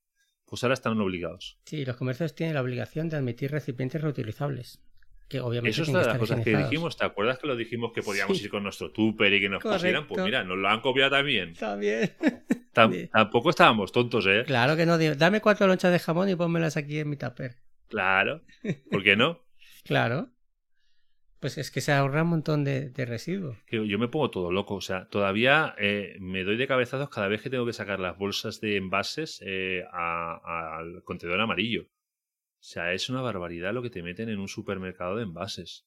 pues 0.47 0.62
ahora 0.64 0.74
están 0.74 1.01
obligados. 1.01 1.59
Sí, 1.64 1.84
los 1.84 1.97
comercios 1.97 2.34
tienen 2.34 2.55
la 2.55 2.62
obligación 2.62 3.09
de 3.09 3.16
admitir 3.16 3.51
recipientes 3.51 4.03
reutilizables. 4.03 4.82
Que 5.28 5.40
obviamente 5.40 5.70
Eso 5.70 5.84
es 5.84 5.88
una 5.88 6.01
de 6.01 6.07
las 6.09 6.18
cosas 6.18 6.45
que 6.45 6.55
dijimos. 6.55 6.99
¿Te 6.99 7.07
acuerdas 7.07 7.38
que 7.38 7.47
lo 7.47 7.57
dijimos 7.57 7.93
que 7.95 8.03
podíamos 8.03 8.38
ir 8.43 8.51
con 8.51 8.62
nuestro 8.62 8.90
tupper 8.90 9.32
y 9.32 9.40
que 9.40 9.49
nos 9.49 9.62
pusieran? 9.62 10.07
Pues 10.07 10.22
mira, 10.22 10.45
nos 10.45 10.59
lo 10.59 10.68
han 10.68 10.82
copiado 10.82 11.11
también. 11.11 11.55
También. 11.55 12.12
tampoco 13.12 13.49
estábamos 13.49 13.93
tontos, 13.93 14.26
¿eh? 14.26 14.45
Claro 14.47 14.76
que 14.76 14.84
no. 14.84 14.99
Dame 14.99 15.40
cuatro 15.40 15.66
lonchas 15.66 15.90
de 15.90 15.99
jamón 16.01 16.28
y 16.28 16.34
pónmelas 16.34 16.76
aquí 16.76 16.99
en 16.99 17.09
mi 17.09 17.16
tupper. 17.16 17.57
Claro. 17.88 18.43
¿Por 18.90 19.03
qué 19.03 19.16
no? 19.16 19.43
claro. 19.84 20.28
Pues 21.43 21.59
es 21.59 21.72
que 21.72 21.80
se 21.80 21.90
ahorra 21.90 22.22
un 22.22 22.28
montón 22.28 22.62
de, 22.62 22.93
residuos. 22.97 23.59
Que 23.66 23.84
yo 23.88 23.99
me 23.99 24.07
pongo 24.07 24.30
todo 24.30 24.53
loco. 24.53 24.76
O 24.76 24.80
sea, 24.80 25.09
todavía 25.09 25.74
eh, 25.76 26.16
me 26.20 26.45
doy 26.45 26.57
de 26.57 26.68
cabezazos 26.68 27.09
cada 27.09 27.26
vez 27.26 27.43
que 27.43 27.51
tengo 27.51 27.66
que 27.66 27.72
sacar 27.72 27.99
las 27.99 28.16
bolsas 28.16 28.61
de 28.61 28.76
envases 28.76 29.43
eh, 29.45 29.82
al 29.93 31.03
contenedor 31.03 31.40
amarillo. 31.40 31.82
O 31.82 32.64
sea, 32.64 32.93
es 32.93 33.11
una 33.11 33.22
barbaridad 33.22 33.74
lo 33.74 33.82
que 33.82 33.90
te 33.90 34.05
meten 34.05 34.28
en 34.28 34.38
un 34.38 34.47
supermercado 34.47 35.16
de 35.16 35.24
envases. 35.24 35.84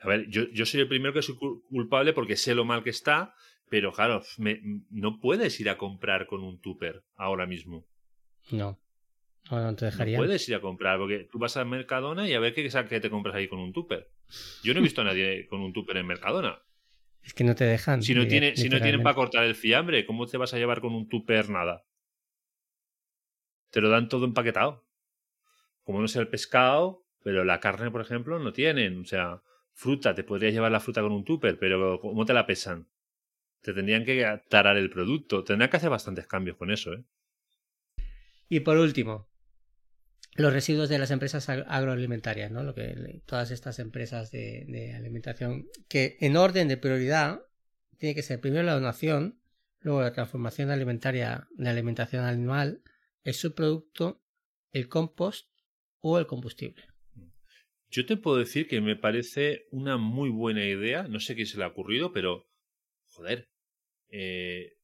A 0.00 0.08
ver, 0.08 0.26
yo, 0.28 0.48
yo 0.52 0.66
soy 0.66 0.80
el 0.80 0.88
primero 0.88 1.14
que 1.14 1.22
soy 1.22 1.36
culpable 1.36 2.12
porque 2.12 2.34
sé 2.34 2.56
lo 2.56 2.64
mal 2.64 2.82
que 2.82 2.90
está, 2.90 3.36
pero 3.70 3.92
claro, 3.92 4.24
no 4.90 5.20
puedes 5.20 5.60
ir 5.60 5.70
a 5.70 5.78
comprar 5.78 6.26
con 6.26 6.42
un 6.42 6.60
tupper 6.60 7.04
ahora 7.14 7.46
mismo. 7.46 7.86
No. 8.50 8.80
No, 9.52 9.76
te 9.76 9.84
dejaría. 9.84 10.18
No 10.18 10.24
puedes 10.24 10.48
ir 10.48 10.56
a 10.56 10.60
comprar, 10.60 10.98
porque 10.98 11.28
tú 11.30 11.38
vas 11.38 11.56
a 11.56 11.64
Mercadona 11.64 12.28
y 12.28 12.34
a 12.34 12.40
ver 12.40 12.54
qué, 12.54 12.68
qué 12.88 13.00
te 13.00 13.10
compras 13.10 13.36
ahí 13.36 13.46
con 13.46 13.60
un 13.60 13.72
tupper. 13.72 14.10
Yo 14.62 14.72
no 14.74 14.80
he 14.80 14.82
visto 14.82 15.00
a 15.00 15.04
nadie 15.04 15.46
con 15.46 15.60
un 15.60 15.72
tupper 15.72 15.96
en 15.98 16.06
Mercadona. 16.06 16.62
Es 17.22 17.34
que 17.34 17.44
no 17.44 17.54
te 17.54 17.64
dejan. 17.64 18.02
Si 18.02 18.14
no, 18.14 18.26
tiene, 18.26 18.56
si 18.56 18.68
no 18.68 18.80
tienen 18.80 19.02
para 19.02 19.14
cortar 19.14 19.44
el 19.44 19.54
fiambre, 19.54 20.04
¿cómo 20.06 20.26
te 20.26 20.38
vas 20.38 20.54
a 20.54 20.58
llevar 20.58 20.80
con 20.80 20.94
un 20.94 21.08
tupper 21.08 21.50
nada? 21.50 21.84
Te 23.70 23.80
lo 23.80 23.88
dan 23.88 24.08
todo 24.08 24.24
empaquetado. 24.24 24.84
Como 25.84 26.00
no 26.00 26.08
sea 26.08 26.22
el 26.22 26.28
pescado, 26.28 27.06
pero 27.22 27.44
la 27.44 27.60
carne, 27.60 27.90
por 27.90 28.00
ejemplo, 28.00 28.38
no 28.38 28.52
tienen. 28.52 29.00
O 29.00 29.04
sea, 29.04 29.42
fruta, 29.72 30.14
te 30.14 30.24
podrías 30.24 30.52
llevar 30.52 30.72
la 30.72 30.80
fruta 30.80 31.00
con 31.00 31.12
un 31.12 31.24
tupper, 31.24 31.58
pero 31.58 32.00
¿cómo 32.00 32.24
te 32.24 32.34
la 32.34 32.46
pesan? 32.46 32.88
Te 33.60 33.72
tendrían 33.72 34.04
que 34.04 34.40
tarar 34.48 34.76
el 34.76 34.90
producto. 34.90 35.44
Tendrían 35.44 35.70
que 35.70 35.76
hacer 35.76 35.90
bastantes 35.90 36.26
cambios 36.26 36.56
con 36.56 36.70
eso, 36.70 36.92
¿eh? 36.92 37.04
Y 38.48 38.60
por 38.60 38.76
último, 38.76 39.31
los 40.34 40.52
residuos 40.52 40.88
de 40.88 40.98
las 40.98 41.10
empresas 41.10 41.48
agroalimentarias, 41.48 42.50
¿no? 42.50 42.62
Lo 42.62 42.74
que 42.74 43.22
todas 43.26 43.50
estas 43.50 43.78
empresas 43.78 44.30
de, 44.30 44.94
alimentación 44.96 45.68
que 45.88 46.16
en 46.20 46.36
orden 46.36 46.68
de 46.68 46.76
prioridad 46.76 47.42
tiene 47.98 48.14
que 48.14 48.22
ser 48.22 48.40
primero 48.40 48.64
la 48.64 48.74
donación, 48.74 49.40
luego 49.80 50.00
la 50.00 50.12
transformación 50.12 50.70
alimentaria 50.70 51.48
de 51.52 51.68
alimentación 51.68 52.24
animal, 52.24 52.82
el 53.24 53.34
subproducto, 53.34 54.22
el 54.72 54.88
compost 54.88 55.48
o 56.00 56.18
el 56.18 56.26
combustible. 56.26 56.84
Yo 57.90 58.06
te 58.06 58.16
puedo 58.16 58.38
decir 58.38 58.68
que 58.68 58.80
me 58.80 58.96
parece 58.96 59.66
una 59.70 59.98
muy 59.98 60.30
buena 60.30 60.64
idea, 60.64 61.02
no 61.02 61.20
sé 61.20 61.36
qué 61.36 61.44
se 61.44 61.58
le 61.58 61.64
ha 61.64 61.68
ocurrido, 61.68 62.12
pero 62.12 62.48
joder. 63.04 63.50
Eh, 64.08 64.78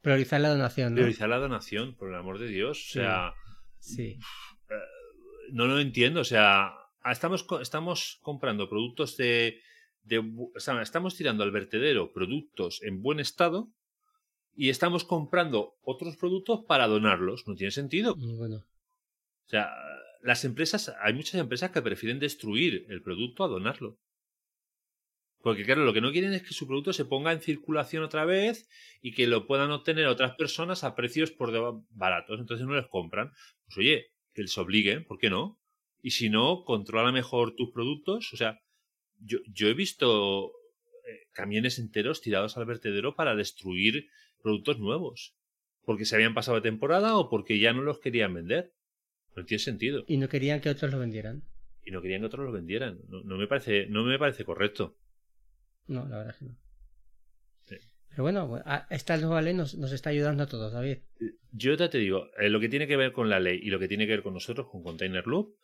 priorizar 0.00 0.40
la 0.40 0.50
donación, 0.50 0.90
¿no? 0.90 0.96
Priorizar 0.96 1.28
la 1.28 1.38
donación, 1.38 1.96
por 1.96 2.08
el 2.08 2.14
amor 2.14 2.38
de 2.38 2.46
Dios. 2.46 2.88
O 2.88 2.92
sea. 2.92 3.34
Sí 3.80 4.16
no 5.52 5.66
lo 5.66 5.78
entiendo. 5.80 6.20
O 6.20 6.24
sea, 6.24 6.74
estamos, 7.10 7.46
estamos 7.60 8.18
comprando 8.22 8.68
productos 8.68 9.16
de, 9.16 9.60
o 10.54 10.60
sea, 10.60 10.82
estamos 10.82 11.16
tirando 11.16 11.44
al 11.44 11.50
vertedero 11.50 12.12
productos 12.12 12.82
en 12.82 13.02
buen 13.02 13.20
estado 13.20 13.68
y 14.54 14.68
estamos 14.68 15.04
comprando 15.04 15.74
otros 15.82 16.16
productos 16.16 16.64
para 16.66 16.86
donarlos. 16.86 17.46
No 17.46 17.54
tiene 17.54 17.70
sentido. 17.70 18.16
Bueno. 18.16 18.56
O 18.56 19.48
sea, 19.48 19.70
las 20.22 20.44
empresas, 20.44 20.94
hay 21.00 21.14
muchas 21.14 21.40
empresas 21.40 21.70
que 21.70 21.82
prefieren 21.82 22.18
destruir 22.18 22.86
el 22.88 23.02
producto 23.02 23.44
a 23.44 23.48
donarlo. 23.48 23.98
Porque 25.42 25.64
claro, 25.64 25.84
lo 25.84 25.92
que 25.92 26.00
no 26.00 26.12
quieren 26.12 26.32
es 26.32 26.42
que 26.42 26.54
su 26.54 26.68
producto 26.68 26.92
se 26.92 27.04
ponga 27.04 27.32
en 27.32 27.40
circulación 27.40 28.04
otra 28.04 28.24
vez 28.24 28.68
y 29.00 29.12
que 29.12 29.26
lo 29.26 29.48
puedan 29.48 29.72
obtener 29.72 30.06
otras 30.06 30.36
personas 30.36 30.84
a 30.84 30.94
precios 30.94 31.32
por 31.32 31.82
baratos. 31.90 32.38
Entonces 32.38 32.64
no 32.64 32.76
les 32.76 32.86
compran. 32.86 33.32
Pues 33.64 33.78
oye, 33.78 34.11
que 34.32 34.42
les 34.42 34.56
obliguen, 34.58 35.04
¿por 35.04 35.18
qué 35.18 35.30
no? 35.30 35.60
Y 36.02 36.10
si 36.10 36.30
no, 36.30 36.64
controla 36.64 37.12
mejor 37.12 37.54
tus 37.54 37.70
productos. 37.70 38.32
O 38.32 38.36
sea, 38.36 38.60
yo, 39.20 39.38
yo 39.46 39.68
he 39.68 39.74
visto 39.74 40.52
eh, 41.06 41.28
camiones 41.32 41.78
enteros 41.78 42.20
tirados 42.20 42.56
al 42.56 42.66
vertedero 42.66 43.14
para 43.14 43.36
destruir 43.36 44.08
productos 44.42 44.78
nuevos. 44.78 45.36
Porque 45.84 46.04
se 46.04 46.14
habían 46.14 46.34
pasado 46.34 46.56
de 46.56 46.62
temporada 46.62 47.16
o 47.16 47.28
porque 47.28 47.58
ya 47.58 47.72
no 47.72 47.82
los 47.82 48.00
querían 48.00 48.34
vender. 48.34 48.72
No 49.36 49.44
tiene 49.44 49.60
sentido. 49.60 50.04
Y 50.06 50.16
no 50.16 50.28
querían 50.28 50.60
que 50.60 50.70
otros 50.70 50.90
lo 50.90 50.98
vendieran. 50.98 51.42
Y 51.84 51.90
no 51.90 52.02
querían 52.02 52.20
que 52.20 52.26
otros 52.26 52.46
lo 52.46 52.52
vendieran. 52.52 53.00
No, 53.08 53.36
me, 53.36 53.46
parece, 53.46 53.86
no 53.86 54.04
me 54.04 54.18
parece 54.18 54.44
correcto. 54.44 54.96
No, 55.86 56.06
la 56.06 56.18
verdad 56.18 56.36
que 56.38 56.44
no. 56.44 56.56
Pero 58.12 58.24
bueno, 58.24 58.62
esta 58.90 59.16
nueva 59.16 59.40
ley 59.40 59.54
nos, 59.54 59.74
está 59.74 60.10
ayudando 60.10 60.42
a 60.42 60.46
todos, 60.46 60.72
David. 60.72 60.98
Yo 61.50 61.76
te 61.76 61.98
digo, 61.98 62.28
eh, 62.38 62.50
lo 62.50 62.60
que 62.60 62.68
tiene 62.68 62.86
que 62.86 62.98
ver 62.98 63.12
con 63.12 63.30
la 63.30 63.40
ley 63.40 63.58
y 63.62 63.70
lo 63.70 63.78
que 63.78 63.88
tiene 63.88 64.06
que 64.06 64.12
ver 64.12 64.22
con 64.22 64.34
nosotros, 64.34 64.68
con 64.70 64.82
Container 64.82 65.26
Loop, 65.26 65.56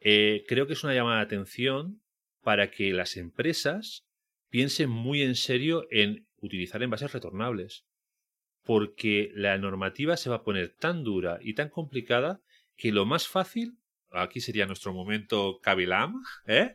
eh, 0.00 0.44
creo 0.46 0.66
que 0.66 0.74
es 0.74 0.84
una 0.84 0.94
llamada 0.94 1.18
de 1.18 1.24
atención 1.24 2.02
para 2.42 2.70
que 2.70 2.92
las 2.92 3.16
empresas 3.16 4.06
piensen 4.50 4.90
muy 4.90 5.22
en 5.22 5.36
serio 5.36 5.86
en 5.90 6.26
utilizar 6.36 6.82
envases 6.82 7.12
retornables. 7.12 7.86
Porque 8.62 9.30
la 9.34 9.56
normativa 9.56 10.18
se 10.18 10.28
va 10.28 10.36
a 10.36 10.42
poner 10.42 10.74
tan 10.74 11.02
dura 11.02 11.38
y 11.40 11.54
tan 11.54 11.70
complicada 11.70 12.42
que 12.76 12.92
lo 12.92 13.06
más 13.06 13.26
fácil, 13.26 13.78
aquí 14.10 14.40
sería 14.40 14.66
nuestro 14.66 14.92
momento 14.92 15.60
Kabilam, 15.62 16.22
¿eh? 16.46 16.74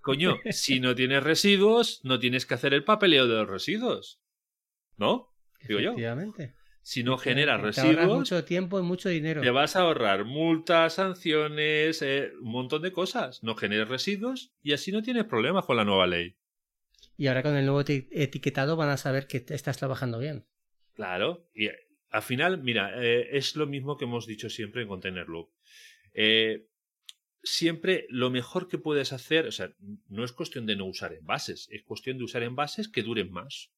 Coño, 0.00 0.36
si 0.50 0.80
no 0.80 0.94
tienes 0.94 1.24
residuos, 1.24 2.00
no 2.04 2.18
tienes 2.20 2.46
que 2.46 2.54
hacer 2.54 2.72
el 2.72 2.84
papeleo 2.84 3.26
de 3.26 3.34
los 3.34 3.48
residuos. 3.48 4.20
¿No? 4.96 5.34
Digo 5.66 5.80
yo. 5.80 5.90
Efectivamente. 5.90 6.54
Si 6.82 7.02
no 7.02 7.16
generas 7.16 7.62
residuos. 7.62 8.18
mucho 8.18 8.44
tiempo 8.44 8.78
y 8.78 8.82
mucho 8.82 9.08
dinero. 9.08 9.40
Te 9.40 9.50
vas 9.50 9.74
a 9.74 9.80
ahorrar 9.80 10.26
multas, 10.26 10.94
sanciones, 10.94 12.02
eh, 12.02 12.32
un 12.42 12.52
montón 12.52 12.82
de 12.82 12.92
cosas. 12.92 13.42
No 13.42 13.54
generes 13.54 13.88
residuos 13.88 14.52
y 14.62 14.74
así 14.74 14.92
no 14.92 15.02
tienes 15.02 15.24
problemas 15.24 15.64
con 15.64 15.78
la 15.78 15.84
nueva 15.86 16.06
ley. 16.06 16.36
Y 17.16 17.28
ahora 17.28 17.42
con 17.42 17.56
el 17.56 17.64
nuevo 17.64 17.80
etiquetado 17.80 18.76
van 18.76 18.90
a 18.90 18.98
saber 18.98 19.26
que 19.26 19.46
estás 19.48 19.78
trabajando 19.78 20.18
bien. 20.18 20.44
Claro. 20.92 21.48
Y 21.54 21.66
eh, 21.68 21.78
al 22.10 22.22
final, 22.22 22.62
mira, 22.62 23.02
eh, 23.02 23.28
es 23.32 23.56
lo 23.56 23.66
mismo 23.66 23.96
que 23.96 24.04
hemos 24.04 24.26
dicho 24.26 24.50
siempre 24.50 24.82
en 24.82 24.88
Container 24.88 25.26
Loop. 25.26 25.48
siempre 27.42 28.06
lo 28.10 28.28
mejor 28.28 28.68
que 28.68 28.76
puedes 28.76 29.14
hacer, 29.14 29.46
o 29.46 29.52
sea, 29.52 29.72
no 30.08 30.22
es 30.22 30.32
cuestión 30.32 30.66
de 30.66 30.76
no 30.76 30.84
usar 30.84 31.14
envases, 31.14 31.66
es 31.70 31.82
cuestión 31.82 32.18
de 32.18 32.24
usar 32.24 32.42
envases 32.42 32.88
que 32.88 33.02
duren 33.02 33.32
más. 33.32 33.73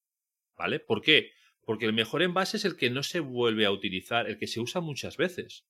¿Vale? 0.57 0.79
¿Por 0.79 1.01
qué? 1.01 1.31
Porque 1.63 1.85
el 1.85 1.93
mejor 1.93 2.23
envase 2.23 2.57
es 2.57 2.65
el 2.65 2.75
que 2.75 2.89
no 2.89 3.03
se 3.03 3.19
vuelve 3.19 3.65
a 3.65 3.71
utilizar, 3.71 4.27
el 4.27 4.37
que 4.37 4.47
se 4.47 4.59
usa 4.59 4.81
muchas 4.81 5.17
veces. 5.17 5.65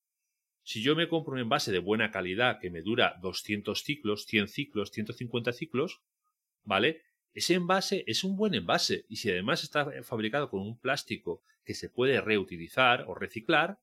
Si 0.64 0.82
yo 0.82 0.96
me 0.96 1.08
compro 1.08 1.34
un 1.34 1.40
envase 1.40 1.72
de 1.72 1.80
buena 1.80 2.12
calidad 2.12 2.60
que 2.60 2.70
me 2.70 2.82
dura 2.82 3.18
200 3.22 3.82
ciclos, 3.84 4.26
100 4.26 4.48
ciclos, 4.48 4.92
150 4.92 5.54
ciclos, 5.54 6.02
¿vale? 6.64 7.02
Ese 7.34 7.54
envase 7.54 8.04
es 8.08 8.24
un 8.24 8.36
buen 8.36 8.54
envase 8.54 9.06
y 9.10 9.18
si 9.18 9.30
además 9.30 9.64
está 9.64 10.04
fabricado 10.04 10.50
con 10.50 10.62
un 10.62 10.80
plástico 10.80 11.44
que 11.64 11.74
se 11.74 11.90
puede 11.90 12.20
reutilizar 12.22 13.06
o 13.08 13.16
reciclar, 13.16 13.80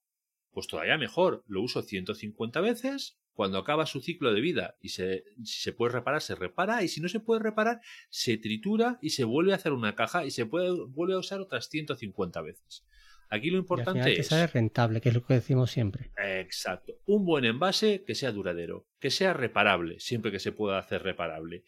pues 0.50 0.66
todavía 0.66 0.98
mejor. 0.98 1.44
Lo 1.46 1.62
uso 1.62 1.82
150 1.82 2.60
veces 2.60 3.18
cuando 3.34 3.58
acaba 3.58 3.86
su 3.86 4.00
ciclo 4.00 4.32
de 4.32 4.40
vida 4.40 4.76
y 4.80 4.90
se, 4.90 5.24
si 5.42 5.60
se 5.60 5.72
puede 5.72 5.92
reparar, 5.92 6.22
se 6.22 6.34
repara 6.34 6.82
y 6.82 6.88
si 6.88 7.00
no 7.00 7.08
se 7.08 7.20
puede 7.20 7.42
reparar, 7.42 7.80
se 8.08 8.38
tritura 8.38 8.98
y 9.02 9.10
se 9.10 9.24
vuelve 9.24 9.52
a 9.52 9.56
hacer 9.56 9.72
una 9.72 9.94
caja 9.94 10.24
y 10.24 10.30
se 10.30 10.46
puede, 10.46 10.70
vuelve 10.88 11.14
a 11.14 11.18
usar 11.18 11.40
otras 11.40 11.68
150 11.68 12.40
veces. 12.42 12.84
Aquí 13.30 13.50
lo 13.50 13.58
importante 13.58 14.12
es 14.12 14.16
que 14.16 14.22
sea 14.22 14.46
rentable, 14.46 15.00
que 15.00 15.08
es 15.08 15.14
lo 15.14 15.24
que 15.24 15.34
decimos 15.34 15.70
siempre. 15.70 16.12
Exacto. 16.16 16.94
Un 17.06 17.24
buen 17.24 17.44
envase 17.44 18.04
que 18.06 18.14
sea 18.14 18.30
duradero, 18.30 18.86
que 19.00 19.10
sea 19.10 19.32
reparable, 19.32 19.98
siempre 19.98 20.30
que 20.30 20.38
se 20.38 20.52
pueda 20.52 20.78
hacer 20.78 21.02
reparable. 21.02 21.64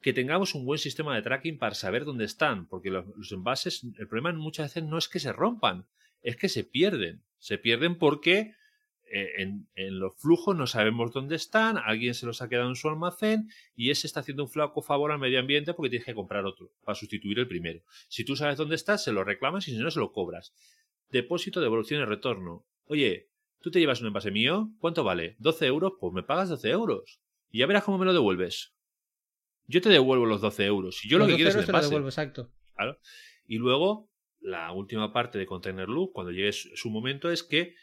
Que 0.00 0.12
tengamos 0.12 0.54
un 0.54 0.64
buen 0.64 0.78
sistema 0.78 1.16
de 1.16 1.22
tracking 1.22 1.58
para 1.58 1.74
saber 1.74 2.04
dónde 2.04 2.24
están, 2.24 2.68
porque 2.68 2.90
los, 2.90 3.04
los 3.16 3.32
envases, 3.32 3.84
el 3.98 4.06
problema 4.06 4.32
muchas 4.34 4.66
veces 4.66 4.88
no 4.88 4.96
es 4.96 5.08
que 5.08 5.18
se 5.18 5.32
rompan, 5.32 5.88
es 6.22 6.36
que 6.36 6.48
se 6.48 6.62
pierden. 6.62 7.24
Se 7.38 7.58
pierden 7.58 7.98
porque 7.98 8.54
eh, 9.10 9.42
en, 9.74 9.98
los 9.98 10.16
flujos 10.16 10.56
no 10.56 10.66
sabemos 10.66 11.12
dónde 11.12 11.36
están, 11.36 11.78
alguien 11.78 12.14
se 12.14 12.26
los 12.26 12.42
ha 12.42 12.48
quedado 12.48 12.68
en 12.68 12.76
su 12.76 12.88
almacén 12.88 13.48
y 13.74 13.90
ese 13.90 14.06
está 14.06 14.20
haciendo 14.20 14.44
un 14.44 14.50
flaco 14.50 14.82
favor 14.82 15.12
al 15.12 15.18
medio 15.18 15.40
ambiente 15.40 15.74
porque 15.74 15.90
tienes 15.90 16.06
que 16.06 16.14
comprar 16.14 16.44
otro 16.44 16.70
para 16.84 16.94
sustituir 16.94 17.38
el 17.38 17.48
primero. 17.48 17.80
Si 18.08 18.24
tú 18.24 18.36
sabes 18.36 18.56
dónde 18.56 18.74
está, 18.74 18.98
se 18.98 19.12
lo 19.12 19.24
reclamas 19.24 19.66
y 19.68 19.72
si 19.72 19.78
no, 19.78 19.90
se 19.90 20.00
lo 20.00 20.12
cobras. 20.12 20.52
Depósito, 21.10 21.60
devolución 21.60 22.02
y 22.02 22.04
retorno. 22.04 22.66
Oye, 22.86 23.30
¿tú 23.60 23.70
te 23.70 23.80
llevas 23.80 24.00
un 24.00 24.08
envase 24.08 24.30
mío? 24.30 24.70
¿Cuánto 24.78 25.04
vale? 25.04 25.36
¿12 25.38 25.66
euros? 25.66 25.92
Pues 26.00 26.12
me 26.12 26.22
pagas 26.22 26.48
12 26.48 26.70
euros. 26.70 27.20
Y 27.50 27.60
ya 27.60 27.66
verás 27.66 27.84
cómo 27.84 27.98
me 27.98 28.04
lo 28.04 28.12
devuelves. 28.12 28.74
Yo 29.66 29.80
te 29.80 29.88
devuelvo 29.88 30.26
los 30.26 30.40
12 30.40 30.64
euros. 30.64 30.98
Si 30.98 31.08
yo 31.08 31.18
lo 31.18 31.26
que 31.26 31.36
quiero 31.36 31.50
es 31.50 31.56
el 31.56 31.64
envase. 31.64 31.86
Te 31.86 31.86
devuelvo, 31.86 32.08
exacto. 32.08 32.50
Y 33.46 33.56
luego, 33.56 34.10
la 34.40 34.72
última 34.72 35.12
parte 35.12 35.38
de 35.38 35.46
Container 35.46 35.88
Loop, 35.88 36.12
cuando 36.12 36.32
llegue 36.32 36.52
su 36.52 36.90
momento, 36.90 37.30
es 37.30 37.42
que 37.42 37.74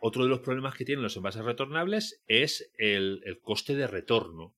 otro 0.00 0.24
de 0.24 0.28
los 0.28 0.40
problemas 0.40 0.74
que 0.74 0.84
tienen 0.84 1.02
los 1.02 1.16
envases 1.16 1.44
retornables 1.44 2.22
es 2.26 2.72
el, 2.78 3.22
coste 3.42 3.74
de 3.74 3.86
retorno. 3.86 4.54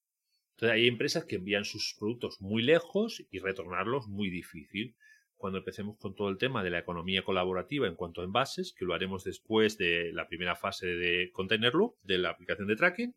Entonces 0.53 0.75
hay 0.75 0.89
empresas 0.89 1.25
que 1.25 1.37
envían 1.37 1.65
sus 1.65 1.95
productos 1.99 2.41
muy 2.41 2.63
lejos 2.63 3.25
y 3.31 3.39
retornarlos 3.39 4.09
muy 4.09 4.31
difícil. 4.31 4.97
Cuando 5.37 5.59
empecemos 5.59 5.97
con 5.99 6.17
todo 6.17 6.31
el 6.31 6.39
tema 6.39 6.65
de 6.65 6.71
la 6.71 6.81
economía 6.81 7.23
colaborativa 7.23 7.87
en 7.87 7.95
cuanto 7.95 8.21
a 8.21 8.25
envases, 8.25 8.75
que 8.77 8.85
lo 8.85 8.95
haremos 8.95 9.23
después 9.23 9.79
de 9.79 10.13
la 10.13 10.27
primera 10.27 10.57
fase 10.57 10.87
de 10.87 11.31
Container 11.33 11.75
Loop, 11.75 11.95
de 12.03 12.19
la 12.19 12.31
aplicación 12.31 12.67
de 12.67 12.75
tracking, 12.75 13.15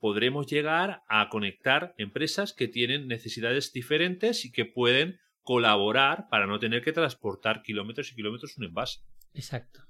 podremos 0.00 0.46
llegar 0.46 1.02
a 1.08 1.28
conectar 1.28 1.94
empresas 1.96 2.52
que 2.52 2.66
tienen 2.66 3.06
necesidades 3.06 3.72
diferentes 3.72 4.44
y 4.44 4.50
que 4.50 4.64
pueden 4.64 5.20
colaborar 5.42 6.26
para 6.28 6.46
no 6.46 6.58
tener 6.58 6.82
que 6.82 6.92
transportar 6.92 7.62
kilómetros 7.62 8.10
y 8.10 8.16
kilómetros 8.16 8.58
un 8.58 8.64
envase. 8.64 9.00
Exacto. 9.32 9.84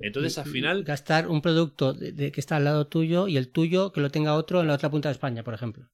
Entonces, 0.00 0.38
al 0.38 0.46
final. 0.46 0.84
Gastar 0.84 1.28
un 1.28 1.42
producto 1.42 1.92
de, 1.92 2.32
que 2.32 2.40
está 2.40 2.56
al 2.56 2.64
lado 2.64 2.86
tuyo 2.86 3.28
y 3.28 3.36
el 3.36 3.50
tuyo 3.50 3.92
que 3.92 4.00
lo 4.00 4.10
tenga 4.10 4.34
otro 4.34 4.60
en 4.60 4.68
la 4.68 4.74
otra 4.74 4.90
punta 4.90 5.08
de 5.08 5.14
España, 5.14 5.42
por 5.42 5.54
ejemplo. 5.54 5.88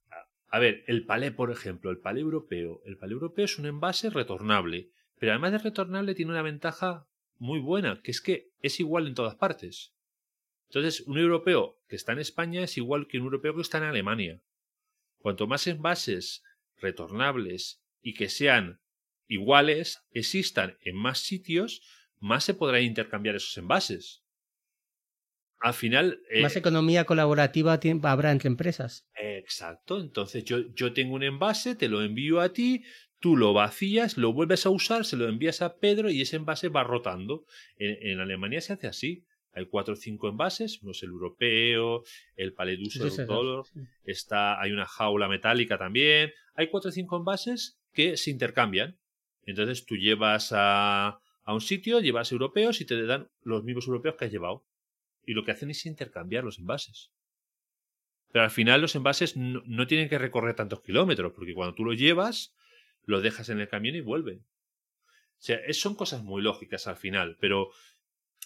A 0.48 0.59
ver, 0.59 0.84
el 0.86 1.05
palé, 1.05 1.32
por 1.32 1.50
ejemplo, 1.50 1.90
el 1.90 1.98
palé 1.98 2.20
europeo. 2.20 2.80
El 2.84 2.96
palé 2.96 3.12
europeo 3.12 3.44
es 3.44 3.59
un 3.59 3.66
envase 3.66 4.11
retornable. 4.11 4.90
Pero 5.18 5.32
además 5.32 5.52
de 5.52 5.59
retornable, 5.59 6.14
tiene 6.14 6.32
una 6.32 6.42
ventaja 6.42 7.07
muy 7.38 7.59
buena, 7.59 8.00
que 8.02 8.11
es 8.11 8.20
que 8.20 8.50
es 8.61 8.78
igual 8.80 9.07
en 9.07 9.14
todas 9.14 9.34
partes. 9.34 9.94
Entonces, 10.68 11.02
un 11.07 11.18
europeo 11.18 11.78
que 11.88 11.96
está 11.96 12.12
en 12.12 12.18
España 12.18 12.62
es 12.62 12.76
igual 12.76 13.07
que 13.07 13.18
un 13.18 13.24
europeo 13.24 13.55
que 13.55 13.62
está 13.62 13.78
en 13.78 13.84
Alemania. 13.84 14.40
Cuanto 15.18 15.46
más 15.46 15.66
envases 15.66 16.42
retornables 16.76 17.82
y 18.02 18.14
que 18.14 18.28
sean 18.28 18.80
iguales 19.26 20.05
existan 20.11 20.76
en 20.82 20.96
más 20.96 21.20
sitios, 21.20 21.82
más 22.25 22.45
se 22.45 22.55
podrán 22.55 22.83
intercambiar 22.83 23.37
esos 23.37 23.57
envases. 23.59 24.25
Al 25.61 25.75
final... 25.75 26.20
Eh, 26.31 26.41
más 26.41 26.57
economía 26.57 27.05
colaborativa 27.05 27.79
habrá 28.03 28.33
entre 28.33 28.49
empresas. 28.49 29.07
Exacto. 29.14 30.01
Entonces 30.01 30.43
yo, 30.45 30.72
yo 30.75 30.95
tengo 30.95 31.14
un 31.14 31.22
envase, 31.22 31.75
te 31.75 31.89
lo 31.89 32.03
envío 32.03 32.41
a 32.41 32.53
ti, 32.53 32.83
tú 33.20 33.37
lo 33.37 33.53
vacías, 33.53 34.16
lo 34.16 34.33
vuelves 34.33 34.64
a 34.64 34.70
usar, 34.70 35.05
se 35.05 35.18
lo 35.18 35.29
envías 35.29 35.61
a 35.61 35.77
Pedro 35.77 36.11
y 36.11 36.22
ese 36.22 36.37
envase 36.37 36.70
va 36.70 36.83
rotando. 36.83 37.45
En, 37.77 38.18
Alemania 38.20 38.62
se 38.62 38.72
hace 38.72 38.87
así. 38.87 39.27
Hay 39.53 39.66
cuatro 39.66 39.93
o 39.93 39.97
cinco 39.97 40.29
envases, 40.29 40.83
uno 40.83 40.93
es 40.93 41.03
el 41.03 41.11
europeo, 41.11 42.05
el 42.37 42.55
Paledus, 42.55 42.97
el 42.97 43.27
Dollar, 43.27 43.64
está, 44.03 44.61
hay 44.61 44.72
una 44.72 44.87
jaula 44.87 45.29
metálica 45.29 45.77
también. 45.77 46.33
Hay 46.55 46.68
cuatro 46.68 46.89
o 46.89 46.93
cinco 46.93 47.18
envases 47.18 47.79
que 47.93 48.16
se 48.16 48.31
intercambian. 48.31 48.99
Entonces 49.47 49.85
tú 49.85 49.97
llevas 49.97 50.51
a, 50.53 51.20
a 51.45 51.55
un 51.55 51.61
sitio, 51.61 52.01
llevas 52.01 52.32
europeos 52.32 52.80
y 52.80 52.84
te 52.84 53.05
dan 53.05 53.30
los 53.42 53.64
mismos 53.64 53.86
europeos 53.86 54.16
que 54.16 54.24
has 54.24 54.32
llevado. 54.32 54.66
Y 55.26 55.34
lo 55.34 55.45
que 55.45 55.53
hacen 55.53 55.70
es 55.70 55.86
intercambiar 55.86 56.45
los 56.45 56.59
envases. 56.59 57.12
Pero 58.32 58.45
al 58.45 58.51
final 58.51 58.80
los 58.80 58.95
envases 58.95 59.36
no, 59.36 59.86
tienen 59.86 60.09
que 60.09 60.18
recorrer 60.18 60.57
tantos 60.57 60.82
kilómetros, 60.82 61.32
porque 61.34 61.55
cuando 61.55 61.74
tú 61.74 61.84
los 61.84 61.97
llevas, 61.97 62.55
los 63.05 63.22
dejas 63.22 63.49
en 63.49 63.61
el 63.61 63.68
camión 63.68 63.95
y 63.95 64.01
vuelven. 64.01 64.38
O 64.38 65.47
sea, 65.47 65.61
son 65.72 65.95
cosas 65.95 66.24
muy 66.24 66.42
lógicas 66.42 66.86
al 66.86 66.97
final, 66.97 67.36
pero 67.40 67.70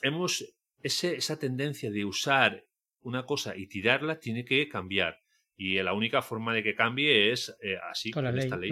hemos 0.02 0.44
ese, 0.82 1.16
esa 1.16 1.38
tendencia 1.38 1.90
de 1.90 2.04
usar 2.04 2.66
una 3.00 3.24
cosa 3.24 3.56
y 3.56 3.66
tirarla 3.66 4.18
tiene 4.18 4.44
que 4.44 4.68
cambiar. 4.68 5.22
Y 5.56 5.80
la 5.82 5.92
única 5.92 6.22
forma 6.22 6.54
de 6.54 6.62
que 6.62 6.74
cambie 6.74 7.32
es 7.32 7.56
eh, 7.62 7.78
así, 7.90 8.10
con, 8.10 8.26
esta 8.38 8.56
ley 8.56 8.70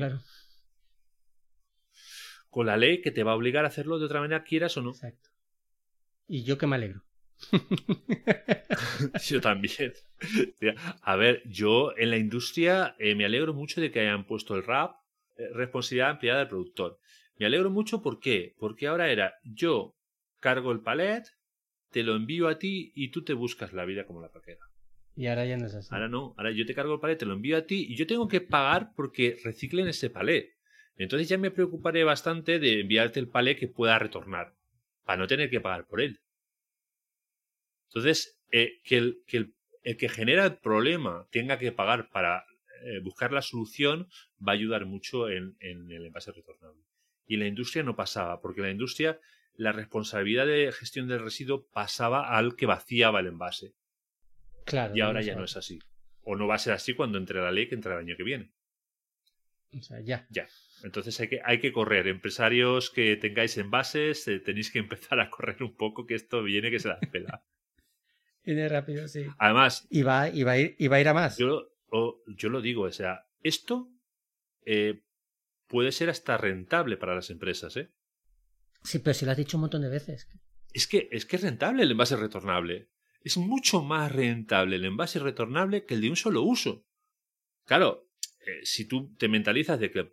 con 2.57 2.65
la 2.65 2.79
ley 2.79 3.03
que 3.03 3.11
te 3.11 3.23
va 3.23 3.33
a 3.33 3.35
obligar 3.35 3.67
a 3.67 3.69
hacerlo 3.69 3.99
de 3.99 4.07
otra 4.07 4.21
manera, 4.21 4.43
quieras 4.43 4.79
o 4.79 4.81
no. 4.81 4.93
Exacto. 4.93 5.29
Y 6.27 6.43
yo 6.43 6.57
que 6.57 6.67
me 6.67 6.77
alegro. 6.77 7.03
yo 9.27 9.43
también. 9.43 9.93
A 11.03 11.17
ver, 11.17 11.43
yo 11.45 11.95
en 11.99 12.09
la 12.09 12.17
industria 12.17 12.97
eh, 12.99 13.15
me 13.15 13.27
alegro 13.27 13.53
mucho 13.53 13.83
de 13.83 13.91
que 13.91 14.01
hayan 14.01 14.25
puesto 14.25 14.57
el 14.57 14.65
RAP, 14.65 14.97
eh, 15.37 15.51
responsabilidad 15.53 16.09
ampliada 16.09 16.39
del 16.39 16.49
productor. 16.49 16.99
Me 17.37 17.45
alegro 17.45 17.69
mucho, 17.69 18.01
¿por 18.01 18.21
qué? 18.21 18.55
Porque 18.59 18.87
ahora 18.87 19.11
era 19.11 19.35
yo 19.45 19.95
cargo 20.41 20.73
el 20.73 20.81
palet, 20.81 21.27
te 21.91 22.03
lo 22.05 22.17
envío 22.17 22.49
a 22.49 22.59
ti 22.59 22.91
y 22.95 23.11
tú 23.11 23.23
te 23.23 23.35
buscas 23.35 23.75
la 23.75 23.85
vida 23.85 24.07
como 24.07 24.23
la 24.23 24.33
paquera. 24.33 24.65
Y 25.15 25.27
ahora 25.27 25.45
ya 25.45 25.59
no 25.59 25.67
es 25.67 25.75
así. 25.75 25.91
Ahora 25.93 26.09
no, 26.09 26.33
ahora 26.39 26.53
yo 26.53 26.65
te 26.65 26.75
cargo 26.75 26.95
el 26.95 27.01
palet, 27.01 27.19
te 27.19 27.27
lo 27.27 27.35
envío 27.35 27.59
a 27.59 27.67
ti 27.67 27.85
y 27.87 27.97
yo 27.97 28.07
tengo 28.07 28.29
que 28.29 28.41
pagar 28.41 28.95
porque 28.97 29.37
reciclen 29.45 29.89
ese 29.89 30.09
palet. 30.09 30.56
Entonces 30.97 31.29
ya 31.29 31.39
me 31.39 31.51
preocuparé 31.51 32.05
bastante 32.05 32.59
de 32.59 32.81
enviarte 32.81 33.21
el 33.21 33.29
palé 33.29 33.57
que 33.57 33.69
pueda 33.69 33.99
retornar, 33.99 34.55
para 35.05 35.19
no 35.19 35.27
tener 35.27 35.51
que 35.51 35.61
pagar 35.61 35.87
por 35.87 36.01
él. 36.01 36.21
Entonces, 37.89 38.41
eh, 38.51 38.81
que, 38.85 38.97
el, 38.97 39.23
que 39.27 39.37
el, 39.83 39.97
que 39.97 40.09
genera 40.09 40.45
el 40.45 40.57
problema 40.57 41.29
tenga 41.31 41.59
que 41.59 41.73
pagar 41.73 42.09
para 42.11 42.45
eh, 42.85 43.01
buscar 43.01 43.33
la 43.33 43.43
solución 43.43 44.09
va 44.47 44.53
a 44.53 44.55
ayudar 44.55 44.87
mucho 44.87 45.29
en, 45.29 45.57
en 45.61 45.91
el 45.91 46.07
envase 46.07 46.33
retornable. 46.33 46.83
Y 47.27 47.35
en 47.35 47.41
la 47.41 47.47
industria 47.47 47.83
no 47.83 47.97
pasaba, 47.97 48.41
porque 48.41 48.61
en 48.61 48.67
la 48.67 48.73
industria 48.73 49.21
la 49.55 49.73
responsabilidad 49.73 50.47
de 50.47 50.71
gestión 50.73 51.09
del 51.09 51.23
residuo 51.23 51.67
pasaba 51.73 52.37
al 52.37 52.57
que 52.57 52.67
vaciaba 52.67 53.21
el 53.21 53.27
envase. 53.27 53.75
Claro. 54.65 54.97
Y 54.97 55.01
ahora 55.01 55.23
ya 55.23 55.35
no 55.35 55.45
es 55.45 55.57
así. 55.57 55.79
O 56.23 56.37
no 56.37 56.47
va 56.47 56.57
a 56.57 56.59
ser 56.59 56.73
así 56.73 56.95
cuando 56.95 57.19
entre 57.19 57.41
la 57.41 57.53
ley 57.53 57.69
que 57.69 57.75
entra 57.75 57.95
el 57.95 58.01
año 58.01 58.17
que 58.17 58.25
viene. 58.25 58.53
O 59.79 59.83
sea, 59.83 60.01
ya. 60.01 60.27
Ya. 60.31 60.49
Entonces 60.83 61.18
hay 61.20 61.29
que, 61.29 61.41
hay 61.45 61.61
que 61.61 61.72
correr. 61.72 62.07
Empresarios 62.07 62.91
que 62.91 63.16
tengáis 63.16 63.57
envases, 63.59 64.27
eh, 64.29 64.41
tenéis 64.41 64.70
que 64.70 64.79
empezar 64.81 65.20
a 65.20 65.31
correr 65.31 65.62
un 65.62 65.77
poco, 65.77 66.07
que 66.07 66.14
esto 66.14 66.43
viene 66.43 66.70
que 66.70 66.79
se 66.79 66.89
da 66.89 66.99
pela. 67.12 67.45
viene 68.45 68.68
rápido, 68.68 69.09
sí. 69.09 69.27
Además. 69.39 69.87
Y 69.91 70.03
va, 70.03 70.29
y 70.29 70.43
va, 70.43 70.53
a, 70.53 70.59
ir, 70.59 70.77
y 70.79 70.89
va 70.89 70.97
a 70.97 71.01
ir 71.01 71.09
a 71.09 71.14
más. 71.14 71.39
Yo, 71.39 71.68
yo 72.27 72.49
lo 72.49 72.61
digo, 72.61 72.83
o 72.83 72.93
sea, 72.93 73.27
esto 73.43 73.91
eh, 74.64 75.03
puede 75.66 75.93
ser 75.93 76.11
hasta 76.11 76.37
rentable 76.37 76.97
para 76.97 77.14
las 77.14 77.31
empresas, 77.31 77.77
¿eh? 77.77 77.93
Sí, 78.83 79.01
pero 79.01 79.14
si 79.14 79.24
lo 79.24 79.33
has 79.33 79.37
dicho 79.37 79.57
un 79.57 79.62
montón 79.62 79.83
de 79.83 79.89
veces. 79.89 80.29
Es 80.72 80.87
que, 80.87 81.09
es 81.11 81.27
que 81.27 81.37
es 81.37 81.43
rentable 81.43 81.83
el 81.83 81.91
envase 81.91 82.16
retornable. 82.16 82.91
Es 83.22 83.37
mucho 83.37 83.83
más 83.83 84.12
rentable 84.12 84.77
el 84.77 84.85
envase 84.85 85.18
retornable 85.18 85.85
que 85.85 85.95
el 85.95 86.03
de 86.03 86.11
un 86.11 86.16
solo 86.16 86.43
uso. 86.43 86.87
Claro, 87.64 88.06
eh, 88.47 88.61
si 88.63 88.87
tú 88.87 89.13
te 89.17 89.29
mentalizas 89.29 89.81
de 89.81 89.91
que 89.91 90.13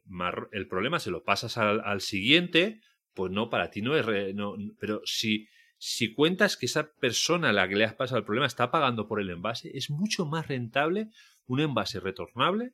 el 0.52 0.68
problema 0.68 1.00
se 1.00 1.12
lo 1.12 1.24
pasas 1.24 1.58
al, 1.58 2.02
siguiente, 2.02 2.82
pues 3.14 3.32
no, 3.32 3.50
para 3.50 3.70
ti 3.70 3.82
no 3.84 3.96
es... 3.96 4.34
no, 4.34 4.56
pero 4.80 5.02
si, 5.06 5.48
si 5.78 6.14
cuentas 6.14 6.58
que 6.58 6.66
esa 6.66 6.94
persona 6.94 7.50
a 7.50 7.54
la 7.54 7.68
que 7.68 7.76
le 7.76 7.86
has 7.86 7.94
pasado 7.94 8.18
el 8.18 8.26
problema 8.26 8.48
está 8.48 8.72
pagando 8.72 9.08
por 9.08 9.22
el 9.22 9.30
envase, 9.30 9.70
es 9.78 9.92
mucho 9.92 10.26
más 10.26 10.48
rentable 10.48 11.10
un 11.46 11.60
envase 11.60 12.00
retornable 12.00 12.74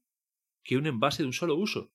que 0.64 0.78
un 0.78 0.88
envase 0.88 1.24
de 1.24 1.28
un 1.28 1.34
solo 1.34 1.56
uso. 1.56 1.92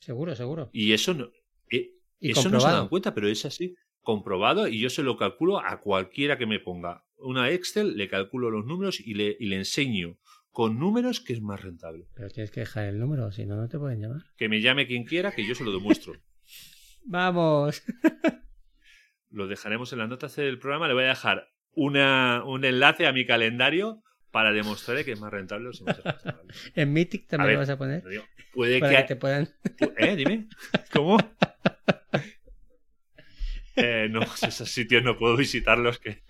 Seguro, 0.00 0.34
seguro. 0.34 0.68
Y 0.72 0.92
eso 0.92 1.14
no, 1.14 1.30
eh, 1.70 1.92
eso 2.20 2.48
no 2.48 2.58
se 2.58 2.66
dan 2.66 2.88
cuenta, 2.88 3.14
pero 3.14 3.28
es 3.28 3.44
así. 3.44 3.76
Comprobado 4.00 4.66
y 4.66 4.80
yo 4.80 4.90
se 4.90 5.04
lo 5.04 5.16
calculo 5.16 5.60
a 5.60 5.80
cualquiera 5.80 6.38
que 6.38 6.46
me 6.46 6.58
ponga 6.58 7.04
una 7.18 7.50
Excel, 7.50 7.96
le 7.96 8.08
calculo 8.08 8.50
los 8.50 8.64
números 8.64 9.00
y 9.00 9.14
le, 9.14 9.36
y 9.38 9.46
le 9.46 9.56
enseño 9.56 10.18
con 10.58 10.76
números 10.76 11.20
que 11.20 11.34
es 11.34 11.40
más 11.40 11.62
rentable. 11.62 12.08
Pero 12.16 12.30
tienes 12.30 12.50
que 12.50 12.58
dejar 12.58 12.86
el 12.86 12.98
número, 12.98 13.30
si 13.30 13.46
no, 13.46 13.54
no 13.54 13.68
te 13.68 13.78
pueden 13.78 14.00
llamar. 14.00 14.24
Que 14.36 14.48
me 14.48 14.60
llame 14.60 14.88
quien 14.88 15.04
quiera, 15.04 15.30
que 15.30 15.46
yo 15.46 15.54
se 15.54 15.62
lo 15.62 15.70
demuestro. 15.70 16.14
Vamos. 17.04 17.84
lo 19.30 19.46
dejaremos 19.46 19.92
en 19.92 20.00
las 20.00 20.08
notas 20.08 20.34
del 20.34 20.58
programa. 20.58 20.88
Le 20.88 20.94
voy 20.94 21.04
a 21.04 21.10
dejar 21.10 21.48
una, 21.70 22.42
un 22.44 22.64
enlace 22.64 23.06
a 23.06 23.12
mi 23.12 23.24
calendario 23.24 24.02
para 24.32 24.50
demostrar 24.50 25.04
que 25.04 25.12
es 25.12 25.20
más 25.20 25.30
rentable 25.30 25.66
los 25.66 25.84
En 26.74 26.92
Mythic 26.92 27.28
también 27.28 27.52
lo 27.52 27.58
vas 27.60 27.70
a 27.70 27.78
poner. 27.78 28.02
Puede 28.52 28.80
que... 28.80 29.04
te 29.04 29.14
puedan. 29.14 29.48
¿Eh? 29.96 30.16
Dime. 30.16 30.48
¿Cómo? 30.92 31.18
Eh, 33.76 34.08
no, 34.10 34.22
esos 34.22 34.68
sitios 34.68 35.04
no 35.04 35.16
puedo 35.16 35.36
visitarlos 35.36 36.00
que, 36.00 36.24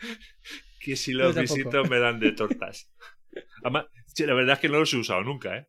que 0.80 0.96
si 0.96 1.14
los 1.14 1.34
visito 1.34 1.82
me 1.86 1.98
dan 1.98 2.20
de 2.20 2.32
tortas. 2.32 2.90
Además, 3.62 3.86
la 4.18 4.34
verdad 4.34 4.54
es 4.54 4.58
que 4.60 4.68
no 4.68 4.78
los 4.78 4.92
he 4.92 4.96
usado 4.96 5.22
nunca, 5.22 5.56
¿eh? 5.56 5.68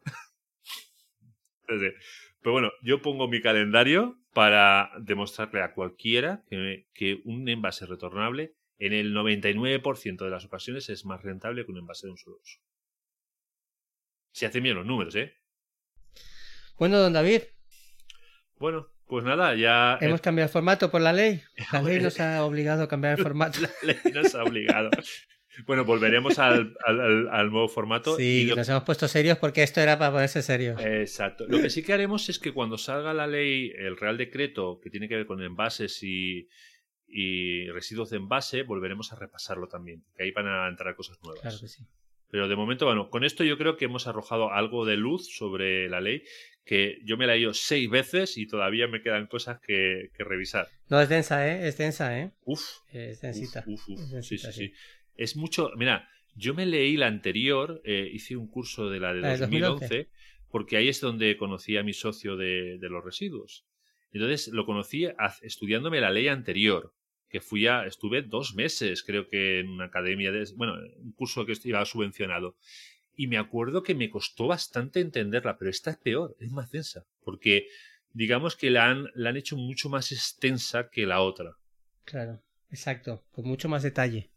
Pero 1.67 2.53
bueno, 2.53 2.71
yo 2.81 3.01
pongo 3.01 3.27
mi 3.27 3.41
calendario 3.41 4.17
para 4.33 4.91
demostrarle 4.99 5.61
a 5.61 5.73
cualquiera 5.73 6.43
que, 6.49 6.87
que 6.93 7.21
un 7.25 7.47
envase 7.47 7.85
retornable 7.85 8.55
en 8.79 8.93
el 8.93 9.13
99% 9.13 10.23
de 10.23 10.29
las 10.29 10.45
ocasiones 10.45 10.89
es 10.89 11.05
más 11.05 11.21
rentable 11.21 11.65
que 11.65 11.71
un 11.71 11.79
envase 11.79 12.07
de 12.07 12.11
un 12.11 12.17
solo 12.17 12.37
uso. 12.41 12.59
Se 14.31 14.45
hacen 14.45 14.63
bien 14.63 14.75
los 14.75 14.85
números, 14.85 15.15
¿eh? 15.15 15.33
Bueno, 16.77 16.99
don 16.99 17.11
David. 17.11 17.41
Bueno, 18.57 18.87
pues 19.05 19.25
nada, 19.25 19.55
ya. 19.55 19.97
Hemos 20.01 20.21
cambiado 20.21 20.47
el 20.47 20.53
formato 20.53 20.89
por 20.89 21.01
la 21.01 21.11
ley. 21.11 21.41
La 21.73 21.81
ley 21.81 21.99
nos 21.99 22.19
ha 22.19 22.43
obligado 22.45 22.83
a 22.83 22.87
cambiar 22.87 23.17
el 23.17 23.23
formato. 23.23 23.59
La 23.61 23.69
ley 23.81 23.97
nos 24.13 24.33
ha 24.35 24.43
obligado. 24.43 24.89
Bueno, 25.65 25.85
volveremos 25.85 26.39
al, 26.39 26.73
nuevo 27.51 27.67
formato. 27.67 28.15
Sí, 28.15 28.51
nos 28.55 28.67
hemos 28.69 28.83
puesto 28.83 29.07
serios 29.07 29.37
porque 29.37 29.63
esto 29.63 29.81
era 29.81 29.97
para 29.97 30.11
ponerse 30.11 30.41
serios. 30.41 30.79
Exacto. 30.83 31.45
Lo 31.47 31.61
que 31.61 31.69
sí 31.69 31.83
que 31.83 31.93
haremos 31.93 32.29
es 32.29 32.39
que 32.39 32.53
cuando 32.53 32.77
salga 32.77 33.13
la 33.13 33.27
ley, 33.27 33.71
el 33.77 33.97
Real 33.97 34.17
Decreto, 34.17 34.79
que 34.81 34.89
tiene 34.89 35.07
que 35.07 35.15
ver 35.15 35.25
con 35.25 35.41
envases 35.41 36.01
y, 36.03 36.47
residuos 37.71 38.09
de 38.09 38.17
envase, 38.17 38.63
volveremos 38.63 39.11
a 39.13 39.15
repasarlo 39.15 39.67
también, 39.67 40.03
que 40.15 40.23
ahí 40.23 40.31
van 40.31 40.47
a 40.47 40.67
entrar 40.67 40.95
cosas 40.95 41.17
nuevas. 41.23 41.41
Claro 41.41 41.57
que 41.59 41.67
sí. 41.67 41.83
Pero 42.31 42.47
de 42.47 42.55
momento, 42.55 42.85
bueno, 42.85 43.09
con 43.09 43.23
esto 43.23 43.43
yo 43.43 43.57
creo 43.57 43.75
que 43.75 43.85
hemos 43.85 44.05
arrojado 44.05 44.53
algo 44.53 44.85
de 44.85 44.97
luz 44.97 45.35
sobre 45.35 45.89
la 45.89 45.99
ley, 45.99 46.23
que 46.63 46.99
yo 47.03 47.17
me 47.17 47.25
la 47.25 47.33
he 47.33 47.39
ido 47.39 47.55
seis 47.55 47.89
veces 47.89 48.37
y 48.37 48.45
todavía 48.45 48.87
me 48.87 49.01
quedan 49.01 49.25
cosas 49.25 49.59
que, 49.59 50.11
revisar. 50.19 50.67
No, 50.89 51.01
es 51.01 51.09
densa, 51.09 51.47
¿eh? 51.47 51.67
Es 51.67 51.77
densa, 51.79 52.19
¿eh? 52.19 52.31
Uf. 52.43 52.61
Es 52.93 53.21
densita. 53.21 53.63
Uf, 53.65 53.89
uf, 53.89 53.99
uf. 53.99 54.23
sí, 54.23 54.37
sí, 54.37 54.51
sí 54.51 54.73
es 55.19 55.35
mucho. 55.35 55.71
Mira, 55.75 56.09
Yo 56.35 56.53
me 56.53 56.65
leí 56.65 56.95
la 56.95 57.07
anterior, 57.07 57.81
eh, 57.83 58.09
hice 58.13 58.37
un 58.37 58.47
curso 58.47 58.89
de 58.89 58.99
la 58.99 59.13
de 59.13 59.37
2011, 59.37 60.07
porque 60.49 60.77
ahí 60.77 60.87
es 60.87 61.01
donde 61.01 61.35
conocí 61.35 61.75
a 61.75 61.83
mi 61.83 61.91
socio 61.93 62.37
de, 62.37 62.77
los 62.81 63.03
residuos. 63.03 63.65
Entonces 64.11 64.47
lo 64.47 64.65
conocí 64.65 65.07
estudiándome 65.41 65.99
la 65.99 66.11
ley 66.11 66.29
anterior, 66.29 66.93
que 67.29 67.41
fui 67.41 67.67
a, 67.67 67.85
estuve 67.85 68.21
dos 68.21 68.55
meses, 68.55 69.03
creo 69.03 69.27
que 69.27 69.59
en 69.59 69.69
una 69.69 69.85
academia, 69.85 70.31
de, 70.31 70.47
bueno, 70.55 70.75
un 70.97 71.11
curso 71.11 71.45
que 71.45 71.57
iba 71.65 71.83
subvencionado. 71.83 72.55
Y 73.15 73.27
me 73.27 73.37
acuerdo 73.37 73.83
que 73.83 73.95
me 73.95 74.09
costó 74.09 74.47
bastante 74.47 75.01
entenderla, 75.01 75.57
pero 75.57 75.69
esta 75.69 75.91
es 75.91 75.97
peor, 75.97 76.37
es 76.39 76.51
más 76.51 76.71
densa, 76.71 77.05
porque 77.21 77.67
digamos 78.13 78.55
que 78.55 78.69
la 78.69 78.89
han, 78.89 79.09
la 79.13 79.31
han 79.31 79.37
hecho 79.37 79.57
mucho 79.57 79.89
más 79.89 80.13
extensa 80.13 80.89
que 80.89 81.05
la 81.05 81.21
otra. 81.21 81.57
Claro, 82.05 82.41
exacto, 82.71 83.25
con 83.31 83.45
mucho 83.45 83.67
más 83.67 83.83
detalle. 83.83 84.29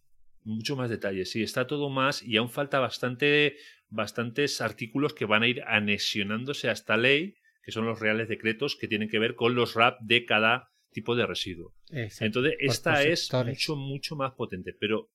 Mucho 0.44 0.76
más 0.76 0.90
detalle, 0.90 1.24
sí, 1.24 1.42
está 1.42 1.66
todo 1.66 1.88
más 1.88 2.22
y 2.22 2.36
aún 2.36 2.50
falta 2.50 2.80
bastante, 2.80 3.56
bastantes 3.88 4.60
artículos 4.60 5.14
que 5.14 5.24
van 5.24 5.44
a 5.44 5.48
ir 5.48 5.62
anexionándose 5.62 6.68
a 6.68 6.72
esta 6.72 6.96
ley, 6.96 7.36
que 7.62 7.70
son 7.70 7.86
los 7.86 8.00
reales 8.00 8.28
decretos 8.28 8.76
que 8.76 8.88
tienen 8.88 9.08
que 9.08 9.20
ver 9.20 9.36
con 9.36 9.54
los 9.54 9.74
RAP 9.74 10.00
de 10.00 10.24
cada 10.24 10.70
tipo 10.90 11.14
de 11.14 11.26
residuo. 11.26 11.74
Entonces, 11.90 12.54
esta 12.58 13.02
es 13.02 13.32
mucho, 13.32 13.76
mucho 13.76 14.16
más 14.16 14.32
potente, 14.32 14.74
pero 14.78 15.10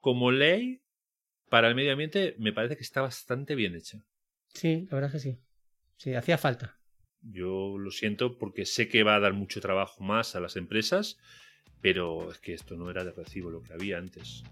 como 0.00 0.30
ley 0.30 0.82
para 1.48 1.68
el 1.68 1.74
medio 1.74 1.92
ambiente 1.92 2.36
me 2.38 2.52
parece 2.52 2.76
que 2.76 2.82
está 2.82 3.02
bastante 3.02 3.54
bien 3.54 3.74
hecha. 3.74 4.04
Sí, 4.48 4.86
la 4.90 4.96
verdad 4.96 5.14
es 5.14 5.22
que 5.22 5.30
sí. 5.30 5.38
Sí, 5.96 6.14
hacía 6.14 6.38
falta. 6.38 6.78
Yo 7.22 7.76
lo 7.76 7.90
siento 7.90 8.38
porque 8.38 8.64
sé 8.64 8.88
que 8.88 9.02
va 9.02 9.16
a 9.16 9.20
dar 9.20 9.34
mucho 9.34 9.60
trabajo 9.60 10.02
más 10.02 10.34
a 10.34 10.40
las 10.40 10.56
empresas, 10.56 11.18
pero 11.80 12.30
es 12.30 12.38
que 12.38 12.54
esto 12.54 12.76
no 12.76 12.90
era 12.90 13.04
de 13.04 13.12
recibo 13.12 13.50
lo 13.50 13.62
que 13.62 13.72
había 13.72 13.98
antes. 13.98 14.42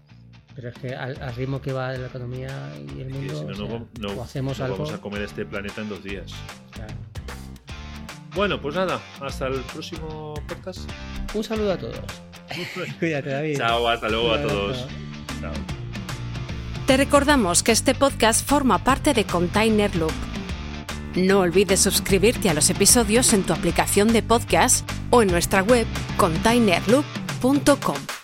Pero 0.55 0.69
es 0.69 0.75
que 0.75 0.95
al, 0.95 1.35
ritmo 1.35 1.61
que 1.61 1.71
va 1.71 1.93
la 1.93 2.07
economía 2.07 2.49
y 2.95 3.01
el 3.01 3.09
mundo, 3.09 3.87
no, 3.99 4.21
hacemos 4.21 4.59
algo... 4.59 4.77
vamos 4.77 4.93
a 4.93 4.99
comer 4.99 5.21
este 5.21 5.45
planeta 5.45 5.81
en 5.81 5.89
dos 5.89 6.03
días. 6.03 6.33
Bueno, 8.35 8.61
pues 8.61 8.75
nada, 8.75 9.01
hasta 9.21 9.47
el 9.47 9.61
próximo 9.61 10.33
podcast. 10.47 10.89
Un 11.33 11.43
saludo 11.43 11.73
a 11.73 11.77
todos. 11.77 11.99
Cuídate, 12.99 13.29
David. 13.29 13.57
Chao, 13.57 13.87
hasta 13.87 14.09
luego 14.09 14.33
a 14.33 14.41
todos. 14.41 14.87
Chao. 15.39 15.53
Te 16.87 16.97
recordamos 16.97 17.61
que 17.63 17.71
este 17.71 17.93
podcast 17.93 18.47
forma 18.47 18.83
parte 18.83 19.13
de 19.13 19.23
Container 19.23 19.95
Loop. 19.95 20.11
No 21.15 21.39
olvides 21.39 21.79
suscribirte 21.79 22.49
a 22.49 22.53
los 22.53 22.69
episodios 22.69 23.33
en 23.33 23.43
tu 23.43 23.53
aplicación 23.53 24.11
de 24.13 24.23
podcast 24.23 24.89
o 25.09 25.21
en 25.21 25.29
nuestra 25.29 25.61
web 25.63 25.87
containerloop.com 26.17 27.18
www.radiomaria.com. 27.41 28.18